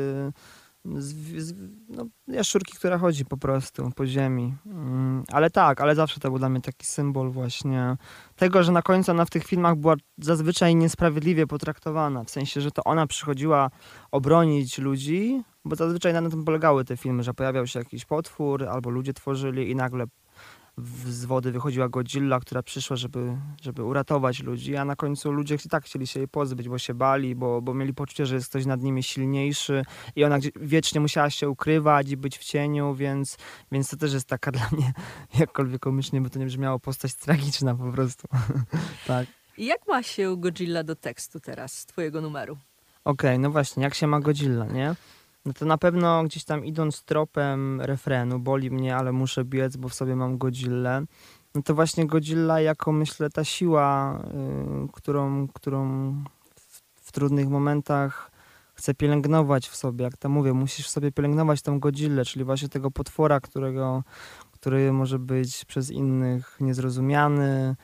z, 0.85 1.13
z, 1.43 1.53
no, 1.89 2.05
jaszczurki, 2.27 2.73
która 2.73 2.97
chodzi 2.97 3.25
po 3.25 3.38
prostu 3.38 3.91
po 3.95 4.07
ziemi. 4.07 4.55
Um, 4.65 5.23
ale 5.31 5.49
tak, 5.49 5.81
ale 5.81 5.95
zawsze 5.95 6.19
to 6.19 6.29
był 6.29 6.39
dla 6.39 6.49
mnie 6.49 6.61
taki 6.61 6.85
symbol 6.85 7.31
właśnie 7.31 7.97
tego, 8.35 8.63
że 8.63 8.71
na 8.71 8.81
końcu 8.81 9.11
ona 9.11 9.25
w 9.25 9.29
tych 9.29 9.43
filmach 9.43 9.75
była 9.75 9.95
zazwyczaj 10.17 10.75
niesprawiedliwie 10.75 11.47
potraktowana. 11.47 12.23
W 12.23 12.29
sensie, 12.29 12.61
że 12.61 12.71
to 12.71 12.83
ona 12.83 13.07
przychodziła 13.07 13.69
obronić 14.11 14.77
ludzi, 14.77 15.43
bo 15.65 15.75
zazwyczaj 15.75 16.13
na 16.13 16.29
tym 16.29 16.45
polegały 16.45 16.85
te 16.85 16.97
filmy, 16.97 17.23
że 17.23 17.33
pojawiał 17.33 17.67
się 17.67 17.79
jakiś 17.79 18.05
potwór 18.05 18.63
albo 18.63 18.89
ludzie 18.89 19.13
tworzyli 19.13 19.71
i 19.71 19.75
nagle 19.75 20.05
z 20.77 21.25
wody 21.25 21.51
wychodziła 21.51 21.89
Godzilla, 21.89 22.39
która 22.39 22.63
przyszła, 22.63 22.95
żeby, 22.95 23.38
żeby 23.61 23.83
uratować 23.83 24.43
ludzi, 24.43 24.75
a 24.75 24.85
na 24.85 24.95
końcu 24.95 25.31
ludzie 25.31 25.57
i 25.65 25.69
tak 25.69 25.85
chcieli 25.85 26.07
się 26.07 26.19
jej 26.19 26.27
pozbyć, 26.27 26.69
bo 26.69 26.77
się 26.77 26.93
bali, 26.93 27.35
bo, 27.35 27.61
bo 27.61 27.73
mieli 27.73 27.93
poczucie, 27.93 28.25
że 28.25 28.35
jest 28.35 28.49
ktoś 28.49 28.65
nad 28.65 28.81
nimi 28.81 29.03
silniejszy 29.03 29.83
i 30.15 30.23
ona 30.23 30.38
wiecznie 30.55 31.01
musiała 31.01 31.29
się 31.29 31.49
ukrywać 31.49 32.09
i 32.09 32.17
być 32.17 32.38
w 32.38 32.43
cieniu, 32.43 32.95
więc, 32.95 33.38
więc 33.71 33.89
to 33.89 33.97
też 33.97 34.13
jest 34.13 34.27
taka 34.27 34.51
dla 34.57 34.69
mnie, 34.71 34.93
jakkolwiek 35.39 35.81
komicznie 35.81 36.21
by 36.21 36.29
to 36.29 36.39
nie 36.39 36.45
brzmiało, 36.45 36.79
postać 36.79 37.13
tragiczna 37.13 37.75
po 37.75 37.91
prostu. 37.91 38.27
tak. 39.07 39.27
Jak 39.57 39.88
ma 39.88 40.03
się 40.03 40.38
Godzilla 40.38 40.83
do 40.83 40.95
tekstu 40.95 41.39
teraz, 41.39 41.77
z 41.77 41.85
twojego 41.85 42.21
numeru? 42.21 42.57
Okej, 43.05 43.29
okay, 43.29 43.39
no 43.39 43.51
właśnie, 43.51 43.83
jak 43.83 43.93
się 43.93 44.07
ma 44.07 44.19
Godzilla, 44.19 44.65
nie? 44.65 44.95
No 45.45 45.53
to 45.53 45.65
na 45.65 45.77
pewno 45.77 46.23
gdzieś 46.23 46.43
tam 46.43 46.65
idąc 46.65 47.03
tropem 47.03 47.81
refrenu, 47.81 48.39
boli 48.39 48.71
mnie, 48.71 48.95
ale 48.95 49.12
muszę 49.12 49.45
biec, 49.45 49.77
bo 49.77 49.89
w 49.89 49.93
sobie 49.93 50.15
mam 50.15 50.38
Godzillę, 50.38 51.05
no 51.55 51.62
to 51.62 51.75
właśnie 51.75 52.08
Godzilla 52.08 52.62
jako 52.62 52.91
myślę 52.91 53.29
ta 53.29 53.43
siła, 53.43 54.19
yy, 54.81 54.88
którą, 54.93 55.47
którą 55.47 56.12
w, 56.55 56.81
w, 56.95 57.12
trudnych 57.12 57.49
momentach 57.49 58.31
chcę 58.73 58.93
pielęgnować 58.93 59.69
w 59.69 59.75
sobie. 59.75 60.03
Jak 60.03 60.17
to 60.17 60.29
mówię, 60.29 60.53
musisz 60.53 60.88
w 60.88 60.89
sobie 60.89 61.12
pielęgnować 61.12 61.62
tą 61.62 61.79
Godzillę, 61.79 62.25
czyli 62.25 62.45
właśnie 62.45 62.69
tego 62.69 62.91
potwora, 62.91 63.39
którego, 63.39 64.03
który 64.51 64.93
może 64.93 65.19
być 65.19 65.65
przez 65.65 65.91
innych 65.91 66.58
niezrozumiany, 66.60 67.75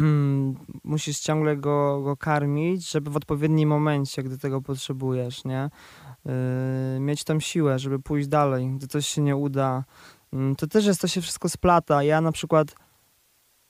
musisz 0.84 1.18
ciągle 1.18 1.56
go, 1.56 2.02
go 2.02 2.16
karmić, 2.16 2.90
żeby 2.90 3.10
w 3.10 3.16
odpowiednim 3.16 3.68
momencie, 3.68 4.22
gdy 4.22 4.38
tego 4.38 4.62
potrzebujesz, 4.62 5.44
nie? 5.44 5.70
Yy, 6.24 7.00
mieć 7.00 7.24
tą 7.24 7.40
siłę, 7.40 7.78
żeby 7.78 7.98
pójść 7.98 8.28
dalej, 8.28 8.70
gdy 8.76 8.86
coś 8.86 9.06
się 9.06 9.22
nie 9.22 9.36
uda. 9.36 9.84
Yy, 10.32 10.54
to 10.56 10.66
też 10.66 10.86
jest, 10.86 11.00
to 11.00 11.08
się 11.08 11.20
wszystko 11.20 11.48
splata. 11.48 12.02
Ja 12.02 12.20
na 12.20 12.32
przykład 12.32 12.74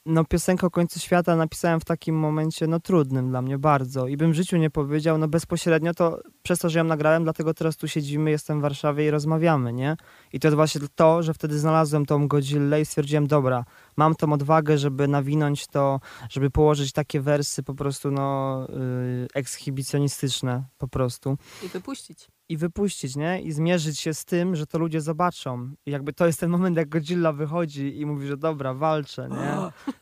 no 0.06 0.24
piosenkę 0.24 0.66
o 0.66 0.70
końcu 0.70 1.00
świata 1.00 1.36
napisałem 1.36 1.80
w 1.80 1.84
takim 1.84 2.18
momencie, 2.18 2.66
no 2.66 2.80
trudnym 2.80 3.28
dla 3.28 3.42
mnie 3.42 3.58
bardzo 3.58 4.08
i 4.08 4.16
bym 4.16 4.32
w 4.32 4.34
życiu 4.34 4.56
nie 4.56 4.70
powiedział, 4.70 5.18
no 5.18 5.28
bezpośrednio 5.28 5.94
to 5.94 6.20
przez 6.42 6.58
to, 6.58 6.70
że 6.70 6.78
ją 6.78 6.84
nagrałem, 6.84 7.24
dlatego 7.24 7.54
teraz 7.54 7.76
tu 7.76 7.88
siedzimy, 7.88 8.30
jestem 8.30 8.58
w 8.58 8.62
Warszawie 8.62 9.06
i 9.06 9.10
rozmawiamy, 9.10 9.72
nie? 9.72 9.96
I 10.32 10.40
to 10.40 10.48
jest 10.48 10.56
właśnie 10.56 10.80
to, 10.94 11.22
że 11.22 11.34
wtedy 11.34 11.58
znalazłem 11.58 12.06
tą 12.06 12.28
Godzillę 12.28 12.80
i 12.80 12.84
stwierdziłem, 12.84 13.26
dobra, 13.26 13.64
mam 13.96 14.14
tą 14.14 14.32
odwagę, 14.32 14.78
żeby 14.78 15.08
nawinąć 15.08 15.66
to, 15.66 16.00
żeby 16.30 16.50
położyć 16.50 16.92
takie 16.92 17.20
wersy 17.20 17.62
po 17.62 17.74
prostu, 17.74 18.10
no, 18.10 18.58
yy, 18.68 19.28
ekshibicjonistyczne 19.34 20.64
po 20.78 20.88
prostu. 20.88 21.38
I 21.62 21.68
wypuścić 21.68 22.28
i 22.52 22.56
wypuścić, 22.56 23.16
nie? 23.16 23.42
I 23.42 23.52
zmierzyć 23.52 24.00
się 24.00 24.14
z 24.14 24.24
tym, 24.24 24.56
że 24.56 24.66
to 24.66 24.78
ludzie 24.78 25.00
zobaczą. 25.00 25.70
I 25.86 25.90
jakby 25.90 26.12
to 26.12 26.26
jest 26.26 26.40
ten 26.40 26.50
moment, 26.50 26.76
jak 26.76 26.88
Godzilla 26.88 27.32
wychodzi 27.32 28.00
i 28.00 28.06
mówi, 28.06 28.26
że 28.26 28.36
dobra, 28.36 28.74
walczę, 28.74 29.28
nie? 29.28 29.54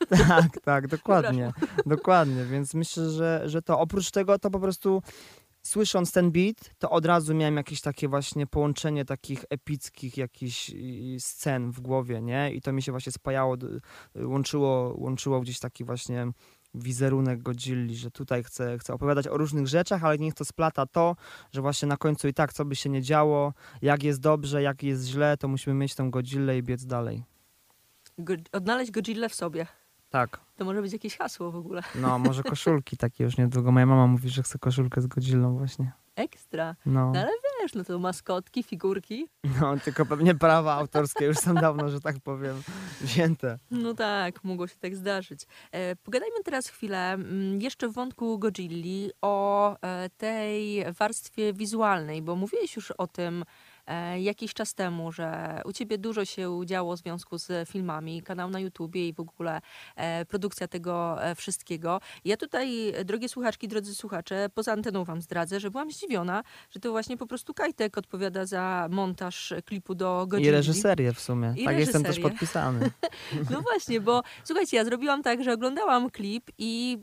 tak, 0.27 0.61
tak, 0.63 0.87
dokładnie. 0.87 1.53
dokładnie, 1.85 2.45
więc 2.45 2.73
myślę, 2.73 3.09
że, 3.09 3.43
że 3.45 3.61
to 3.61 3.79
oprócz 3.79 4.11
tego 4.11 4.39
to 4.39 4.49
po 4.49 4.59
prostu 4.59 5.01
słysząc 5.63 6.11
ten 6.11 6.31
beat, 6.31 6.71
to 6.79 6.89
od 6.89 7.05
razu 7.05 7.35
miałem 7.35 7.57
jakieś 7.57 7.81
takie 7.81 8.07
właśnie 8.07 8.47
połączenie 8.47 9.05
takich 9.05 9.45
epickich 9.49 10.17
jakichś 10.17 10.71
scen 11.19 11.71
w 11.71 11.81
głowie, 11.81 12.21
nie? 12.21 12.53
I 12.53 12.61
to 12.61 12.73
mi 12.73 12.81
się 12.81 12.91
właśnie 12.91 13.11
spajało, 13.11 13.57
łączyło, 14.15 14.93
łączyło 14.97 15.41
gdzieś 15.41 15.59
taki 15.59 15.83
właśnie 15.83 16.27
wizerunek 16.73 17.41
Godzilli, 17.43 17.95
że 17.95 18.11
tutaj 18.11 18.43
chcę, 18.43 18.77
chcę 18.77 18.93
opowiadać 18.93 19.27
o 19.27 19.37
różnych 19.37 19.67
rzeczach, 19.67 20.03
ale 20.03 20.17
niech 20.17 20.33
to 20.33 20.45
splata 20.45 20.85
to, 20.85 21.15
że 21.51 21.61
właśnie 21.61 21.87
na 21.87 21.97
końcu 21.97 22.27
i 22.27 22.33
tak, 22.33 22.53
co 22.53 22.65
by 22.65 22.75
się 22.75 22.89
nie 22.89 23.01
działo, 23.01 23.53
jak 23.81 24.03
jest 24.03 24.19
dobrze, 24.19 24.61
jak 24.61 24.83
jest 24.83 25.05
źle, 25.05 25.37
to 25.37 25.47
musimy 25.47 25.75
mieć 25.75 25.95
tą 25.95 26.11
Godzillę 26.11 26.57
i 26.57 26.63
biec 26.63 26.85
dalej. 26.85 27.23
Go 28.17 28.33
odnaleźć 28.51 28.91
Godzillę 28.91 29.29
w 29.29 29.35
sobie. 29.35 29.67
Tak. 30.09 30.39
To 30.55 30.65
może 30.65 30.81
być 30.81 30.93
jakieś 30.93 31.17
hasło 31.17 31.51
w 31.51 31.55
ogóle. 31.55 31.81
No, 31.95 32.19
może 32.19 32.43
koszulki 32.43 32.97
takie 32.97 33.23
już 33.23 33.37
niedługo. 33.37 33.71
Moja 33.71 33.85
mama 33.85 34.07
mówi, 34.07 34.29
że 34.29 34.43
chce 34.43 34.59
koszulkę 34.59 35.01
z 35.01 35.07
Godzillą 35.07 35.57
właśnie. 35.57 35.91
Ekstra. 36.15 36.75
No. 36.85 37.11
no 37.11 37.19
ale 37.19 37.29
wiesz, 37.61 37.73
no 37.73 37.83
to 37.83 37.99
maskotki, 37.99 38.63
figurki. 38.63 39.27
No, 39.61 39.77
tylko 39.79 40.05
pewnie 40.05 40.35
prawa 40.35 40.73
autorskie 40.73 41.25
już 41.25 41.37
są 41.37 41.53
dawno, 41.53 41.89
że 41.89 41.99
tak 41.99 42.15
powiem, 42.23 42.61
wzięte. 43.01 43.59
No 43.71 43.93
tak, 43.93 44.43
mogło 44.43 44.67
się 44.67 44.75
tak 44.79 44.95
zdarzyć. 44.95 45.47
E, 45.71 45.95
pogadajmy 45.95 46.43
teraz 46.43 46.67
chwilę 46.67 47.13
mm, 47.13 47.61
jeszcze 47.61 47.89
w 47.89 47.93
wątku 47.93 48.39
Godzilli 48.39 49.11
o 49.21 49.75
e, 49.81 50.09
tej 50.09 50.85
warstwie 50.99 51.53
wizualnej, 51.53 52.21
bo 52.21 52.35
mówiłeś 52.35 52.75
już 52.75 52.91
o 52.91 53.07
tym 53.07 53.45
jakiś 54.19 54.53
czas 54.53 54.73
temu, 54.73 55.11
że 55.11 55.61
u 55.65 55.73
ciebie 55.73 55.97
dużo 55.97 56.25
się 56.25 56.61
działo 56.65 56.95
w 56.95 56.99
związku 56.99 57.37
z 57.37 57.69
filmami, 57.69 58.21
kanał 58.21 58.49
na 58.49 58.59
YouTubie 58.59 59.07
i 59.07 59.13
w 59.13 59.19
ogóle 59.19 59.61
e, 59.95 60.25
produkcja 60.25 60.67
tego 60.67 61.23
e, 61.23 61.35
wszystkiego. 61.35 62.01
Ja 62.25 62.37
tutaj, 62.37 62.89
e, 62.89 63.05
drogie 63.05 63.29
słuchaczki, 63.29 63.67
drodzy 63.67 63.95
słuchacze, 63.95 64.49
poza 64.53 64.71
anteną 64.71 65.03
wam 65.03 65.21
zdradzę, 65.21 65.59
że 65.59 65.71
byłam 65.71 65.91
zdziwiona, 65.91 66.43
że 66.69 66.79
to 66.79 66.91
właśnie 66.91 67.17
po 67.17 67.27
prostu 67.27 67.53
Kajtek 67.53 67.97
odpowiada 67.97 68.45
za 68.45 68.87
montaż 68.91 69.53
klipu 69.65 69.95
do 69.95 70.25
Godzilli. 70.27 70.49
I 70.49 70.51
reżyserię 70.51 71.13
w 71.13 71.19
sumie. 71.19 71.53
I 71.57 71.65
tak 71.65 71.79
jestem 71.79 72.03
też 72.03 72.09
reżyserię. 72.09 72.29
podpisany. 72.29 72.91
No 73.49 73.61
właśnie, 73.61 74.01
bo 74.01 74.21
słuchajcie, 74.43 74.77
ja 74.77 74.85
zrobiłam 74.85 75.23
tak, 75.23 75.43
że 75.43 75.53
oglądałam 75.53 76.09
klip 76.09 76.51
i 76.57 76.97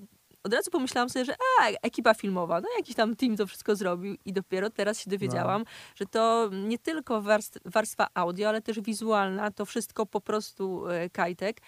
od 0.49 0.55
razu 0.55 0.71
pomyślałam 0.71 1.11
sobie, 1.11 1.25
że 1.25 1.35
a, 1.61 1.69
ekipa 1.83 2.15
filmowa, 2.15 2.61
no 2.61 2.69
jakiś 2.79 2.95
tam 2.95 3.17
team 3.17 3.37
to 3.37 3.47
wszystko 3.47 3.77
zrobił 3.77 4.17
i 4.25 4.33
dopiero 4.33 4.71
teraz 4.71 5.01
się 5.01 5.11
dowiedziałam, 5.11 5.65
że 5.95 6.07
to 6.07 6.51
nie 6.53 6.79
tylko 6.79 7.23
warst- 7.23 7.59
warstwa 7.65 8.09
audio, 8.15 8.49
ale 8.49 8.63
też 8.63 8.81
wizualna, 8.81 9.51
to 9.51 9.65
wszystko 9.65 10.07
po 10.07 10.21
prostu 10.21 10.89
e, 10.89 11.11
Kajtek. 11.11 11.61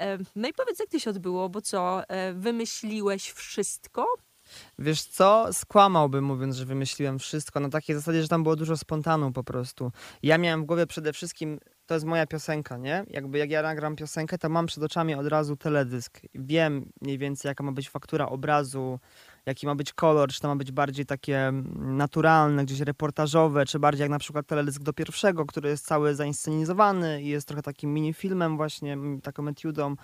E, 0.00 0.18
no 0.36 0.48
i 0.48 0.52
powiedz, 0.52 0.78
jak 0.78 0.88
to 0.88 0.98
się 0.98 1.10
odbyło, 1.10 1.48
bo 1.48 1.60
co, 1.60 2.08
e, 2.08 2.32
wymyśliłeś 2.32 3.30
wszystko? 3.30 4.06
Wiesz 4.78 5.02
co? 5.02 5.46
Skłamałbym 5.52 6.24
mówiąc, 6.24 6.56
że 6.56 6.64
wymyśliłem 6.64 7.18
wszystko 7.18 7.60
na 7.60 7.68
takiej 7.68 7.96
zasadzie, 7.96 8.22
że 8.22 8.28
tam 8.28 8.42
było 8.42 8.56
dużo 8.56 8.76
spontanu 8.76 9.32
po 9.32 9.44
prostu. 9.44 9.92
Ja 10.22 10.38
miałem 10.38 10.62
w 10.62 10.66
głowie 10.66 10.86
przede 10.86 11.12
wszystkim, 11.12 11.60
to 11.86 11.94
jest 11.94 12.06
moja 12.06 12.26
piosenka, 12.26 12.76
nie? 12.76 13.04
Jakby 13.10 13.38
jak 13.38 13.50
ja 13.50 13.62
nagram 13.62 13.96
piosenkę, 13.96 14.38
to 14.38 14.48
mam 14.48 14.66
przed 14.66 14.84
oczami 14.84 15.14
od 15.14 15.26
razu 15.26 15.56
teledysk. 15.56 16.20
Wiem 16.34 16.92
mniej 17.00 17.18
więcej 17.18 17.48
jaka 17.48 17.64
ma 17.64 17.72
być 17.72 17.90
faktura 17.90 18.28
obrazu, 18.28 18.98
jaki 19.46 19.66
ma 19.66 19.74
być 19.74 19.92
kolor, 19.92 20.28
czy 20.28 20.40
to 20.40 20.48
ma 20.48 20.56
być 20.56 20.72
bardziej 20.72 21.06
takie 21.06 21.38
mm, 21.38 21.96
naturalne, 21.96 22.64
gdzieś 22.64 22.80
reportażowe, 22.80 23.66
czy 23.66 23.78
bardziej 23.78 24.02
jak 24.02 24.10
na 24.10 24.18
przykład 24.18 24.46
teledysk 24.46 24.82
do 24.82 24.92
pierwszego, 24.92 25.46
który 25.46 25.68
jest 25.68 25.86
cały 25.86 26.14
zainscenizowany 26.14 27.22
i 27.22 27.28
jest 27.28 27.48
trochę 27.48 27.62
takim 27.62 27.94
minifilmem 27.94 28.56
właśnie, 28.56 28.92
mm, 28.92 29.20
taką 29.20 29.48
etiudą. 29.48 29.96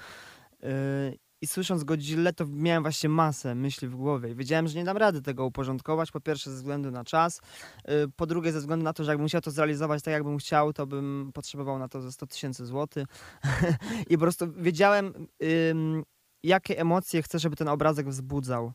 I 1.42 1.46
słysząc 1.46 1.84
Godzilla, 1.84 2.32
to 2.32 2.46
miałem 2.46 2.82
właśnie 2.82 3.08
masę 3.08 3.54
myśli 3.54 3.88
w 3.88 3.96
głowie. 3.96 4.30
I 4.30 4.34
wiedziałem, 4.34 4.68
że 4.68 4.78
nie 4.78 4.84
dam 4.84 4.96
rady 4.96 5.22
tego 5.22 5.46
uporządkować. 5.46 6.10
Po 6.10 6.20
pierwsze 6.20 6.50
ze 6.50 6.56
względu 6.56 6.90
na 6.90 7.04
czas. 7.04 7.40
y, 7.88 8.08
Po 8.16 8.26
drugie 8.26 8.52
ze 8.52 8.60
względu 8.60 8.84
na 8.84 8.92
to, 8.92 9.04
że 9.04 9.10
jakbym 9.10 9.28
chciał 9.28 9.40
to 9.40 9.50
zrealizować 9.50 10.02
tak, 10.02 10.12
jakbym 10.12 10.38
chciał, 10.38 10.72
to 10.72 10.86
bym 10.86 11.30
potrzebował 11.34 11.78
na 11.78 11.88
to 11.88 12.00
ze 12.00 12.12
100 12.12 12.26
tysięcy 12.26 12.66
złotych. 12.66 13.06
I 14.10 14.14
po 14.14 14.20
prostu 14.20 14.52
wiedziałem, 14.52 15.12
jakie 16.42 16.78
emocje 16.78 17.22
chcę, 17.22 17.38
żeby 17.38 17.56
ten 17.56 17.68
obrazek 17.68 18.08
wzbudzał. 18.08 18.72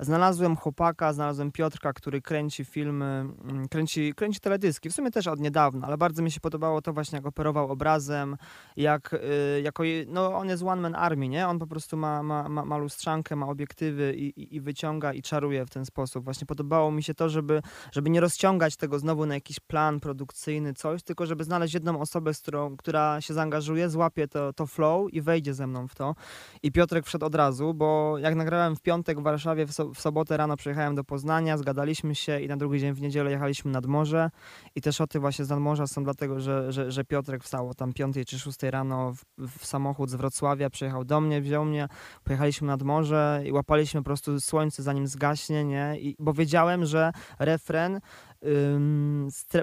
Znalazłem 0.00 0.56
chłopaka, 0.56 1.12
znalazłem 1.12 1.52
Piotrka, 1.52 1.92
który 1.92 2.22
kręci 2.22 2.64
filmy, 2.64 3.04
mm, 3.04 3.68
kręci, 3.68 4.14
kręci 4.14 4.40
teledyski. 4.40 4.90
W 4.90 4.94
sumie 4.94 5.10
też 5.10 5.26
od 5.26 5.40
niedawna, 5.40 5.86
ale 5.86 5.98
bardzo 5.98 6.22
mi 6.22 6.30
się 6.30 6.40
podobało 6.40 6.82
to 6.82 6.92
właśnie, 6.92 7.16
jak 7.16 7.26
operował 7.26 7.70
obrazem, 7.70 8.36
jak 8.76 9.14
y, 9.14 9.60
jako, 9.62 9.82
no 10.06 10.36
on 10.36 10.48
jest 10.48 10.62
one 10.62 10.82
man 10.82 10.94
army, 10.94 11.28
nie? 11.28 11.48
On 11.48 11.58
po 11.58 11.66
prostu 11.66 11.96
ma, 11.96 12.22
ma, 12.22 12.48
ma, 12.48 12.64
ma 12.64 12.76
lustrzankę, 12.76 13.36
ma 13.36 13.46
obiektywy 13.46 14.14
i, 14.14 14.40
i, 14.40 14.56
i 14.56 14.60
wyciąga 14.60 15.12
i 15.12 15.22
czaruje 15.22 15.66
w 15.66 15.70
ten 15.70 15.84
sposób. 15.84 16.24
Właśnie 16.24 16.46
podobało 16.46 16.90
mi 16.90 17.02
się 17.02 17.14
to, 17.14 17.28
żeby, 17.28 17.62
żeby 17.92 18.10
nie 18.10 18.20
rozciągać 18.20 18.76
tego 18.76 18.98
znowu 18.98 19.26
na 19.26 19.34
jakiś 19.34 19.60
plan 19.60 20.00
produkcyjny, 20.00 20.74
coś, 20.74 21.02
tylko 21.02 21.26
żeby 21.26 21.44
znaleźć 21.44 21.74
jedną 21.74 22.00
osobę, 22.00 22.34
z 22.34 22.40
którą, 22.40 22.76
która 22.76 23.20
się 23.20 23.34
zaangażuje, 23.34 23.90
złapie 23.90 24.28
to, 24.28 24.52
to 24.52 24.66
flow 24.66 25.12
i 25.12 25.20
wejdzie 25.20 25.54
ze 25.54 25.66
mną 25.66 25.88
w 25.88 25.94
to. 25.94 26.14
I 26.62 26.72
Piotrek 26.72 27.06
wszedł 27.06 27.26
od 27.26 27.34
razu, 27.34 27.74
bo 27.74 28.18
jak 28.18 28.34
nagrałem 28.34 28.76
w 28.76 28.80
piątek 28.80 29.20
w 29.20 29.22
Warszawie, 29.22 29.66
w, 29.66 29.72
so, 29.72 29.87
w 29.94 30.00
sobotę 30.00 30.36
rano 30.36 30.56
przyjechałem 30.56 30.94
do 30.94 31.04
Poznania, 31.04 31.58
zgadaliśmy 31.58 32.14
się 32.14 32.40
i 32.40 32.48
na 32.48 32.56
drugi 32.56 32.80
dzień 32.80 32.92
w 32.92 33.00
niedzielę 33.00 33.30
jechaliśmy 33.30 33.70
nad 33.70 33.86
morze. 33.86 34.30
I 34.74 34.80
te 34.80 34.92
szoty 34.92 35.20
właśnie 35.20 35.44
z 35.44 35.50
nadmorza 35.50 35.86
są 35.86 36.04
dlatego, 36.04 36.40
że, 36.40 36.72
że, 36.72 36.92
że 36.92 37.04
Piotrek 37.04 37.44
wstał 37.44 37.74
tam 37.74 37.92
5 37.92 38.16
czy 38.26 38.38
6 38.38 38.62
rano 38.62 39.12
w, 39.12 39.58
w 39.58 39.66
samochód 39.66 40.10
z 40.10 40.14
Wrocławia, 40.14 40.70
przyjechał 40.70 41.04
do 41.04 41.20
mnie, 41.20 41.40
wziął 41.40 41.64
mnie, 41.64 41.88
pojechaliśmy 42.24 42.66
nad 42.66 42.82
morze 42.82 43.42
i 43.46 43.52
łapaliśmy 43.52 44.00
po 44.00 44.04
prostu 44.04 44.40
słońce 44.40 44.82
zanim 44.82 45.06
zgaśnie, 45.06 45.64
nie? 45.64 45.96
I, 46.00 46.16
bo 46.18 46.32
wiedziałem, 46.32 46.84
że 46.84 47.12
refren 47.38 48.00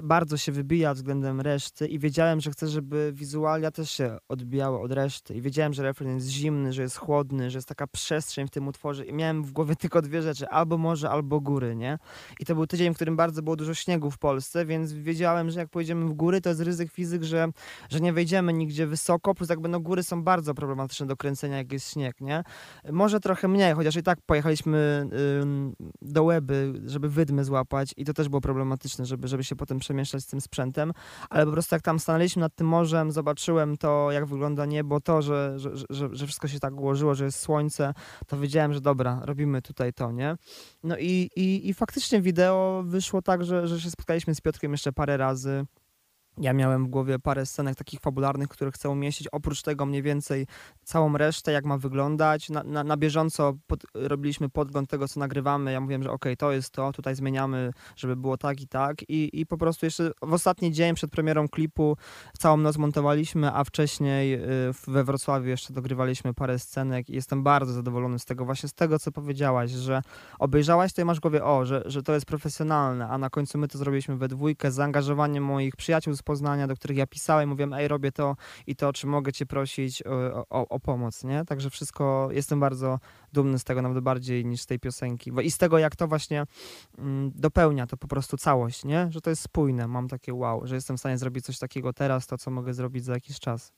bardzo 0.02 0.36
się 0.36 0.52
wybija 0.52 0.94
względem 0.94 1.40
reszty 1.40 1.86
i 1.86 1.98
wiedziałem, 1.98 2.40
że 2.40 2.50
chcę, 2.50 2.68
żeby 2.68 3.10
wizualia 3.14 3.70
też 3.70 3.90
się 3.90 4.18
odbijały 4.28 4.80
od 4.80 4.92
reszty 4.92 5.34
i 5.34 5.40
wiedziałem, 5.40 5.72
że 5.72 5.82
refren 5.82 6.14
jest 6.14 6.28
zimny, 6.28 6.72
że 6.72 6.82
jest 6.82 6.96
chłodny, 6.96 7.50
że 7.50 7.58
jest 7.58 7.68
taka 7.68 7.86
przestrzeń 7.86 8.46
w 8.46 8.50
tym 8.50 8.68
utworze 8.68 9.04
i 9.04 9.12
miałem 9.12 9.44
w 9.44 9.52
głowie 9.52 9.76
tylko 9.82 10.02
dwie 10.02 10.22
rzeczy, 10.22 10.48
albo 10.48 10.78
morze, 10.78 11.10
albo 11.10 11.40
góry, 11.40 11.76
nie? 11.76 11.98
I 12.40 12.44
to 12.44 12.54
był 12.54 12.66
tydzień, 12.66 12.92
w 12.92 12.96
którym 12.96 13.16
bardzo 13.16 13.42
było 13.42 13.56
dużo 13.56 13.74
śniegu 13.74 14.10
w 14.10 14.18
Polsce, 14.18 14.66
więc 14.66 14.92
wiedziałem, 14.92 15.50
że 15.50 15.60
jak 15.60 15.68
pojedziemy 15.68 16.06
w 16.06 16.12
góry, 16.12 16.40
to 16.40 16.48
jest 16.48 16.60
ryzyk 16.60 16.92
fizyk, 16.92 17.22
że, 17.22 17.48
że 17.90 18.00
nie 18.00 18.12
wejdziemy 18.12 18.52
nigdzie 18.52 18.86
wysoko, 18.86 19.34
plus 19.34 19.48
jakby 19.48 19.68
no 19.68 19.80
góry 19.80 20.02
są 20.02 20.22
bardzo 20.22 20.54
problematyczne 20.54 21.06
do 21.06 21.16
kręcenia, 21.16 21.56
jak 21.56 21.72
jest 21.72 21.92
śnieg, 21.92 22.20
nie? 22.20 22.44
Może 22.92 23.20
trochę 23.20 23.48
mniej, 23.48 23.74
chociaż 23.74 23.96
i 23.96 24.02
tak 24.02 24.18
pojechaliśmy 24.26 25.08
ym, 25.42 25.74
do 26.02 26.24
Łeby, 26.24 26.72
żeby 26.86 27.08
wydmy 27.08 27.44
złapać 27.44 27.94
i 27.96 28.04
to 28.04 28.14
też 28.14 28.28
było 28.28 28.40
problematyczne, 28.40 28.65
żeby, 29.06 29.28
żeby 29.28 29.44
się 29.44 29.56
potem 29.56 29.78
przemieszczać 29.78 30.22
z 30.22 30.26
tym 30.26 30.40
sprzętem, 30.40 30.92
ale 31.30 31.46
po 31.46 31.52
prostu 31.52 31.74
jak 31.74 31.82
tam 31.82 31.98
stanęliśmy 31.98 32.40
nad 32.40 32.54
tym 32.54 32.66
morzem, 32.66 33.12
zobaczyłem 33.12 33.76
to, 33.76 34.12
jak 34.12 34.26
wygląda 34.26 34.66
niebo, 34.66 35.00
to, 35.00 35.22
że, 35.22 35.54
że, 35.56 35.70
że, 35.90 36.08
że 36.12 36.26
wszystko 36.26 36.48
się 36.48 36.60
tak 36.60 36.80
ułożyło, 36.80 37.14
że 37.14 37.24
jest 37.24 37.38
słońce, 37.38 37.94
to 38.26 38.38
wiedziałem, 38.38 38.72
że 38.72 38.80
dobra, 38.80 39.20
robimy 39.24 39.62
tutaj 39.62 39.92
to, 39.92 40.12
nie? 40.12 40.36
No 40.82 40.96
i, 40.98 41.30
i, 41.36 41.68
i 41.68 41.74
faktycznie 41.74 42.20
wideo 42.20 42.82
wyszło 42.86 43.22
tak, 43.22 43.44
że, 43.44 43.68
że 43.68 43.80
się 43.80 43.90
spotkaliśmy 43.90 44.34
z 44.34 44.40
Piotrkiem 44.40 44.72
jeszcze 44.72 44.92
parę 44.92 45.16
razy. 45.16 45.66
Ja 46.38 46.52
miałem 46.52 46.86
w 46.86 46.88
głowie 46.88 47.18
parę 47.18 47.46
scenek 47.46 47.76
takich 47.76 48.00
fabularnych, 48.00 48.48
które 48.48 48.70
chcę 48.70 48.88
umieścić. 48.88 49.28
Oprócz 49.32 49.62
tego 49.62 49.86
mniej 49.86 50.02
więcej 50.02 50.46
całą 50.84 51.16
resztę, 51.16 51.52
jak 51.52 51.64
ma 51.64 51.78
wyglądać. 51.78 52.50
Na, 52.50 52.62
na, 52.62 52.84
na 52.84 52.96
bieżąco 52.96 53.54
pod, 53.66 53.86
robiliśmy 53.94 54.48
podgląd 54.48 54.90
tego, 54.90 55.08
co 55.08 55.20
nagrywamy. 55.20 55.72
Ja 55.72 55.80
mówiłem, 55.80 56.02
że 56.02 56.10
okej, 56.10 56.36
to 56.36 56.52
jest 56.52 56.70
to, 56.70 56.92
tutaj 56.92 57.14
zmieniamy, 57.14 57.72
żeby 57.96 58.16
było 58.16 58.36
tak 58.36 58.60
i 58.60 58.68
tak. 58.68 59.02
I, 59.08 59.40
I 59.40 59.46
po 59.46 59.58
prostu 59.58 59.86
jeszcze 59.86 60.10
w 60.22 60.32
ostatni 60.32 60.72
dzień 60.72 60.94
przed 60.94 61.10
premierą 61.10 61.48
klipu 61.48 61.96
całą 62.38 62.56
noc 62.56 62.76
montowaliśmy, 62.76 63.52
a 63.52 63.64
wcześniej 63.64 64.34
y, 64.34 64.72
we 64.86 65.04
Wrocławiu 65.04 65.48
jeszcze 65.48 65.74
dogrywaliśmy 65.74 66.34
parę 66.34 66.58
scenek 66.58 67.10
i 67.10 67.14
jestem 67.14 67.42
bardzo 67.42 67.72
zadowolony 67.72 68.18
z 68.18 68.24
tego, 68.24 68.44
właśnie 68.44 68.68
z 68.68 68.74
tego, 68.74 68.98
co 68.98 69.12
powiedziałaś, 69.12 69.70
że 69.70 70.02
obejrzałaś 70.38 70.92
to 70.92 71.02
i 71.02 71.04
masz 71.04 71.18
w 71.18 71.20
głowie, 71.20 71.44
o, 71.44 71.64
że, 71.64 71.82
że 71.86 72.02
to 72.02 72.14
jest 72.14 72.26
profesjonalne, 72.26 73.08
a 73.08 73.18
na 73.18 73.30
końcu 73.30 73.58
my 73.58 73.68
to 73.68 73.78
zrobiliśmy 73.78 74.16
we 74.16 74.28
dwójkę 74.28 74.70
z 74.70 74.74
zaangażowaniem 74.74 75.44
moich 75.44 75.76
przyjaciół 75.76 76.14
z 76.14 76.22
Poznania, 76.26 76.66
do 76.66 76.74
których 76.74 76.96
ja 76.96 77.06
pisałem, 77.06 77.48
mówiłem, 77.48 77.72
ej, 77.72 77.88
robię 77.88 78.12
to 78.12 78.36
i 78.66 78.76
to, 78.76 78.92
czy 78.92 79.06
mogę 79.06 79.32
cię 79.32 79.46
prosić 79.46 80.02
o, 80.06 80.46
o, 80.50 80.68
o 80.68 80.80
pomoc, 80.80 81.24
nie? 81.24 81.44
Także 81.44 81.70
wszystko, 81.70 82.28
jestem 82.32 82.60
bardzo 82.60 82.98
dumny 83.32 83.58
z 83.58 83.64
tego, 83.64 83.82
nawet 83.82 84.00
bardziej 84.00 84.44
niż 84.46 84.60
z 84.60 84.66
tej 84.66 84.78
piosenki. 84.78 85.32
I 85.42 85.50
z 85.50 85.58
tego, 85.58 85.78
jak 85.78 85.96
to 85.96 86.08
właśnie 86.08 86.44
mm, 86.98 87.30
dopełnia 87.34 87.86
to 87.86 87.96
po 87.96 88.08
prostu 88.08 88.36
całość, 88.36 88.84
nie? 88.84 89.08
Że 89.10 89.20
to 89.20 89.30
jest 89.30 89.42
spójne, 89.42 89.88
mam 89.88 90.08
takie 90.08 90.34
wow, 90.34 90.66
że 90.66 90.74
jestem 90.74 90.96
w 90.96 91.00
stanie 91.00 91.18
zrobić 91.18 91.44
coś 91.44 91.58
takiego 91.58 91.92
teraz, 91.92 92.26
to 92.26 92.38
co 92.38 92.50
mogę 92.50 92.74
zrobić 92.74 93.04
za 93.04 93.12
jakiś 93.12 93.40
czas. 93.40 93.72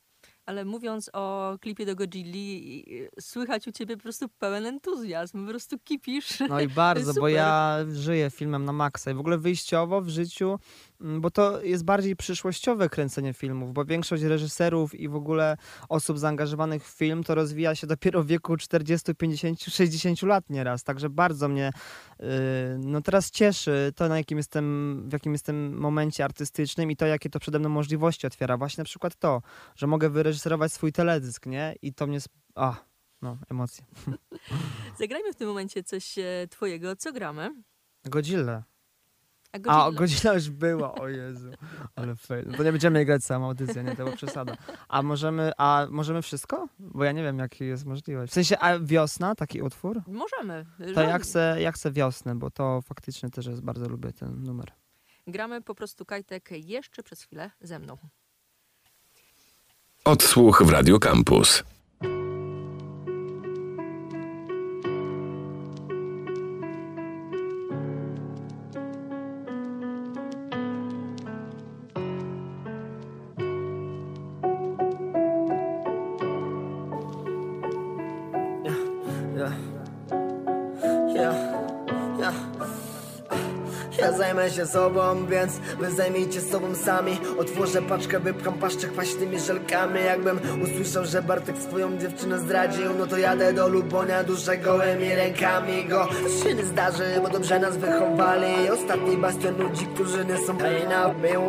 Ale 0.47 0.65
mówiąc 0.65 1.11
o 1.13 1.57
klipie 1.61 1.87
do 1.87 1.97
Godzilli, 1.97 2.85
y, 3.19 3.23
słychać 3.23 3.69
u 3.69 3.73
ciebie 3.73 3.97
po 3.97 4.03
prostu 4.03 4.29
pełen 4.29 4.67
entuzjazm, 4.67 5.45
po 5.45 5.51
prostu 5.51 5.79
kipisz. 5.79 6.41
No 6.49 6.61
i 6.61 6.69
bardzo, 6.69 7.21
bo 7.21 7.29
ja 7.41 7.79
żyję 7.93 8.31
filmem 8.31 8.65
na 8.65 8.73
maksa 8.73 9.11
i 9.11 9.15
w 9.15 9.21
ogóle 9.21 9.39
wyjściowo 9.39 10.01
w 10.01 10.09
życiu, 10.09 10.59
bo 11.01 11.31
to 11.31 11.63
jest 11.63 11.85
bardziej 11.85 12.17
przyszłościowe 12.17 12.89
kręcenie 12.89 13.33
filmów, 13.33 13.73
bo 13.73 13.85
większość 13.85 14.23
reżyserów 14.23 14.95
i 14.95 15.09
w 15.09 15.15
ogóle 15.15 15.57
osób 15.89 16.19
zaangażowanych 16.19 16.89
w 16.89 16.99
film 16.99 17.25
to 17.25 17.35
rozwija 17.35 17.75
się 17.75 17.87
dopiero 17.87 18.23
w 18.23 18.27
wieku 18.27 18.57
40, 18.57 19.15
50, 19.15 19.63
60 19.63 20.23
lat 20.23 20.51
nieraz, 20.51 20.85
także 20.85 21.11
bardzo 21.11 21.49
mnie 21.49 21.71
yy, 22.21 22.27
no 22.79 23.01
teraz 23.03 23.31
cieszy 23.31 23.93
to, 23.97 24.09
na 24.09 24.19
jakim 24.19 24.39
jestem, 24.39 25.03
w 25.09 25.13
jakim 25.13 25.33
jestem 25.33 25.79
momencie 25.79 26.25
artystycznym 26.25 26.91
i 26.91 26.97
to, 26.97 27.07
jakie 27.07 27.31
to 27.31 27.41
przede 27.41 27.59
mną 27.59 27.69
możliwości 27.69 28.27
otwiera. 28.27 28.57
Właśnie 28.57 28.81
na 28.83 28.85
przykład 28.85 29.17
to, 29.17 29.43
że 29.77 29.87
mogę 29.87 30.11
wyreżyserować 30.11 30.73
swój 30.73 30.93
teledysk, 30.93 31.47
nie? 31.47 31.75
I 31.83 31.95
to 31.95 32.07
mnie... 32.07 32.19
A, 32.55 32.77
no, 33.23 33.39
emocje. 33.51 33.85
Zagrajmy 35.01 35.33
w 35.33 35.37
tym 35.37 35.49
momencie 35.49 35.83
coś 35.83 36.19
e, 36.19 36.49
twojego. 36.51 36.97
Co 36.97 37.13
gramy? 37.13 37.63
Godzilla. 38.05 38.65
A 39.53 39.57
A, 39.57 39.59
Godzilla. 39.59 39.91
godzina 39.93 40.33
już 40.35 40.51
była, 40.51 40.95
o 40.95 41.09
Jezu. 41.09 41.51
Ale 41.97 42.17
fail. 42.17 42.55
To 42.57 42.63
nie 42.63 42.73
będziemy 42.73 43.05
grać 43.05 43.25
całą 43.25 43.47
audycję, 43.47 43.83
nie? 43.85 43.91
To 43.91 44.05
była 44.05 44.17
przesada. 44.17 44.57
A 44.89 45.03
możemy, 45.03 45.53
a 45.59 45.87
możemy 45.91 46.23
wszystko? 46.23 46.69
Bo 46.79 47.05
ja 47.05 47.13
nie 47.13 47.23
wiem, 47.23 47.39
jaki 47.39 47.65
jest 47.65 47.85
możliwość. 47.87 48.33
W 48.33 48.35
sensie, 48.35 48.59
a 48.59 48.79
wiosna, 48.79 49.35
taki 49.35 49.63
utwór? 49.63 50.03
Możemy. 50.07 50.67
To 50.95 51.03
ja 51.03 51.19
chcę, 51.19 51.57
ja 51.61 51.73
chcę 51.73 51.93
wiosnę, 51.93 52.35
bo 52.35 52.51
to 52.51 52.83
faktycznie 52.83 53.31
też 53.31 53.47
jest, 53.47 53.63
bardzo 53.63 53.89
lubię 53.89 54.13
ten 54.13 54.43
numer. 54.43 54.73
Gramy 55.27 55.63
po 55.63 55.75
prostu 55.75 56.05
Kajtek 56.05 56.51
jeszcze 56.51 57.03
przez 57.03 57.23
chwilę 57.23 57.51
ze 57.61 57.79
mną. 57.79 57.97
Odsłuch 60.05 60.63
w 60.63 60.71
Radio 60.71 60.99
Campus. 60.99 61.65
Zajmę 84.19 84.51
się 84.51 84.67
sobą, 84.67 85.27
więc 85.27 85.53
wy 85.59 85.91
zajmijcie 85.91 86.41
sobą 86.41 86.75
sami. 86.75 87.21
Otworzę 87.39 87.83
paczkę, 87.83 88.21
wypcham 88.21 88.55
paszczę 88.55 88.89
kwaśnymi 88.89 89.41
żelkami. 89.41 90.01
Jakbym 90.05 90.41
usłyszał, 90.63 91.05
że 91.05 91.23
Bartek 91.23 91.57
swoją 91.59 91.99
dziewczynę 91.99 92.39
zdradził 92.39 92.95
No 92.99 93.07
to 93.07 93.17
jadę 93.17 93.53
do 93.53 93.69
Lubonia, 93.69 94.25
duszę 94.25 94.59
gołymi 94.59 95.15
rękami 95.15 95.85
Go. 95.85 96.09
Się 96.43 96.55
nie 96.55 96.65
zdarzy, 96.65 97.05
bo 97.23 97.29
dobrze 97.29 97.59
nas 97.59 97.77
wychowali. 97.77 98.71
Ostatni 98.71 99.17
bastion 99.17 99.57
ludzi, 99.59 99.87
którzy 99.95 100.25
nie 100.25 100.39
są 100.47 100.59
hej 100.59 100.89
na 100.89 101.09
był 101.09 101.43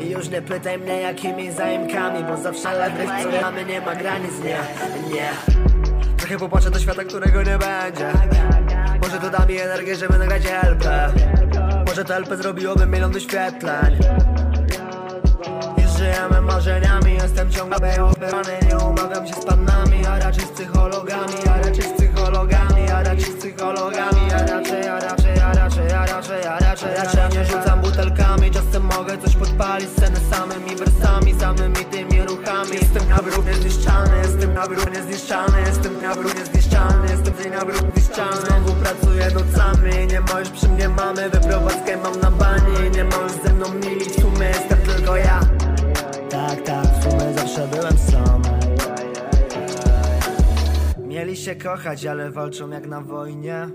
I 0.00 0.10
już 0.10 0.28
nie 0.28 0.42
pytaj 0.42 0.78
mnie 0.78 1.00
jakimi 1.00 1.52
zaimkami 1.52 2.24
Bo 2.24 2.36
zawsze 2.36 2.78
lewych, 2.78 3.10
co 3.22 3.42
mamy, 3.42 3.64
nie 3.64 3.80
ma 3.80 3.94
granic, 3.94 4.32
nie, 4.44 4.58
nie. 5.14 5.30
Trochę 6.16 6.38
popatrzę 6.38 6.70
do 6.70 6.78
świata, 6.78 7.04
którego 7.04 7.42
nie 7.42 7.58
będzie. 7.58 8.12
Może 9.02 9.18
to 9.18 9.30
da 9.30 9.46
mi 9.46 9.56
energię, 9.58 9.96
żeby 9.96 10.18
nagrać 10.18 10.42
LP 10.46 11.12
Może 11.94 12.04
to 12.04 12.14
LP 12.14 12.36
zrobiłoby 12.36 12.86
milion 12.86 13.12
wyświetleń. 13.12 13.98
Żyjemy 15.98 16.40
marzeniami 16.40 17.14
Jestem 17.14 17.50
ciągle 17.50 17.80
beopierany 17.80 18.58
Nie 18.68 18.78
umawiam 18.78 19.26
się 19.26 19.34
z 19.34 19.44
panami 19.44 20.06
A 20.06 20.18
raczej 20.18 20.44
z 20.44 20.50
psychologami 20.50 21.34
A 21.50 21.56
raczej 21.56 21.82
z 21.82 21.92
psychologami 21.92 22.90
A 22.94 23.02
raczej 23.02 23.24
z 23.24 23.36
psychologami 23.36 24.20
A 24.32 24.38
raczej, 24.38 24.88
a 24.88 25.00
raczej, 25.00 25.38
a 25.38 25.52
raczej, 25.52 25.92
a 25.92 26.06
raczej, 26.06 26.46
a 26.46 26.58
raczej 26.58 26.94
Raczej. 26.94 27.38
Nie 27.38 27.44
rzucam 27.44 27.80
butelkami 27.80 28.50
Czasem 28.50 28.82
mogę 28.82 29.18
coś 29.18 29.36
podpalić 29.36 29.90
Scenę 29.90 30.20
samymi 30.30 30.76
wersami 30.76 31.34
Samymi 31.40 31.84
tymi 31.90 32.22
ruchami. 32.22 32.72
Jestem 32.72 33.08
na 33.08 33.16
brud 33.16 33.46
niezniszczalny 33.46 34.16
Jestem 34.18 34.43
na 34.54 34.66
brud 34.66 34.92
niezniszczalny 34.94 35.60
Jestem 35.66 36.02
na 36.02 36.14
brud 36.14 36.34
niezniszczalny 36.38 37.08
Jestem 37.10 37.34
dzień 37.42 37.52
na 37.52 37.64
brud 37.64 37.82
niezniszczalny 37.82 38.36
Znowu 38.46 38.72
pracuję 38.72 39.26
nocami 39.34 40.06
Nie 40.06 40.20
ma 40.20 40.40
już 40.40 40.48
przy 40.50 40.68
mnie 40.68 40.88
mamy. 40.88 41.30
Wyprowadzkę 41.30 41.96
mam 41.96 42.20
na 42.20 42.30
bani 42.30 42.90
Nie 42.94 43.04
ma 43.04 43.16
już 43.16 43.32
ze 43.32 43.52
mną 43.52 43.66
mili 43.74 44.04
W 44.04 44.14
sumie 44.14 44.46
jestem 44.46 44.78
tylko 44.78 45.16
ja. 45.16 45.40
Tak, 46.30 46.62
tak, 46.62 46.86
w 46.86 47.02
sumie 47.02 47.34
zawsze 47.34 47.68
byłem 47.68 47.98
sam. 47.98 48.42
Mieli 50.98 51.36
się 51.36 51.54
kochać, 51.54 52.06
ale 52.06 52.30
walczą 52.30 52.70
jak 52.70 52.86
na 52.86 53.00
wojnie 53.00 53.68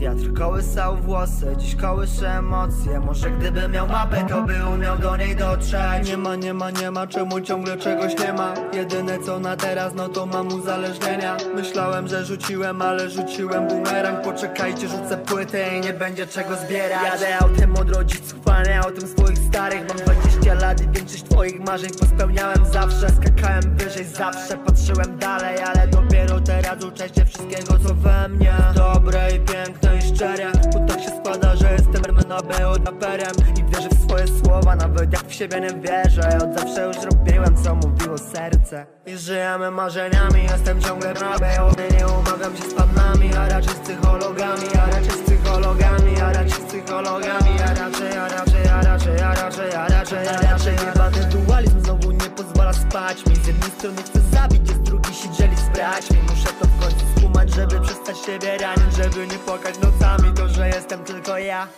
Wiatr. 0.00 0.32
Kołysał 0.32 0.96
włosy, 0.96 1.56
dziś 1.56 1.76
kołysze 1.76 2.30
emocje. 2.30 3.00
Może 3.00 3.30
gdyby 3.30 3.68
miał 3.68 3.88
mapę, 3.88 4.26
to 4.28 4.42
by 4.42 4.54
umiał 4.74 4.98
do 4.98 5.16
niej 5.16 5.36
dotrzeć. 5.36 6.08
Nie 6.08 6.16
ma, 6.16 6.36
nie 6.36 6.54
ma, 6.54 6.70
nie 6.70 6.90
ma, 6.90 7.06
czemu 7.06 7.40
ciągle 7.40 7.76
czegoś 7.76 8.18
nie 8.18 8.32
ma? 8.32 8.54
Jedyne 8.72 9.18
co 9.18 9.40
na 9.40 9.56
teraz, 9.56 9.94
no 9.94 10.08
to 10.08 10.26
mam 10.26 10.48
uzależnienia. 10.48 11.36
Myślałem, 11.54 12.08
że 12.08 12.24
rzuciłem, 12.24 12.82
ale 12.82 13.10
rzuciłem 13.10 13.68
bumerang. 13.68 14.24
Poczekajcie, 14.24 14.88
rzucę 14.88 15.16
płytę 15.16 15.76
i 15.76 15.80
nie 15.80 15.92
będzie 15.92 16.26
czego 16.26 16.56
zbierać. 16.56 17.02
Jadę 17.04 17.38
autem 17.38 17.76
od 17.76 17.90
rodziców, 17.90 18.48
a 18.48 18.62
nie 18.62 18.80
autem 18.80 19.08
swoich 19.08 19.38
starych. 19.38 19.88
Mam 19.88 19.96
20 19.96 20.54
lat 20.54 20.80
i 20.80 20.88
większość 20.88 21.22
twoich 21.22 21.60
marzeń 21.60 21.90
pospełniałem 22.00 22.66
zawsze. 22.72 23.06
Skakałem 23.10 23.76
wyżej 23.76 24.04
zawsze, 24.04 24.58
patrzyłem 24.58 25.18
dalej 25.18 25.58
Ale 25.58 25.88
dopiero 25.88 26.40
teraz 26.40 26.84
uczę 26.84 27.08
się 27.08 27.24
wszystkiego 27.24 27.78
co 27.88 27.94
we 27.94 28.28
mnie. 28.28 28.54
Dobre 28.74 29.30
i 29.36 29.40
piękne 29.40 29.89
szczere 30.14 30.52
Bo 30.72 30.86
tak 30.86 31.00
się 31.00 31.10
składa, 31.20 31.56
że 31.56 31.72
jestem 31.72 32.04
RMNB 32.04 32.66
od 32.66 32.86
raperem 32.86 33.34
I 33.58 33.64
wierzę 33.64 33.88
w 33.88 34.02
swoje 34.04 34.26
słowa, 34.44 34.76
nawet 34.76 35.12
jak 35.12 35.26
w 35.26 35.32
siebie 35.32 35.60
nie 35.60 35.80
wierzę. 35.80 36.38
Od 36.42 36.60
zawsze 36.60 36.86
już 36.86 36.96
robiłem 36.96 37.56
co 37.64 37.74
mówiło 37.74 38.18
serce. 38.18 38.86
I 39.06 39.16
żyjemy 39.16 39.70
marzeniami, 39.70 40.42
jestem 40.42 40.80
ciągle 40.80 41.14
rabę 41.14 41.50
Nie 41.98 42.06
umawiam 42.06 42.56
się 42.56 42.70
z 42.70 42.74
panami, 42.74 43.34
a 43.34 43.48
raczej 43.48 43.74
z 43.74 43.78
psychologami 43.78 44.66
A 44.82 44.86
raczej 44.86 45.10
z 45.10 45.22
psychologami, 45.22 46.20
a 46.20 46.32
raczej 46.32 46.50
z 46.50 46.64
psychologami 46.68 47.50
A 47.66 47.74
raczej, 47.74 48.18
a 48.18 48.28
raczej, 48.28 48.68
a 48.68 48.82
raczej, 48.82 49.20
a 49.20 49.34
raczej, 49.34 49.74
a 49.74 49.88
raczej, 49.88 50.28
a 50.28 50.40
raczej. 50.40 50.74
Jebany 50.86 51.24
dualizm 51.24 51.80
znowu 51.80 52.10
nie 52.10 52.30
pozwala 52.36 52.72
spać 52.72 53.26
mi. 53.26 53.36
Z 53.36 53.46
jednej 53.46 53.70
strony 53.70 54.02
chcę 54.02 54.20
zabić, 54.20 54.70
a 54.70 54.74
z 54.74 54.80
drugiej 54.82 55.14
się 55.14 55.30
dzielić 55.30 55.58
z 55.58 55.68
braćmi. 55.68 56.16
Muszę 56.30 56.48
to 56.60 56.66
w 56.66 56.80
końcu 56.80 57.19
żeby 57.54 57.80
przestać 57.80 58.18
siebie 58.18 58.58
ranić 58.58 58.96
Żeby 58.96 59.26
nie 59.26 59.38
płakać 59.38 59.74
nocami, 59.78 60.34
to 60.34 60.48
że 60.48 60.68
jestem 60.68 61.04
tylko 61.04 61.38
ja. 61.38 61.68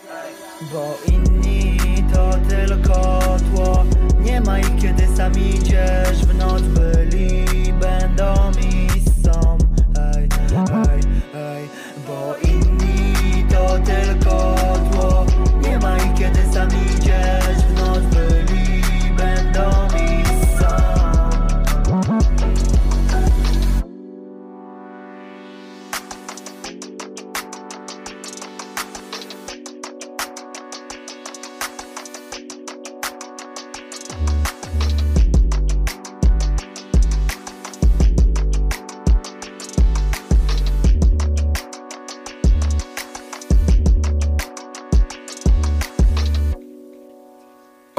Bo 0.73 0.97
inni 1.07 1.77
to 2.13 2.31
tylko 2.49 3.19
tło. 3.53 3.85
Nie 4.19 4.41
ma 4.41 4.59
ich 4.59 4.81
kiedy 4.81 5.17
sam 5.17 5.33
idziesz 5.39 6.25
w 6.25 6.37
noc 6.37 6.61
Byli, 6.61 7.73
będą 7.73 8.51
i 8.61 8.87
są. 9.23 9.57
Hej, 9.95 10.29
hej, 10.49 11.01
hej 11.33 11.69
Bo 12.07 12.35
inni 12.43 13.45
to 13.49 13.79
tylko 13.79 14.52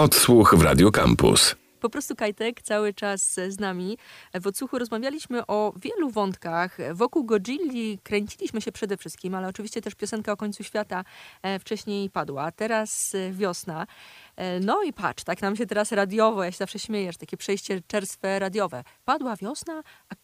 Odsłuch 0.04 0.54
w 0.54 0.62
Radio 0.62 0.90
Campus. 0.90 1.56
Po 1.80 1.90
prostu 1.90 2.16
Kajtek 2.16 2.62
cały 2.62 2.94
czas 2.94 3.34
z 3.48 3.60
nami. 3.60 3.98
W 4.34 4.46
odsłuchu 4.46 4.78
rozmawialiśmy 4.78 5.46
o 5.46 5.72
wielu 5.76 6.10
wątkach. 6.10 6.78
Wokół 6.94 7.24
Godzilli 7.24 7.98
kręciliśmy 8.02 8.60
się 8.60 8.72
przede 8.72 8.96
wszystkim, 8.96 9.34
ale 9.34 9.48
oczywiście 9.48 9.82
też 9.82 9.94
piosenka 9.94 10.32
o 10.32 10.36
końcu 10.36 10.64
świata 10.64 11.04
e, 11.42 11.58
wcześniej 11.58 12.10
padła. 12.10 12.52
Teraz 12.52 13.14
e, 13.14 13.32
wiosna. 13.32 13.86
E, 14.36 14.60
No 14.60 14.82
i 14.82 14.92
patrz, 14.92 15.24
tak 15.24 15.42
nam 15.42 15.56
się 15.56 15.66
teraz 15.66 15.92
radiowo, 15.92 16.44
ja 16.44 16.52
się 16.52 16.58
zawsze 16.58 16.78
śmieję, 16.78 17.12
że 17.12 17.18
takie 17.18 17.36
przejście 17.36 17.80
czerstwe 17.86 18.38
radiowe. 18.38 18.84
Padła 19.04 19.36
wiosna, 19.36 19.82
a 20.08 20.14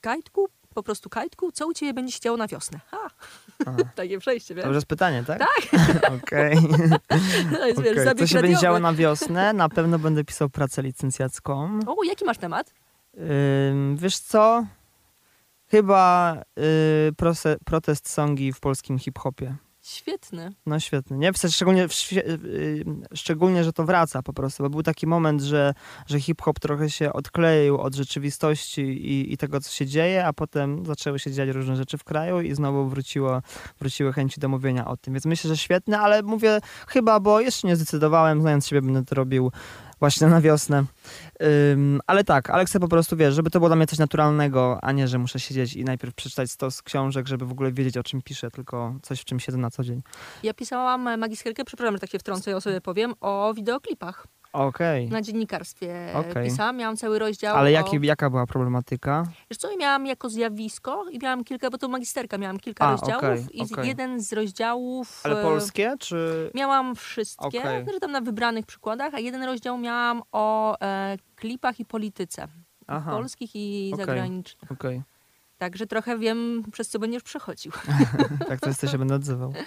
Kajtku, 0.00 0.48
po 0.74 0.82
prostu 0.82 1.10
Kajtku, 1.10 1.52
co 1.52 1.66
u 1.66 1.72
ciebie 1.72 1.94
będzie 1.94 2.12
się 2.12 2.20
działo 2.20 2.36
na 2.36 2.46
wiosnę? 2.46 2.80
Ha! 2.90 3.10
Takie 3.94 4.18
przejście, 4.18 4.54
wiesz? 4.54 4.62
To 4.62 4.68
już 4.68 4.74
jest 4.74 4.86
pytanie, 4.86 5.24
tak? 5.26 5.38
Tak, 5.38 6.12
Okej. 6.22 6.56
wiesz, 7.84 7.98
Okej. 7.98 8.16
Co 8.18 8.26
się 8.26 8.40
będzie 8.40 8.58
działo 8.58 8.78
na 8.78 8.92
wiosnę? 8.92 9.52
Na 9.52 9.68
pewno 9.68 9.98
będę 9.98 10.24
pisał 10.24 10.48
pracę 10.48 10.82
licencjacką. 10.82 11.80
O, 11.86 12.04
jaki 12.04 12.24
masz 12.24 12.38
temat? 12.38 12.74
Ym, 13.70 13.96
wiesz 13.96 14.18
co? 14.18 14.66
Chyba 15.70 16.36
y, 16.58 17.58
protest 17.64 18.08
songi 18.08 18.52
w 18.52 18.60
polskim 18.60 18.98
hip-hopie. 18.98 19.54
Świetny. 19.90 20.52
No 20.66 20.80
świetnie, 20.80 21.16
nie? 21.16 21.32
W 21.32 21.38
sensie 21.38 21.54
szczególnie, 21.54 21.88
w, 21.88 21.92
świe- 21.92 22.28
y, 22.28 22.84
szczególnie, 23.14 23.64
że 23.64 23.72
to 23.72 23.84
wraca 23.84 24.22
po 24.22 24.32
prostu, 24.32 24.62
bo 24.62 24.70
był 24.70 24.82
taki 24.82 25.06
moment, 25.06 25.42
że, 25.42 25.74
że 26.06 26.20
hip-hop 26.20 26.60
trochę 26.60 26.90
się 26.90 27.12
odkleił 27.12 27.78
od 27.80 27.94
rzeczywistości 27.94 28.80
i, 28.82 29.32
i 29.32 29.36
tego, 29.36 29.60
co 29.60 29.70
się 29.70 29.86
dzieje, 29.86 30.26
a 30.26 30.32
potem 30.32 30.86
zaczęły 30.86 31.18
się 31.18 31.32
dziać 31.32 31.48
różne 31.48 31.76
rzeczy 31.76 31.98
w 31.98 32.04
kraju 32.04 32.40
i 32.40 32.54
znowu 32.54 32.88
wróciło, 32.88 33.42
wróciły 33.78 34.12
chęci 34.12 34.40
do 34.40 34.48
mówienia 34.48 34.86
o 34.86 34.96
tym. 34.96 35.14
Więc 35.14 35.24
myślę, 35.26 35.48
że 35.48 35.56
świetne, 35.56 35.98
ale 36.00 36.22
mówię 36.22 36.58
chyba, 36.88 37.20
bo 37.20 37.40
jeszcze 37.40 37.68
nie 37.68 37.76
zdecydowałem, 37.76 38.40
znając 38.40 38.66
siebie, 38.66 38.82
będę 38.82 39.04
to 39.04 39.14
robił 39.14 39.52
właśnie 40.00 40.26
na 40.26 40.40
wiosnę. 40.40 40.84
Ym, 41.72 42.00
ale 42.06 42.24
tak, 42.24 42.50
ale 42.50 42.64
chcę 42.64 42.80
po 42.80 42.88
prostu, 42.88 43.16
wiesz, 43.16 43.34
żeby 43.34 43.50
to 43.50 43.58
było 43.58 43.68
dla 43.68 43.76
mnie 43.76 43.86
coś 43.86 43.98
naturalnego, 43.98 44.78
a 44.82 44.92
nie, 44.92 45.08
że 45.08 45.18
muszę 45.18 45.40
siedzieć 45.40 45.76
i 45.76 45.84
najpierw 45.84 46.14
przeczytać 46.14 46.50
stos 46.50 46.82
książek, 46.82 47.28
żeby 47.28 47.46
w 47.46 47.52
ogóle 47.52 47.72
wiedzieć, 47.72 47.96
o 47.96 48.02
czym 48.02 48.22
piszę, 48.22 48.50
tylko 48.50 48.94
coś, 49.02 49.20
w 49.20 49.24
czym 49.24 49.40
siedzę 49.40 49.58
na 49.58 49.70
co 49.70 49.84
dzień. 49.84 50.02
Ja 50.42 50.54
pisałam 50.54 51.18
magisterkę, 51.18 51.64
przepraszam, 51.64 51.94
że 51.94 52.00
tak 52.00 52.10
się 52.10 52.18
wtrącę, 52.18 52.50
ja 52.50 52.60
sobie 52.60 52.80
powiem, 52.80 53.14
o 53.20 53.54
wideoklipach. 53.54 54.26
Okej. 54.52 55.08
Na 55.08 55.22
dziennikarstwie 55.22 56.12
Okej. 56.14 56.44
pisałam, 56.44 56.76
miałam 56.76 56.96
cały 56.96 57.18
rozdział 57.18 57.56
Ale 57.56 57.66
o... 57.66 57.72
jaki, 57.72 57.98
jaka 58.02 58.30
była 58.30 58.46
problematyka? 58.46 59.24
Wiesz 59.50 59.58
co, 59.58 59.76
miałam 59.76 60.06
jako 60.06 60.28
zjawisko 60.28 61.04
i 61.10 61.18
miałam 61.18 61.44
kilka, 61.44 61.70
bo 61.70 61.78
to 61.78 61.88
magisterka, 61.88 62.38
miałam 62.38 62.58
kilka 62.58 62.86
A, 62.86 62.90
rozdziałów 62.90 63.24
okej, 63.24 63.62
i 63.62 63.66
z- 63.66 63.72
okej. 63.72 63.88
jeden 63.88 64.20
z 64.20 64.32
rozdziałów... 64.32 65.20
Ale 65.24 65.40
e, 65.40 65.42
polskie, 65.42 65.94
czy... 65.98 66.50
Miałam 66.54 66.94
wszystkie, 66.94 67.46
Okej. 67.46 67.82
okay. 67.82 68.00
tam 68.00 68.12
na 68.12 68.20
wybranych 68.20 68.66
przykładach, 68.66 69.14
a 69.14 69.18
jeden 69.18 69.42
rozdział 69.42 69.78
miałam 69.78 70.22
o 70.32 70.76
e, 70.80 71.16
klipach 71.36 71.80
i 71.80 71.84
polityce. 71.84 72.48
Aha. 72.86 73.10
Polskich 73.10 73.50
i 73.54 73.90
Okej. 73.94 74.06
zagranicznych. 74.06 74.72
Okej, 74.72 75.02
Także 75.60 75.86
trochę 75.86 76.18
wiem, 76.18 76.62
przez 76.72 76.88
co 76.88 76.98
będziesz 76.98 77.22
przechodził. 77.22 77.72
tak 78.48 78.60
to 78.60 78.68
jest, 78.68 78.80
to 78.80 78.86
się 78.86 78.98
będę 78.98 79.14
odzywał. 79.14 79.52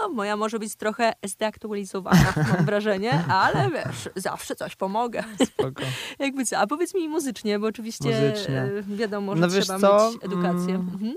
No, 0.00 0.08
moja 0.08 0.36
może 0.36 0.58
być 0.58 0.76
trochę 0.76 1.12
zdeaktualizowana, 1.24 2.32
mam 2.52 2.64
wrażenie, 2.64 3.24
ale 3.28 3.70
wiesz, 3.70 4.08
zawsze 4.16 4.54
coś 4.54 4.76
pomogę. 4.76 5.24
Spoko. 5.44 5.82
Jakby 6.18 6.44
co, 6.44 6.58
a 6.58 6.66
powiedz 6.66 6.94
mi 6.94 7.08
muzycznie, 7.08 7.58
bo 7.58 7.66
oczywiście 7.66 8.04
Muzycznie. 8.04 8.62
e, 8.62 8.82
wiadomo, 8.82 9.36
że 9.36 9.40
No 9.40 9.48
trzeba 9.48 9.78
co? 9.78 10.10
mieć 10.12 10.24
edukację. 10.24 10.74
Mm. 10.74 10.88
Mhm. 10.92 11.14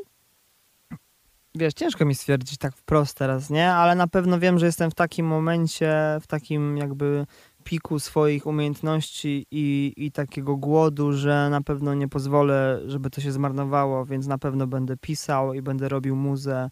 Wiesz, 1.56 1.74
ciężko 1.74 2.06
mi 2.06 2.16
stwierdzić 2.16 2.58
tak 2.58 2.76
wprost 2.76 3.18
teraz, 3.18 3.50
nie? 3.50 3.72
Ale 3.74 3.96
na 3.96 4.08
pewno 4.08 4.40
wiem, 4.40 4.60
że 4.60 4.66
jestem 4.66 4.92
w 4.92 4.96
takim 4.96 5.26
momencie, 5.26 6.18
w 6.22 6.28
takim 6.28 6.78
jakby 6.78 7.26
piku 7.64 8.00
swoich 8.00 8.48
umiejętności 8.48 9.46
i, 9.52 9.94
i 9.98 10.12
takiego 10.12 10.58
głodu, 10.58 11.14
że 11.14 11.50
na 11.50 11.62
pewno 11.62 11.94
nie 11.94 12.08
pozwolę, 12.08 12.82
żeby 12.88 13.10
to 13.10 13.22
się 13.22 13.32
zmarnowało, 13.32 14.06
więc 14.06 14.28
na 14.28 14.38
pewno 14.38 14.68
będę 14.68 14.98
pisał 14.98 15.54
i 15.54 15.62
będę 15.62 15.90
robił 15.90 16.16
muzę. 16.16 16.70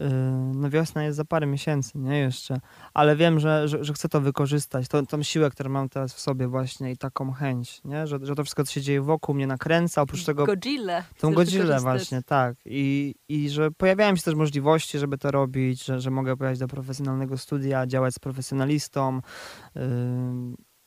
Yy, 0.00 0.08
No 0.54 0.70
wiosna 0.70 1.04
jest 1.04 1.16
za 1.16 1.24
parę 1.24 1.46
miesięcy, 1.46 1.98
nie 1.98 2.18
jeszcze, 2.18 2.60
ale 2.94 3.16
wiem, 3.16 3.40
że, 3.40 3.68
że, 3.68 3.84
że 3.84 3.92
chcę 3.92 4.08
to 4.08 4.20
wykorzystać, 4.20 4.88
tą, 4.88 5.06
tą 5.06 5.22
siłę, 5.22 5.50
którą 5.50 5.70
mam 5.70 5.88
teraz 5.88 6.14
w 6.14 6.20
sobie 6.20 6.48
właśnie 6.48 6.92
i 6.92 6.96
taką 6.96 7.32
chęć, 7.32 7.80
nie? 7.84 8.06
Że, 8.06 8.18
że 8.22 8.34
to 8.34 8.44
wszystko, 8.44 8.64
co 8.64 8.72
się 8.72 8.80
dzieje 8.80 9.02
wokół 9.02 9.34
mnie 9.34 9.46
nakręca, 9.46 10.02
oprócz 10.02 10.24
tego 10.24 10.46
Godzilla. 10.46 11.02
Tą 11.18 11.30
wykorzystać. 11.30 11.82
właśnie, 11.82 12.22
tak. 12.22 12.56
I, 12.64 13.14
I 13.28 13.50
że 13.50 13.70
pojawiają 13.70 14.16
się 14.16 14.22
też 14.22 14.34
możliwości, 14.34 14.98
żeby 14.98 15.18
to 15.18 15.30
robić, 15.30 15.84
że, 15.84 16.00
że 16.00 16.10
mogę 16.10 16.36
pojechać 16.36 16.58
do 16.58 16.68
profesjonalnego 16.68 17.38
studia, 17.38 17.86
działać 17.86 18.14
z 18.14 18.18
profesjonalistą, 18.18 19.20
yy, 19.74 19.82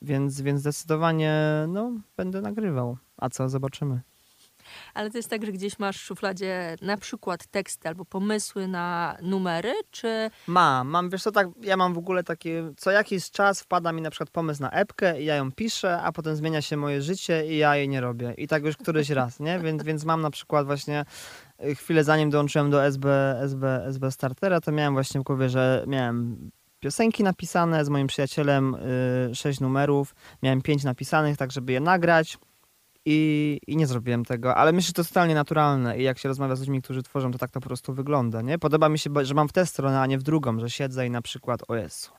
więc, 0.02 0.40
więc 0.40 0.60
zdecydowanie 0.60 1.34
no, 1.68 1.92
będę 2.16 2.40
nagrywał. 2.40 2.96
A 3.16 3.28
co, 3.30 3.48
zobaczymy. 3.48 4.00
Ale 4.94 5.10
to 5.10 5.18
jest 5.18 5.30
tak, 5.30 5.46
że 5.46 5.52
gdzieś 5.52 5.78
masz 5.78 5.96
w 5.98 6.04
szufladzie 6.04 6.76
na 6.82 6.96
przykład 6.96 7.46
teksty 7.46 7.88
albo 7.88 8.04
pomysły 8.04 8.68
na 8.68 9.16
numery, 9.22 9.72
czy 9.90 10.30
Mam, 10.46 10.88
mam, 10.88 11.10
wiesz 11.10 11.22
co, 11.22 11.32
tak, 11.32 11.48
ja 11.60 11.76
mam 11.76 11.94
w 11.94 11.98
ogóle 11.98 12.24
takie, 12.24 12.72
co 12.76 12.90
jakiś 12.90 13.30
czas 13.30 13.60
wpada 13.60 13.92
mi 13.92 14.02
na 14.02 14.10
przykład 14.10 14.30
pomysł 14.30 14.62
na 14.62 14.70
epkę 14.70 15.22
i 15.22 15.24
ja 15.24 15.36
ją 15.36 15.52
piszę, 15.52 16.02
a 16.02 16.12
potem 16.12 16.36
zmienia 16.36 16.62
się 16.62 16.76
moje 16.76 17.02
życie 17.02 17.46
i 17.46 17.56
ja 17.56 17.76
jej 17.76 17.88
nie 17.88 18.00
robię. 18.00 18.34
I 18.36 18.48
tak 18.48 18.64
już 18.64 18.76
któryś 18.76 19.10
raz, 19.20 19.40
nie? 19.40 19.58
Więc, 19.58 19.82
więc 19.82 20.04
mam 20.04 20.20
na 20.20 20.30
przykład 20.30 20.66
właśnie 20.66 21.04
y, 21.64 21.74
chwilę 21.74 22.04
zanim 22.04 22.30
dołączyłem 22.30 22.70
do 22.70 22.84
SB, 22.84 23.36
SB, 23.40 23.84
SB 23.86 24.10
Startera, 24.10 24.60
to 24.60 24.72
miałem 24.72 24.94
właśnie 24.94 25.20
w 25.20 25.24
głowie, 25.24 25.48
że 25.48 25.84
miałem 25.86 26.50
piosenki 26.80 27.22
napisane 27.22 27.84
z 27.84 27.88
moim 27.88 28.06
przyjacielem, 28.06 28.74
y, 29.30 29.34
sześć 29.34 29.60
numerów, 29.60 30.14
miałem 30.42 30.62
pięć 30.62 30.84
napisanych, 30.84 31.36
tak 31.36 31.52
żeby 31.52 31.72
je 31.72 31.80
nagrać. 31.80 32.38
I, 33.06 33.58
I 33.66 33.76
nie 33.76 33.86
zrobiłem 33.86 34.24
tego, 34.24 34.54
ale 34.54 34.72
myślę, 34.72 34.86
że 34.86 34.92
to 34.92 35.04
totalnie 35.04 35.34
naturalne 35.34 35.98
i 35.98 36.02
jak 36.02 36.18
się 36.18 36.28
rozmawia 36.28 36.56
z 36.56 36.60
ludźmi, 36.60 36.82
którzy 36.82 37.02
tworzą, 37.02 37.30
to 37.30 37.38
tak 37.38 37.50
to 37.50 37.60
po 37.60 37.66
prostu 37.66 37.94
wygląda, 37.94 38.42
nie? 38.42 38.58
Podoba 38.58 38.88
mi 38.88 38.98
się, 38.98 39.10
że 39.22 39.34
mam 39.34 39.48
w 39.48 39.52
tę 39.52 39.66
stronę, 39.66 40.00
a 40.00 40.06
nie 40.06 40.18
w 40.18 40.22
drugą, 40.22 40.60
że 40.60 40.70
siedzę 40.70 41.06
i 41.06 41.10
na 41.10 41.22
przykład, 41.22 41.60
o 41.68 41.76
Jezu, 41.76 42.10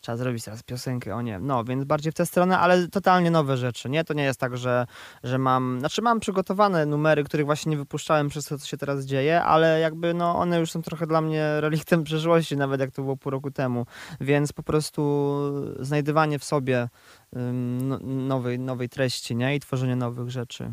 trzeba 0.00 0.16
zrobić 0.16 0.44
teraz 0.44 0.62
piosenkę, 0.62 1.14
o 1.14 1.22
nie, 1.22 1.38
no, 1.38 1.64
więc 1.64 1.84
bardziej 1.84 2.12
w 2.12 2.14
tę 2.14 2.26
stronę, 2.26 2.58
ale 2.58 2.88
totalnie 2.88 3.30
nowe 3.30 3.56
rzeczy, 3.56 3.90
nie? 3.90 4.04
To 4.04 4.14
nie 4.14 4.22
jest 4.22 4.40
tak, 4.40 4.56
że, 4.56 4.86
że 5.22 5.38
mam, 5.38 5.76
znaczy 5.80 6.02
mam 6.02 6.20
przygotowane 6.20 6.86
numery, 6.86 7.24
których 7.24 7.46
właśnie 7.46 7.70
nie 7.70 7.76
wypuszczałem 7.76 8.28
przez 8.28 8.46
to, 8.46 8.58
co 8.58 8.66
się 8.66 8.76
teraz 8.76 9.04
dzieje, 9.04 9.42
ale 9.42 9.80
jakby, 9.80 10.14
no, 10.14 10.38
one 10.38 10.60
już 10.60 10.70
są 10.70 10.82
trochę 10.82 11.06
dla 11.06 11.20
mnie 11.20 11.60
reliktem 11.60 12.04
przeszłości, 12.04 12.56
nawet 12.56 12.80
jak 12.80 12.90
to 12.90 13.02
było 13.02 13.16
pół 13.16 13.30
roku 13.30 13.50
temu, 13.50 13.86
więc 14.20 14.52
po 14.52 14.62
prostu 14.62 15.38
znajdywanie 15.80 16.38
w 16.38 16.44
sobie 16.44 16.88
no- 17.82 17.98
nowej, 18.02 18.58
nowej 18.58 18.88
treści, 18.88 19.36
nie? 19.36 19.56
I 19.56 19.60
tworzenie 19.60 19.96
nowych 19.96 20.30
rzeczy. 20.30 20.72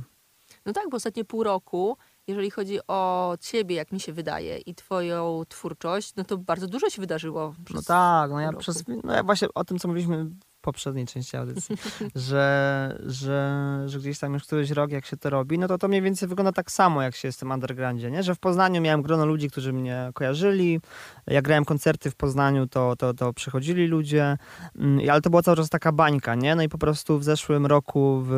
No 0.66 0.74
tak, 0.74 0.90
bo 0.90 0.98
ostatnie 0.98 1.26
pół 1.26 1.44
roku, 1.44 1.98
jeżeli 2.28 2.52
chodzi 2.52 2.80
o 2.88 3.34
ciebie, 3.42 3.76
jak 3.76 3.92
mi 3.92 4.00
się 4.00 4.14
wydaje, 4.14 4.58
i 4.58 4.76
twoją 4.76 5.44
twórczość, 5.50 6.16
no 6.16 6.24
to 6.24 6.38
bardzo 6.38 6.68
dużo 6.68 6.90
się 6.90 7.02
wydarzyło. 7.02 7.54
No 7.74 7.82
tak, 7.82 8.32
no 8.32 8.40
ja 8.40 8.54
przez, 8.54 8.84
no 9.04 9.14
ja 9.14 9.24
właśnie 9.24 9.48
o 9.56 9.64
tym, 9.64 9.80
co 9.80 9.88
mówiliśmy 9.88 10.30
poprzedniej 10.66 11.06
części 11.06 11.38
audycji, 11.38 11.78
że, 12.16 12.98
że, 13.06 13.84
że 13.86 14.00
gdzieś 14.00 14.20
tam 14.20 14.34
już 14.34 14.44
któryś 14.44 14.72
rok, 14.72 14.92
jak 14.92 15.06
się 15.06 15.18
to 15.18 15.30
robi, 15.30 15.60
no 15.60 15.68
to 15.68 15.78
to 15.78 15.88
mniej 15.88 16.02
więcej 16.02 16.30
wygląda 16.30 16.52
tak 16.52 16.72
samo, 16.72 17.02
jak 17.02 17.16
się 17.16 17.28
jest 17.28 17.38
w 17.38 17.40
tym 17.40 17.52
undergroundzie, 17.52 18.12
nie? 18.12 18.24
Że 18.24 18.36
w 18.36 18.40
Poznaniu 18.40 18.82
miałem 18.82 19.02
grono 19.02 19.26
ludzi, 19.26 19.50
którzy 19.50 19.74
mnie 19.74 20.12
kojarzyli, 20.14 20.80
jak 21.28 21.46
grałem 21.46 21.66
koncerty 21.66 22.12
w 22.12 22.16
Poznaniu, 22.16 22.68
to, 22.68 22.96
to, 22.96 23.14
to 23.14 23.34
przychodzili 23.34 23.88
ludzie, 23.88 24.38
mm, 24.76 25.10
ale 25.10 25.22
to 25.22 25.30
była 25.30 25.42
cały 25.42 25.58
czas 25.58 25.70
taka 25.70 25.92
bańka, 25.92 26.36
nie? 26.36 26.56
No 26.56 26.64
i 26.64 26.70
po 26.70 26.78
prostu 26.78 27.20
w 27.20 27.24
zeszłym 27.24 27.66
roku, 27.66 28.22
w, 28.26 28.32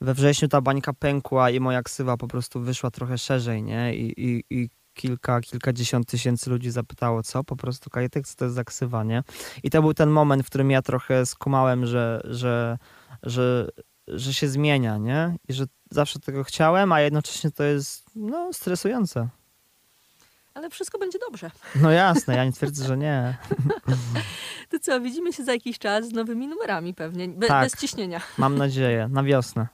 we 0.00 0.14
wrześniu 0.14 0.48
ta 0.48 0.60
bańka 0.60 0.92
pękła 0.92 1.50
i 1.50 1.60
moja 1.60 1.82
ksywa 1.82 2.16
po 2.16 2.28
prostu 2.28 2.60
wyszła 2.60 2.90
trochę 2.90 3.18
szerzej, 3.18 3.62
nie? 3.62 3.94
I, 3.94 4.14
i, 4.16 4.44
i 4.50 4.68
kilka, 5.00 5.40
kilkadziesiąt 5.40 6.06
tysięcy 6.06 6.50
ludzi 6.50 6.70
zapytało, 6.70 7.22
co? 7.22 7.44
Po 7.44 7.56
prostu 7.56 7.90
Kajetek, 7.90 8.26
co 8.26 8.36
to 8.36 8.44
jest 8.44 8.54
za 8.54 8.64
ksywa, 8.64 9.04
nie? 9.04 9.22
I 9.62 9.70
to 9.70 9.82
był 9.82 9.94
ten 9.94 10.10
moment, 10.10 10.42
w 10.42 10.46
którym 10.46 10.70
ja 10.70 10.82
trochę 10.82 11.26
skumałem, 11.26 11.86
że, 11.86 12.20
że, 12.24 12.78
że, 13.22 13.68
że 14.08 14.34
się 14.34 14.48
zmienia, 14.48 14.98
nie? 14.98 15.36
I 15.48 15.52
że 15.52 15.64
zawsze 15.90 16.18
tego 16.18 16.44
chciałem, 16.44 16.92
a 16.92 17.00
jednocześnie 17.00 17.50
to 17.50 17.64
jest, 17.64 18.10
no, 18.14 18.52
stresujące. 18.52 19.28
Ale 20.54 20.70
wszystko 20.70 20.98
będzie 20.98 21.18
dobrze. 21.18 21.50
No 21.74 21.90
jasne, 21.90 22.36
ja 22.36 22.44
nie 22.44 22.52
twierdzę, 22.52 22.86
że 22.86 22.96
nie. 22.96 23.36
To 24.70 24.78
co, 24.78 25.00
widzimy 25.00 25.32
się 25.32 25.44
za 25.44 25.52
jakiś 25.52 25.78
czas 25.78 26.08
z 26.08 26.12
nowymi 26.12 26.48
numerami 26.48 26.94
pewnie, 26.94 27.28
be, 27.28 27.46
Tak. 27.46 27.64
bez 27.64 27.80
ciśnienia. 27.80 28.20
Mam 28.38 28.58
nadzieję, 28.58 29.08
na 29.08 29.22
wiosnę. 29.22 29.66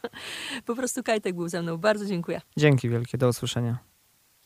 Po 0.66 0.74
prostu 0.76 1.02
Kajtek 1.02 1.34
był 1.34 1.48
ze 1.48 1.62
mną. 1.62 1.76
Bardzo 1.78 2.06
dziękuję. 2.06 2.40
Dzięki 2.56 2.88
wielkie, 2.88 3.18
do 3.18 3.28
usłyszenia. 3.28 3.91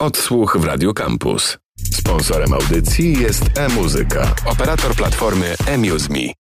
Odsłuch 0.01 0.57
w 0.61 0.65
Radio 0.65 0.95
Campus. 0.95 1.59
Sponsorem 1.95 2.53
audycji 2.53 3.19
jest 3.21 3.43
e-muzyka, 3.59 4.35
operator 4.47 4.95
platformy 4.95 5.55
eMuseMe. 5.67 6.37